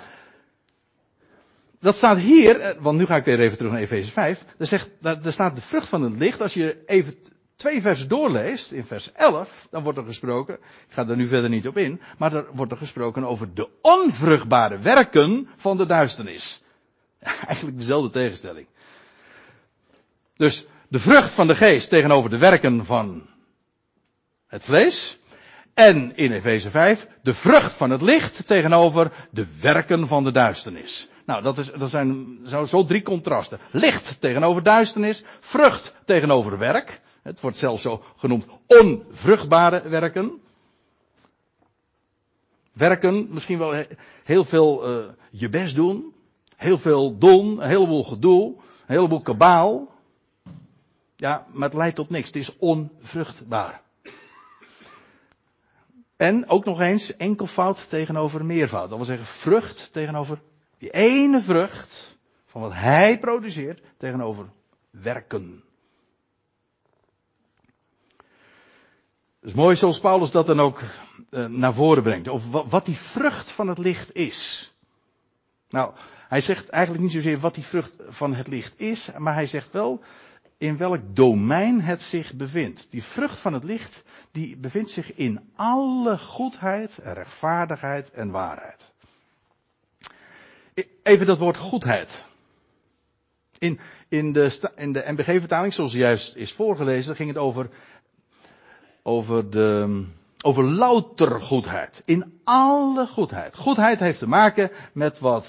dat 1.81 1.97
staat 1.97 2.17
hier, 2.17 2.61
eh, 2.61 2.77
want 2.81 2.99
nu 2.99 3.07
ga 3.07 3.17
ik 3.17 3.25
weer 3.25 3.41
even 3.41 3.57
terug 3.57 3.73
naar 3.73 3.81
Efeze 3.81 4.13
5. 4.13 4.45
Daar, 4.59 4.67
zegt, 4.67 4.91
daar 5.01 5.33
staat 5.33 5.55
de 5.55 5.63
vrucht 5.63 5.89
van 5.89 6.03
het 6.03 6.19
licht. 6.19 6.41
Als 6.41 6.55
je 6.55 6.83
even 6.87 7.15
twee 7.57 7.81
versen 7.81 8.09
doorleest, 8.09 8.73
in 8.73 8.85
vers 8.85 9.13
11, 9.13 9.67
dan 9.71 9.83
wordt 9.83 9.99
er 9.99 10.05
gesproken, 10.05 10.55
ik 10.55 10.93
ga 10.93 11.09
er 11.09 11.17
nu 11.17 11.29
verder 11.29 11.51
niet 11.51 11.67
op 11.67 11.77
in, 11.77 12.01
maar 12.19 12.35
er 12.35 12.47
wordt 12.53 12.73
er 12.73 12.79
gesproken 12.79 13.25
over 13.25 13.55
de 13.55 13.69
onvruchtbare 13.83 14.79
werken 14.79 15.49
van 15.57 15.77
de 15.77 15.87
duisternis. 15.87 16.63
Eigenlijk 17.47 17.79
dezelfde 17.79 18.11
tegenstelling. 18.11 18.67
Dus 20.37 20.67
de 20.89 20.99
vrucht 20.99 21.31
van 21.31 21.47
de 21.47 21.57
geest 21.57 21.89
tegenover 21.89 22.31
de 22.31 22.39
werken 22.39 22.85
van 22.85 23.27
het 24.47 24.65
vlees. 24.65 25.19
En 25.75 26.17
in 26.17 26.33
Efeze 26.33 26.71
5 26.71 27.09
de 27.23 27.35
vrucht 27.35 27.73
van 27.73 27.91
het 27.91 28.03
licht 28.03 28.47
tegenover 28.47 29.13
de 29.31 29.47
werken 29.61 30.09
van 30.09 30.25
de 30.25 30.31
duisternis. 30.31 31.09
Nou, 31.27 31.43
dat, 31.43 31.59
is, 31.59 31.71
zijn 31.85 32.39
zo, 32.47 32.65
zo 32.65 32.85
drie 32.85 33.03
contrasten. 33.03 33.59
Licht 33.71 34.21
tegenover 34.21 34.63
duisternis, 34.63 35.25
vrucht 35.41 35.95
tegenover 36.05 36.59
werk. 36.59 37.01
Het 37.23 37.41
wordt 37.41 37.57
zelfs 37.57 37.83
zo 37.83 38.05
genoemd 38.17 38.47
onvruchtbare 38.67 39.89
werken. 39.89 40.41
werken, 42.73 43.27
misschien 43.31 43.59
wel 43.59 43.85
heel 44.25 44.45
veel 44.45 44.99
uh, 44.99 45.05
je 45.31 45.49
best 45.49 45.75
doen, 45.75 46.15
heel 46.57 46.79
veel 46.79 47.19
doen, 47.19 47.63
een 47.63 47.69
heleboel 47.69 48.05
gedoe, 48.05 48.47
een 48.47 48.95
heleboel 48.95 49.23
kabaal. 49.23 49.95
Ja, 51.17 51.47
maar 51.53 51.69
het 51.69 51.79
leidt 51.79 51.97
tot 51.97 52.11
niks. 52.11 52.27
Het 52.27 52.37
is 52.37 52.57
onvruchtbaar. 52.57 53.83
En 56.17 56.49
ook 56.49 56.65
nog 56.65 56.81
eens 56.81 57.17
enkelvoud 57.17 57.89
tegenover 57.89 58.45
meervoud. 58.45 58.89
Dat 58.89 58.99
wil 58.99 59.07
zeggen 59.07 59.27
vrucht 59.27 59.93
tegenover 59.93 60.41
die 60.79 60.91
ene 60.91 61.43
vrucht 61.43 62.17
van 62.47 62.61
wat 62.61 62.73
hij 62.73 63.19
produceert 63.19 63.83
tegenover 63.97 64.47
werken. 64.91 65.63
Het 69.41 69.55
is 69.55 69.55
mooi 69.55 69.77
zoals 69.77 70.01
Paulus 70.01 70.31
dat 70.31 70.47
dan 70.47 70.61
ook 70.61 70.81
uh, 71.31 71.47
naar 71.47 71.75
voren 71.75 72.03
brengt. 72.03 72.29
Of 72.29 72.51
wat 72.51 72.85
die 72.85 72.97
vrucht 72.97 73.51
van 73.51 73.69
het 73.69 73.79
licht 73.79 74.15
is. 74.15 74.73
Nou, 75.69 75.93
hij 76.29 76.41
zegt 76.41 76.69
eigenlijk 76.69 77.05
niet 77.05 77.13
zozeer 77.13 77.39
wat 77.39 77.55
die 77.55 77.65
vrucht 77.65 77.93
van 78.09 78.35
het 78.35 78.47
licht 78.47 78.81
is, 78.81 79.11
maar 79.19 79.35
hij 79.35 79.47
zegt 79.47 79.73
wel 79.73 80.03
in 80.59 80.77
welk 80.77 81.01
domein 81.17 81.81
het 81.81 82.03
zich 82.03 82.35
bevindt. 82.35 82.87
Die 82.91 83.03
vrucht 83.03 83.39
van 83.39 83.53
het 83.53 83.65
licht, 83.65 84.03
die 84.31 84.57
bevindt 84.57 84.91
zich 84.91 85.15
in 85.15 85.51
alle 85.57 86.19
goedheid, 86.19 86.99
rechtvaardigheid 87.03 88.11
en 88.11 88.31
waarheid. 88.31 88.93
Even 91.03 91.27
dat 91.27 91.39
woord 91.39 91.57
goedheid. 91.57 92.25
In, 93.59 93.81
in 94.09 94.33
de, 94.33 94.71
in 94.77 94.93
de 94.93 95.05
MBG-vertaling, 95.07 95.75
zoals 95.75 95.93
juist 95.93 96.37
is 96.37 96.53
voorgelezen, 96.53 97.17
ging 97.17 97.29
het 97.29 97.39
over, 97.39 97.69
over, 99.03 99.51
de, 99.51 100.05
over 100.41 100.65
louter 100.65 101.41
goedheid. 101.41 102.03
In 102.05 102.41
alle 102.45 103.07
goedheid. 103.07 103.57
Goedheid 103.57 103.99
heeft 103.99 104.19
te 104.19 104.29
maken 104.29 104.71
met 104.93 105.19
wat 105.19 105.49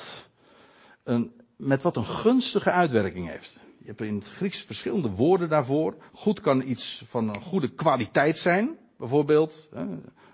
een, 1.03 1.41
met 1.55 1.81
wat 1.81 1.95
een 1.95 2.05
gunstige 2.05 2.71
uitwerking 2.71 3.27
heeft. 3.27 3.57
Je 3.87 3.93
hebt 3.93 4.09
in 4.09 4.15
het 4.15 4.27
Grieks 4.27 4.61
verschillende 4.61 5.09
woorden 5.09 5.49
daarvoor. 5.49 5.95
Goed 6.13 6.41
kan 6.41 6.61
iets 6.61 7.03
van 7.05 7.27
een 7.27 7.41
goede 7.41 7.67
kwaliteit 7.67 8.37
zijn, 8.37 8.77
bijvoorbeeld. 8.97 9.69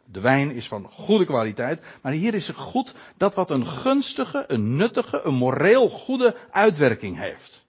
De 0.05 0.19
wijn 0.19 0.51
is 0.51 0.67
van 0.67 0.87
goede 0.91 1.25
kwaliteit. 1.25 1.81
Maar 2.01 2.11
hier 2.11 2.33
is 2.33 2.47
het 2.47 2.55
goed 2.55 2.93
dat 3.17 3.35
wat 3.35 3.49
een 3.49 3.67
gunstige, 3.67 4.43
een 4.47 4.75
nuttige, 4.75 5.21
een 5.23 5.33
moreel 5.33 5.89
goede 5.89 6.35
uitwerking 6.51 7.17
heeft. 7.17 7.65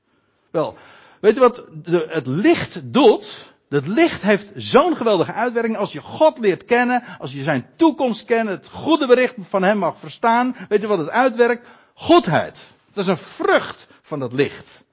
Wel, 0.51 0.77
weet 1.21 1.35
je 1.35 1.41
wat 1.41 1.65
de, 1.83 2.07
het 2.09 2.27
licht 2.27 2.93
doet? 2.93 3.55
Het 3.69 3.87
licht 3.87 4.23
heeft 4.23 4.51
zo'n 4.55 4.97
geweldige 4.97 5.33
uitwerking. 5.33 5.77
Als 5.77 5.93
je 5.93 6.01
God 6.01 6.39
leert 6.39 6.65
kennen, 6.65 7.03
als 7.19 7.33
je 7.33 7.43
zijn 7.43 7.67
toekomst 7.77 8.25
kent, 8.25 8.49
het 8.49 8.69
goede 8.69 9.07
bericht 9.07 9.35
van 9.39 9.63
hem 9.63 9.79
mag 9.79 9.99
verstaan. 9.99 10.57
Weet 10.69 10.81
je 10.81 10.87
wat 10.87 10.99
het 10.99 11.11
uitwerkt? 11.11 11.67
Goedheid. 11.95 12.73
Dat 12.93 13.05
is 13.05 13.11
een 13.11 13.19
vrucht 13.19 13.89
van 14.03 14.19
dat 14.19 14.33
licht. 14.33 14.84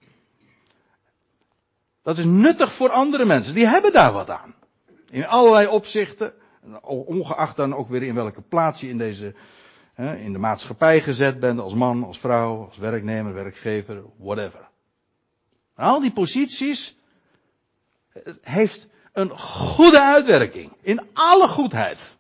Dat 2.03 2.17
is 2.17 2.25
nuttig 2.25 2.73
voor 2.73 2.89
andere 2.89 3.25
mensen. 3.25 3.53
Die 3.53 3.67
hebben 3.67 3.91
daar 3.91 4.13
wat 4.13 4.29
aan. 4.29 4.55
In 5.09 5.27
allerlei 5.27 5.67
opzichten. 5.67 6.33
Ongeacht 6.81 7.55
dan 7.55 7.75
ook 7.75 7.89
weer 7.89 8.03
in 8.03 8.15
welke 8.15 8.41
plaats 8.41 8.81
je 8.81 8.87
in 8.87 8.97
deze, 8.97 9.33
in 9.95 10.33
de 10.33 10.39
maatschappij 10.39 11.01
gezet 11.01 11.39
bent. 11.39 11.59
Als 11.59 11.73
man, 11.73 12.03
als 12.03 12.19
vrouw, 12.19 12.65
als 12.65 12.77
werknemer, 12.77 13.33
werkgever, 13.33 14.03
whatever. 14.17 14.69
al 15.75 15.99
die 15.99 16.11
posities 16.11 16.97
heeft 18.41 18.87
een 19.13 19.29
goede 19.29 20.01
uitwerking. 20.01 20.73
In 20.81 21.07
alle 21.13 21.47
goedheid. 21.47 22.17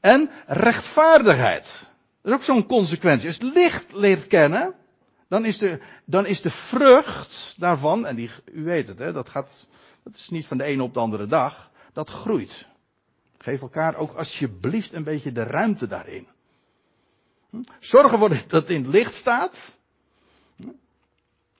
En 0.00 0.30
rechtvaardigheid. 0.46 1.90
Dat 2.22 2.32
is 2.32 2.38
ook 2.38 2.42
zo'n 2.42 2.66
consequentie. 2.66 3.26
Als 3.26 3.38
het 3.38 3.54
licht 3.54 3.92
leert 3.92 4.26
kennen, 4.26 4.74
dan 5.28 5.44
is 5.44 5.58
de, 5.58 5.80
dan 6.04 6.26
is 6.26 6.40
de 6.40 6.50
vrucht 6.50 7.54
daarvan, 7.56 8.06
en 8.06 8.16
die, 8.16 8.30
u 8.44 8.64
weet 8.64 8.88
het, 8.88 8.98
hè, 8.98 9.12
dat, 9.12 9.28
gaat, 9.28 9.66
dat 10.02 10.14
is 10.14 10.28
niet 10.28 10.46
van 10.46 10.58
de 10.58 10.64
ene 10.64 10.82
op 10.82 10.94
de 10.94 11.00
andere 11.00 11.26
dag, 11.26 11.70
dat 11.92 12.10
groeit. 12.10 12.66
Geef 13.38 13.60
elkaar 13.60 13.96
ook 13.96 14.12
alsjeblieft 14.12 14.92
een 14.92 15.04
beetje 15.04 15.32
de 15.32 15.42
ruimte 15.42 15.86
daarin. 15.86 16.26
Hm? 17.50 17.62
Zorg 17.78 18.12
ervoor 18.12 18.28
dat 18.28 18.50
het 18.50 18.70
in 18.70 18.82
het 18.82 18.92
licht 18.92 19.14
staat. 19.14 19.76
Hm? 20.56 20.68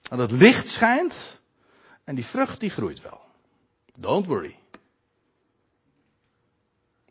Dat 0.01 0.19
het 0.19 0.31
licht 0.31 0.67
schijnt. 0.67 1.39
En 2.03 2.15
die 2.15 2.25
vrucht 2.25 2.59
die 2.59 2.69
groeit 2.69 3.01
wel. 3.01 3.21
Don't 3.95 4.25
worry. 4.25 4.59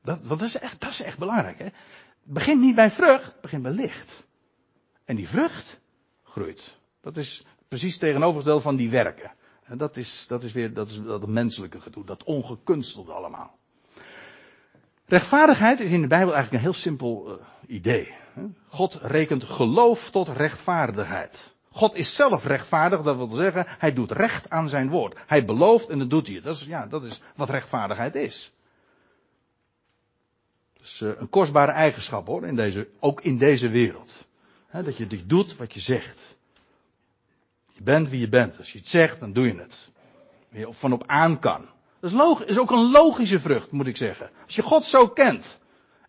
Dat, 0.02 0.28
dat, 0.28 0.42
is 0.42 0.58
echt, 0.58 0.80
dat 0.80 0.90
is 0.90 1.02
echt 1.02 1.18
belangrijk. 1.18 1.58
Hè? 1.58 1.66
Begint 2.22 2.60
niet 2.60 2.74
bij 2.74 2.90
vrucht, 2.90 3.40
begint 3.40 3.62
bij 3.62 3.72
licht. 3.72 4.26
En 5.04 5.16
die 5.16 5.28
vrucht, 5.28 5.80
groeit. 6.36 6.76
Dat 7.00 7.16
is 7.16 7.44
precies 7.68 7.98
tegenovergesteld 7.98 8.62
van 8.62 8.76
die 8.76 8.90
werken. 8.90 9.32
En 9.64 9.78
dat 9.78 9.96
is, 9.96 10.24
dat 10.28 10.42
is 10.42 10.52
weer 10.52 10.72
dat, 10.72 10.88
is 10.88 11.02
dat 11.02 11.26
menselijke 11.26 11.80
gedoe, 11.80 12.04
dat 12.04 12.24
ongekunstelde 12.24 13.12
allemaal. 13.12 13.58
Rechtvaardigheid 15.06 15.80
is 15.80 15.90
in 15.90 16.00
de 16.00 16.06
Bijbel 16.06 16.34
eigenlijk 16.34 16.52
een 16.64 16.70
heel 16.70 16.80
simpel 16.80 17.28
uh, 17.28 17.46
idee. 17.66 18.14
God 18.68 18.94
rekent 19.02 19.44
geloof 19.44 20.10
tot 20.10 20.28
rechtvaardigheid. 20.28 21.54
God 21.70 21.94
is 21.94 22.14
zelf 22.14 22.44
rechtvaardig, 22.44 23.02
dat 23.02 23.16
wil 23.16 23.28
zeggen, 23.28 23.64
hij 23.68 23.92
doet 23.92 24.10
recht 24.10 24.50
aan 24.50 24.68
zijn 24.68 24.90
woord. 24.90 25.18
Hij 25.26 25.44
belooft 25.44 25.88
en 25.88 25.98
dat 25.98 26.10
doet 26.10 26.26
hij. 26.26 26.40
Dat 26.40 26.56
is, 26.56 26.64
ja, 26.64 26.86
dat 26.86 27.02
is 27.02 27.20
wat 27.36 27.50
rechtvaardigheid 27.50 28.14
is. 28.14 28.52
Dat 30.72 30.86
is 30.86 31.00
uh, 31.00 31.10
een 31.16 31.28
kostbare 31.28 31.72
eigenschap 31.72 32.26
hoor, 32.26 32.46
in 32.46 32.56
deze, 32.56 32.88
ook 33.00 33.20
in 33.20 33.38
deze 33.38 33.68
wereld 33.68 34.25
dat 34.82 34.96
je 34.96 35.06
dit 35.06 35.28
doet 35.28 35.56
wat 35.56 35.74
je 35.74 35.80
zegt. 35.80 36.36
Je 37.72 37.82
bent 37.82 38.08
wie 38.08 38.20
je 38.20 38.28
bent. 38.28 38.58
Als 38.58 38.72
je 38.72 38.78
het 38.78 38.88
zegt, 38.88 39.20
dan 39.20 39.32
doe 39.32 39.46
je 39.46 39.58
het. 39.58 39.90
Waar 40.48 40.60
je 40.60 40.72
van 40.72 40.92
op 40.92 41.02
aan 41.06 41.38
kan. 41.38 41.66
Dat 42.00 42.12
is, 42.12 42.46
is 42.46 42.58
ook 42.58 42.70
een 42.70 42.90
logische 42.90 43.40
vrucht, 43.40 43.70
moet 43.70 43.86
ik 43.86 43.96
zeggen. 43.96 44.30
Als 44.44 44.54
je 44.54 44.62
God 44.62 44.84
zo 44.84 45.08
kent. 45.08 45.58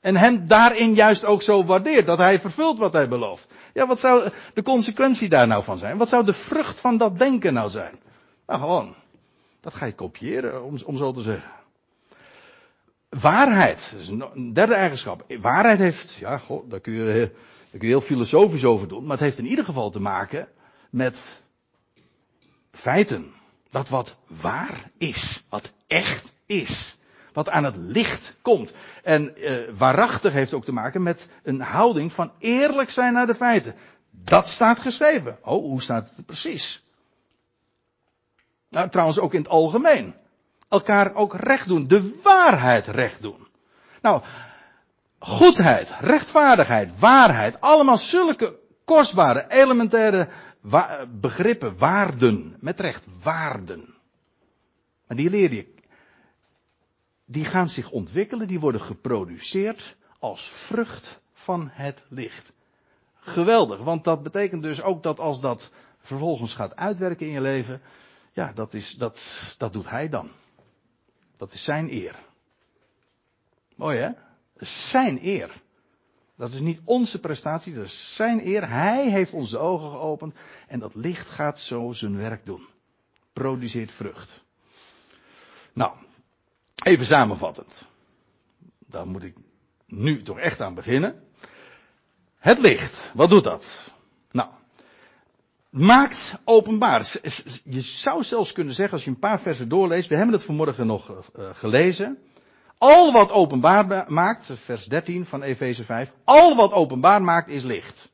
En 0.02 0.16
hem 0.16 0.48
daarin 0.48 0.94
juist 0.94 1.26
ook 1.26 1.42
zo 1.42 1.66
waardeert. 1.66 2.06
Dat 2.06 2.18
hij 2.18 2.40
vervult 2.40 2.78
wat 2.78 2.94
hij 2.94 3.08
belooft. 3.08 3.48
Ja, 3.74 3.88
wat 3.88 4.00
zou 4.00 4.30
de 4.54 4.64
consequentie 4.64 5.30
daar 5.30 5.48
nou 5.48 5.64
van 5.64 5.78
zijn? 5.78 5.98
Wat 5.98 6.10
zou 6.10 6.26
de 6.26 6.34
vrucht 6.34 6.80
van 6.80 6.98
dat 6.98 7.20
denken 7.20 7.54
nou 7.54 7.70
zijn? 7.70 8.00
Nou, 8.48 8.60
gewoon. 8.60 8.96
Dat 9.62 9.74
ga 9.74 9.86
je 9.86 9.94
kopiëren, 9.94 10.64
om, 10.64 10.78
om 10.86 10.98
zo 10.98 11.12
te 11.12 11.22
zeggen. 11.22 11.52
Waarheid. 13.10 13.90
Dat 13.92 14.02
is 14.02 14.08
een 14.08 14.54
derde 14.54 14.74
eigenschap. 14.74 15.26
Waarheid 15.42 15.80
heeft, 15.80 16.14
ja, 16.14 16.38
god, 16.38 16.70
daar 16.70 16.80
kun 16.80 16.94
je 16.94 17.32
kun 17.78 17.88
je 17.88 17.94
heel 17.94 18.02
filosofisch 18.02 18.66
over 18.66 18.88
doen, 18.88 19.02
maar 19.04 19.12
het 19.12 19.26
heeft 19.26 19.38
in 19.38 19.46
ieder 19.46 19.66
geval 19.66 19.90
te 19.90 20.00
maken 20.00 20.48
met 20.90 21.42
feiten. 22.72 23.34
Dat 23.70 23.90
wat 23.90 24.16
waar 24.28 24.92
is, 24.98 25.44
wat 25.50 25.72
echt 25.88 26.36
is, 26.46 26.98
wat 27.34 27.50
aan 27.50 27.64
het 27.64 27.76
licht 27.78 28.36
komt. 28.42 28.72
En 29.04 29.36
eh, 29.36 29.74
waarachtig 29.78 30.34
heeft 30.34 30.54
ook 30.54 30.66
te 30.66 30.72
maken 30.72 31.04
met 31.04 31.28
een 31.44 31.62
houding 31.62 32.14
van 32.14 32.32
eerlijk 32.40 32.90
zijn 32.90 33.14
naar 33.14 33.28
de 33.28 33.36
feiten. 33.36 33.76
Dat 34.10 34.48
staat 34.48 34.80
geschreven. 34.80 35.38
Oh, 35.42 35.64
hoe 35.64 35.82
staat 35.82 36.10
het 36.16 36.26
precies? 36.26 36.84
Nou, 38.70 38.90
trouwens 38.90 39.20
ook 39.20 39.34
in 39.34 39.42
het 39.42 39.50
algemeen. 39.50 40.16
Elkaar 40.70 41.16
ook 41.16 41.36
recht 41.36 41.68
doen, 41.68 41.88
de 41.88 42.20
waarheid 42.24 42.88
recht 42.88 43.22
doen. 43.22 43.48
Nou, 44.02 44.22
goedheid, 45.20 45.90
rechtvaardigheid, 46.00 47.00
waarheid, 47.00 47.62
allemaal 47.62 47.98
zulke 47.98 48.60
kostbare, 48.86 49.46
elementaire 49.50 50.30
begrippen, 51.10 51.78
waarden, 51.78 52.58
met 52.60 52.80
recht, 52.80 53.06
waarden. 53.24 53.96
Maar 55.08 55.18
die 55.18 55.30
leer 55.30 55.54
je, 55.54 55.74
die 57.26 57.46
gaan 57.46 57.70
zich 57.70 57.92
ontwikkelen, 57.92 58.48
die 58.48 58.60
worden 58.60 58.82
geproduceerd 58.82 59.96
als 60.20 60.50
vrucht 60.50 61.22
van 61.34 61.70
het 61.72 62.04
licht. 62.10 62.54
Geweldig, 63.16 63.80
want 63.80 64.04
dat 64.04 64.24
betekent 64.24 64.64
dus 64.64 64.82
ook 64.82 65.04
dat 65.04 65.20
als 65.20 65.42
dat 65.42 65.72
vervolgens 66.00 66.54
gaat 66.54 66.76
uitwerken 66.76 67.26
in 67.26 67.32
je 67.32 67.42
leven, 67.42 67.82
ja, 68.32 68.52
dat, 68.54 68.74
is, 68.74 68.96
dat, 68.96 69.22
dat 69.58 69.74
doet 69.74 69.90
hij 69.90 70.10
dan. 70.10 70.30
Dat 71.38 71.54
is 71.54 71.64
zijn 71.64 71.92
eer. 71.92 72.16
Mooi 73.76 73.98
hè? 73.98 74.10
Zijn 74.60 75.20
eer. 75.22 75.62
Dat 76.36 76.54
is 76.54 76.60
niet 76.60 76.80
onze 76.84 77.20
prestatie, 77.20 77.74
dat 77.74 77.86
is 77.86 78.16
zijn 78.16 78.46
eer. 78.46 78.70
Hij 78.70 79.10
heeft 79.10 79.34
onze 79.34 79.58
ogen 79.58 79.92
geopend 79.92 80.36
en 80.68 80.80
dat 80.80 80.96
licht 80.96 81.28
gaat 81.28 81.60
zo 81.60 81.92
zijn 81.92 82.18
werk 82.18 82.46
doen. 82.46 82.66
Produceert 83.34 83.92
vrucht. 83.92 84.44
Nou, 85.74 85.92
even 86.84 87.06
samenvattend. 87.06 87.82
Daar 88.80 89.08
moet 89.08 89.24
ik 89.24 89.36
nu 89.86 90.22
toch 90.22 90.40
echt 90.40 90.62
aan 90.62 90.76
beginnen. 90.76 91.24
Het 92.38 92.60
licht, 92.60 93.12
wat 93.14 93.30
doet 93.30 93.44
dat? 93.44 93.92
Nou, 94.32 94.50
maakt 95.70 96.34
openbaar. 96.44 97.20
Je 97.64 97.82
zou 97.82 98.24
zelfs 98.24 98.52
kunnen 98.52 98.74
zeggen, 98.74 98.94
als 98.94 99.04
je 99.04 99.10
een 99.10 99.20
paar 99.20 99.42
versen 99.42 99.70
doorleest, 99.70 100.10
we 100.10 100.16
hebben 100.16 100.34
het 100.34 100.44
vanmorgen 100.44 100.88
nog 100.88 101.10
uh, 101.10 101.50
gelezen. 101.54 102.18
Al 102.78 103.12
wat 103.12 103.32
openbaar 103.32 104.12
maakt, 104.12 104.50
vers 104.54 104.86
13 104.86 105.26
van 105.26 105.44
Efeze 105.44 105.84
5, 105.84 106.14
al 106.24 106.56
wat 106.56 106.72
openbaar 106.72 107.22
maakt 107.22 107.48
is 107.48 107.64
licht. 107.64 108.12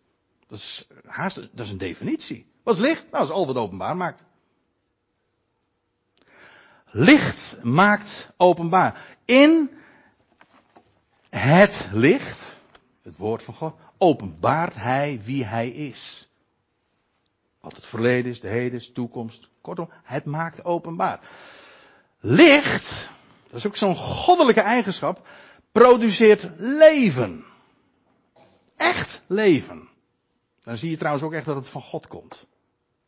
Dat 0.47 0.57
is, 0.57 0.87
haast, 1.05 1.35
dat 1.35 1.65
is 1.65 1.69
een 1.69 1.77
definitie. 1.77 2.51
Wat 2.63 2.75
is 2.75 2.81
licht? 2.81 3.01
Nou, 3.01 3.11
dat 3.11 3.23
is 3.23 3.29
al 3.29 3.45
wat 3.45 3.55
openbaar 3.55 3.97
maakt. 3.97 4.23
Licht 6.85 7.63
maakt 7.63 8.29
openbaar. 8.37 9.17
In 9.25 9.71
het 11.29 11.87
licht, 11.91 12.57
het 13.01 13.17
woord 13.17 13.43
van 13.43 13.53
God, 13.53 13.75
openbaart 13.97 14.75
hij 14.75 15.19
wie 15.23 15.45
hij 15.45 15.69
is. 15.69 16.29
Wat 17.59 17.75
het 17.75 17.85
verleden 17.85 18.31
is, 18.31 18.39
de 18.39 18.47
heden 18.47 18.79
is, 18.79 18.87
de 18.87 18.93
toekomst. 18.93 19.49
Kortom, 19.61 19.89
het 20.03 20.25
maakt 20.25 20.65
openbaar. 20.65 21.19
Licht, 22.19 23.09
dat 23.53 23.61
is 23.61 23.67
ook 23.67 23.75
zo'n 23.75 23.95
goddelijke 23.95 24.61
eigenschap, 24.61 25.27
produceert 25.71 26.49
leven. 26.57 27.45
Echt 28.77 29.23
leven. 29.27 29.87
Dan 30.63 30.77
zie 30.77 30.89
je 30.89 30.97
trouwens 30.97 31.23
ook 31.25 31.33
echt 31.33 31.45
dat 31.45 31.55
het 31.55 31.69
van 31.69 31.81
God 31.81 32.07
komt. 32.07 32.45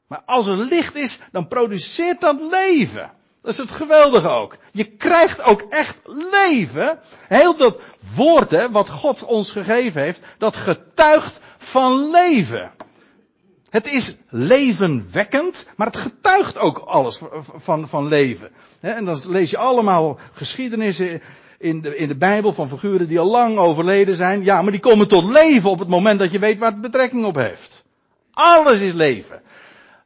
Maar 0.07 0.21
als 0.25 0.47
er 0.47 0.57
licht 0.57 0.95
is, 0.95 1.19
dan 1.31 1.47
produceert 1.47 2.21
dat 2.21 2.41
leven. 2.41 3.11
Dat 3.41 3.51
is 3.51 3.57
het 3.57 3.71
geweldige 3.71 4.27
ook. 4.27 4.57
Je 4.71 4.83
krijgt 4.83 5.41
ook 5.41 5.61
echt 5.61 5.99
leven. 6.41 6.99
Heel 7.27 7.57
dat 7.57 7.79
woord 8.15 8.51
hè, 8.51 8.71
wat 8.71 8.89
God 8.89 9.23
ons 9.23 9.51
gegeven 9.51 10.01
heeft, 10.01 10.21
dat 10.37 10.55
getuigt 10.55 11.39
van 11.57 12.09
leven. 12.09 12.71
Het 13.75 13.91
is 13.91 14.15
levenwekkend, 14.29 15.65
maar 15.75 15.87
het 15.87 15.97
getuigt 15.97 16.57
ook 16.57 16.77
alles 16.77 17.19
van, 17.55 17.87
van 17.87 18.07
leven. 18.07 18.51
En 18.79 19.05
dan 19.05 19.21
lees 19.27 19.49
je 19.49 19.57
allemaal 19.57 20.19
geschiedenissen 20.33 21.21
in 21.57 21.81
de, 21.81 21.97
in 21.97 22.07
de 22.07 22.17
Bijbel 22.17 22.53
van 22.53 22.69
figuren 22.69 23.07
die 23.07 23.19
al 23.19 23.31
lang 23.31 23.57
overleden 23.57 24.15
zijn. 24.15 24.43
Ja, 24.43 24.61
maar 24.61 24.71
die 24.71 24.81
komen 24.81 25.07
tot 25.07 25.23
leven 25.23 25.69
op 25.69 25.79
het 25.79 25.87
moment 25.87 26.19
dat 26.19 26.31
je 26.31 26.39
weet 26.39 26.59
waar 26.59 26.71
het 26.71 26.81
betrekking 26.81 27.25
op 27.25 27.35
heeft. 27.35 27.83
Alles 28.31 28.81
is 28.81 28.93
leven. 28.93 29.41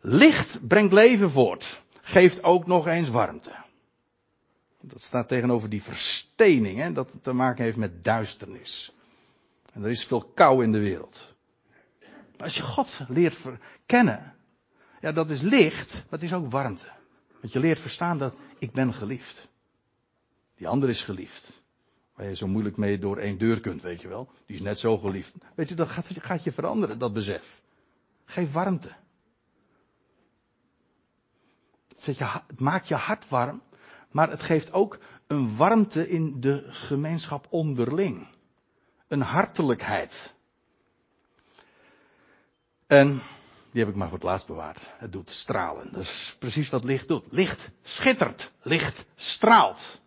Licht 0.01 0.67
brengt 0.67 0.93
leven 0.93 1.31
voort. 1.31 1.81
Geeft 2.01 2.43
ook 2.43 2.67
nog 2.67 2.87
eens 2.87 3.09
warmte. 3.09 3.51
Dat 4.81 5.01
staat 5.01 5.27
tegenover 5.27 5.69
die 5.69 5.83
verstening, 5.83 6.79
hè, 6.79 6.91
dat 6.91 7.09
te 7.21 7.33
maken 7.33 7.63
heeft 7.63 7.77
met 7.77 8.03
duisternis. 8.03 8.93
En 9.73 9.83
er 9.83 9.89
is 9.89 10.05
veel 10.05 10.31
kou 10.35 10.63
in 10.63 10.71
de 10.71 10.79
wereld. 10.79 11.28
Als 12.39 12.55
je 12.55 12.63
God 12.63 13.01
leert 13.07 13.37
kennen, 13.85 14.35
ja, 15.01 15.11
dat 15.11 15.29
is 15.29 15.41
licht, 15.41 15.93
maar 15.93 16.19
het 16.19 16.23
is 16.23 16.33
ook 16.33 16.51
warmte. 16.51 16.87
Want 17.41 17.53
je 17.53 17.59
leert 17.59 17.79
verstaan 17.79 18.17
dat 18.17 18.35
ik 18.59 18.71
ben 18.71 18.93
geliefd. 18.93 19.49
Die 20.55 20.67
ander 20.67 20.89
is 20.89 21.03
geliefd. 21.03 21.61
Waar 22.15 22.27
je 22.27 22.35
zo 22.35 22.47
moeilijk 22.47 22.77
mee 22.77 22.99
door 22.99 23.17
één 23.17 23.37
deur 23.37 23.61
kunt, 23.61 23.81
weet 23.81 24.01
je 24.01 24.07
wel. 24.07 24.31
Die 24.45 24.55
is 24.55 24.61
net 24.61 24.79
zo 24.79 24.97
geliefd. 24.97 25.35
Weet 25.55 25.69
je, 25.69 25.75
dat 25.75 25.89
gaat, 25.89 26.09
gaat 26.19 26.43
je 26.43 26.51
veranderen, 26.51 26.99
dat 26.99 27.13
besef. 27.13 27.61
Geef 28.25 28.51
warmte. 28.51 28.91
Het 32.05 32.59
maakt 32.59 32.87
je 32.87 32.95
hart 32.95 33.29
warm, 33.29 33.61
maar 34.11 34.29
het 34.29 34.43
geeft 34.43 34.73
ook 34.73 34.99
een 35.27 35.55
warmte 35.55 36.09
in 36.09 36.41
de 36.41 36.65
gemeenschap 36.67 37.47
onderling. 37.49 38.27
Een 39.07 39.21
hartelijkheid. 39.21 40.35
En 42.89 43.21
die 43.71 43.81
heb 43.81 43.89
ik 43.89 43.95
maar 43.95 44.07
voor 44.07 44.17
het 44.17 44.27
laatst 44.27 44.47
bewaard. 44.47 44.81
Het 44.97 45.11
doet 45.11 45.29
stralen. 45.29 45.91
Dat 45.91 46.01
is 46.01 46.35
precies 46.39 46.69
wat 46.69 46.83
licht 46.83 47.07
doet. 47.07 47.25
Licht 47.29 47.71
schittert. 47.81 48.51
Licht 48.61 49.05
straalt. 49.15 50.01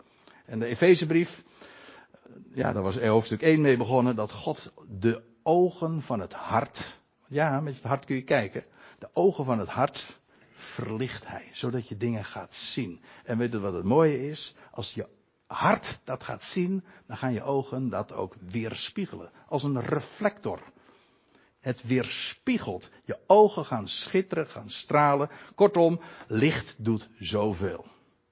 En 0.47 0.59
de 0.59 0.67
Efezebrief, 0.67 1.43
ja, 2.55 2.73
daar 2.73 2.83
was 2.83 2.99
hoofdstuk 2.99 3.43
1 3.43 3.61
mee 3.61 3.77
begonnen, 3.77 4.17
dat 4.17 4.33
God 4.33 4.73
de 4.89 5.23
ogen 5.43 6.03
van 6.03 6.21
het 6.21 6.33
hart, 6.33 7.01
ja, 7.27 7.61
met 7.61 7.75
het 7.75 7.85
hart 7.85 8.05
kun 8.05 8.17
je 8.17 8.23
kijken, 8.23 8.65
de 8.99 9.09
ogen 9.13 9.45
van 9.45 9.59
het 9.59 9.69
hart 9.69 10.21
verlicht 10.55 11.27
hij, 11.27 11.49
zodat 11.53 11.89
je 11.89 11.97
dingen 11.97 12.25
gaat 12.25 12.55
zien. 12.55 13.01
En 13.25 13.39
weet 13.39 13.53
je 13.53 13.61
wat 13.61 13.75
het 13.75 13.85
mooie 13.85 14.31
is? 14.31 14.55
Als 14.71 14.95
je 14.95 15.09
hart 15.47 16.01
dat 16.05 16.23
gaat 16.23 16.43
zien, 16.43 16.85
dan 17.07 17.17
gaan 17.17 17.33
je 17.33 17.43
ogen 17.43 17.89
dat 17.89 18.13
ook 18.13 18.35
weerspiegelen. 18.51 19.31
Als 19.49 19.63
een 19.63 19.81
reflector. 19.81 20.61
Het 21.63 21.83
weerspiegelt. 21.83 22.91
Je 23.05 23.19
ogen 23.27 23.65
gaan 23.65 23.89
schitteren, 23.89 24.47
gaan 24.47 24.71
stralen. 24.71 25.31
Kortom, 25.55 26.01
licht 26.29 26.75
doet 26.79 27.09
zoveel. 27.19 27.87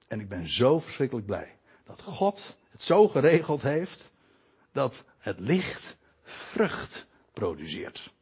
En 0.07 0.19
ik 0.19 0.29
ben 0.29 0.49
zo 0.49 0.79
verschrikkelijk 0.79 1.25
blij 1.25 1.57
dat 1.83 2.01
God 2.01 2.55
het 2.69 2.83
zo 2.83 3.07
geregeld 3.07 3.61
heeft 3.61 4.11
dat 4.71 5.05
het 5.17 5.39
licht 5.39 5.97
vrucht 6.23 7.07
produceert. 7.33 8.13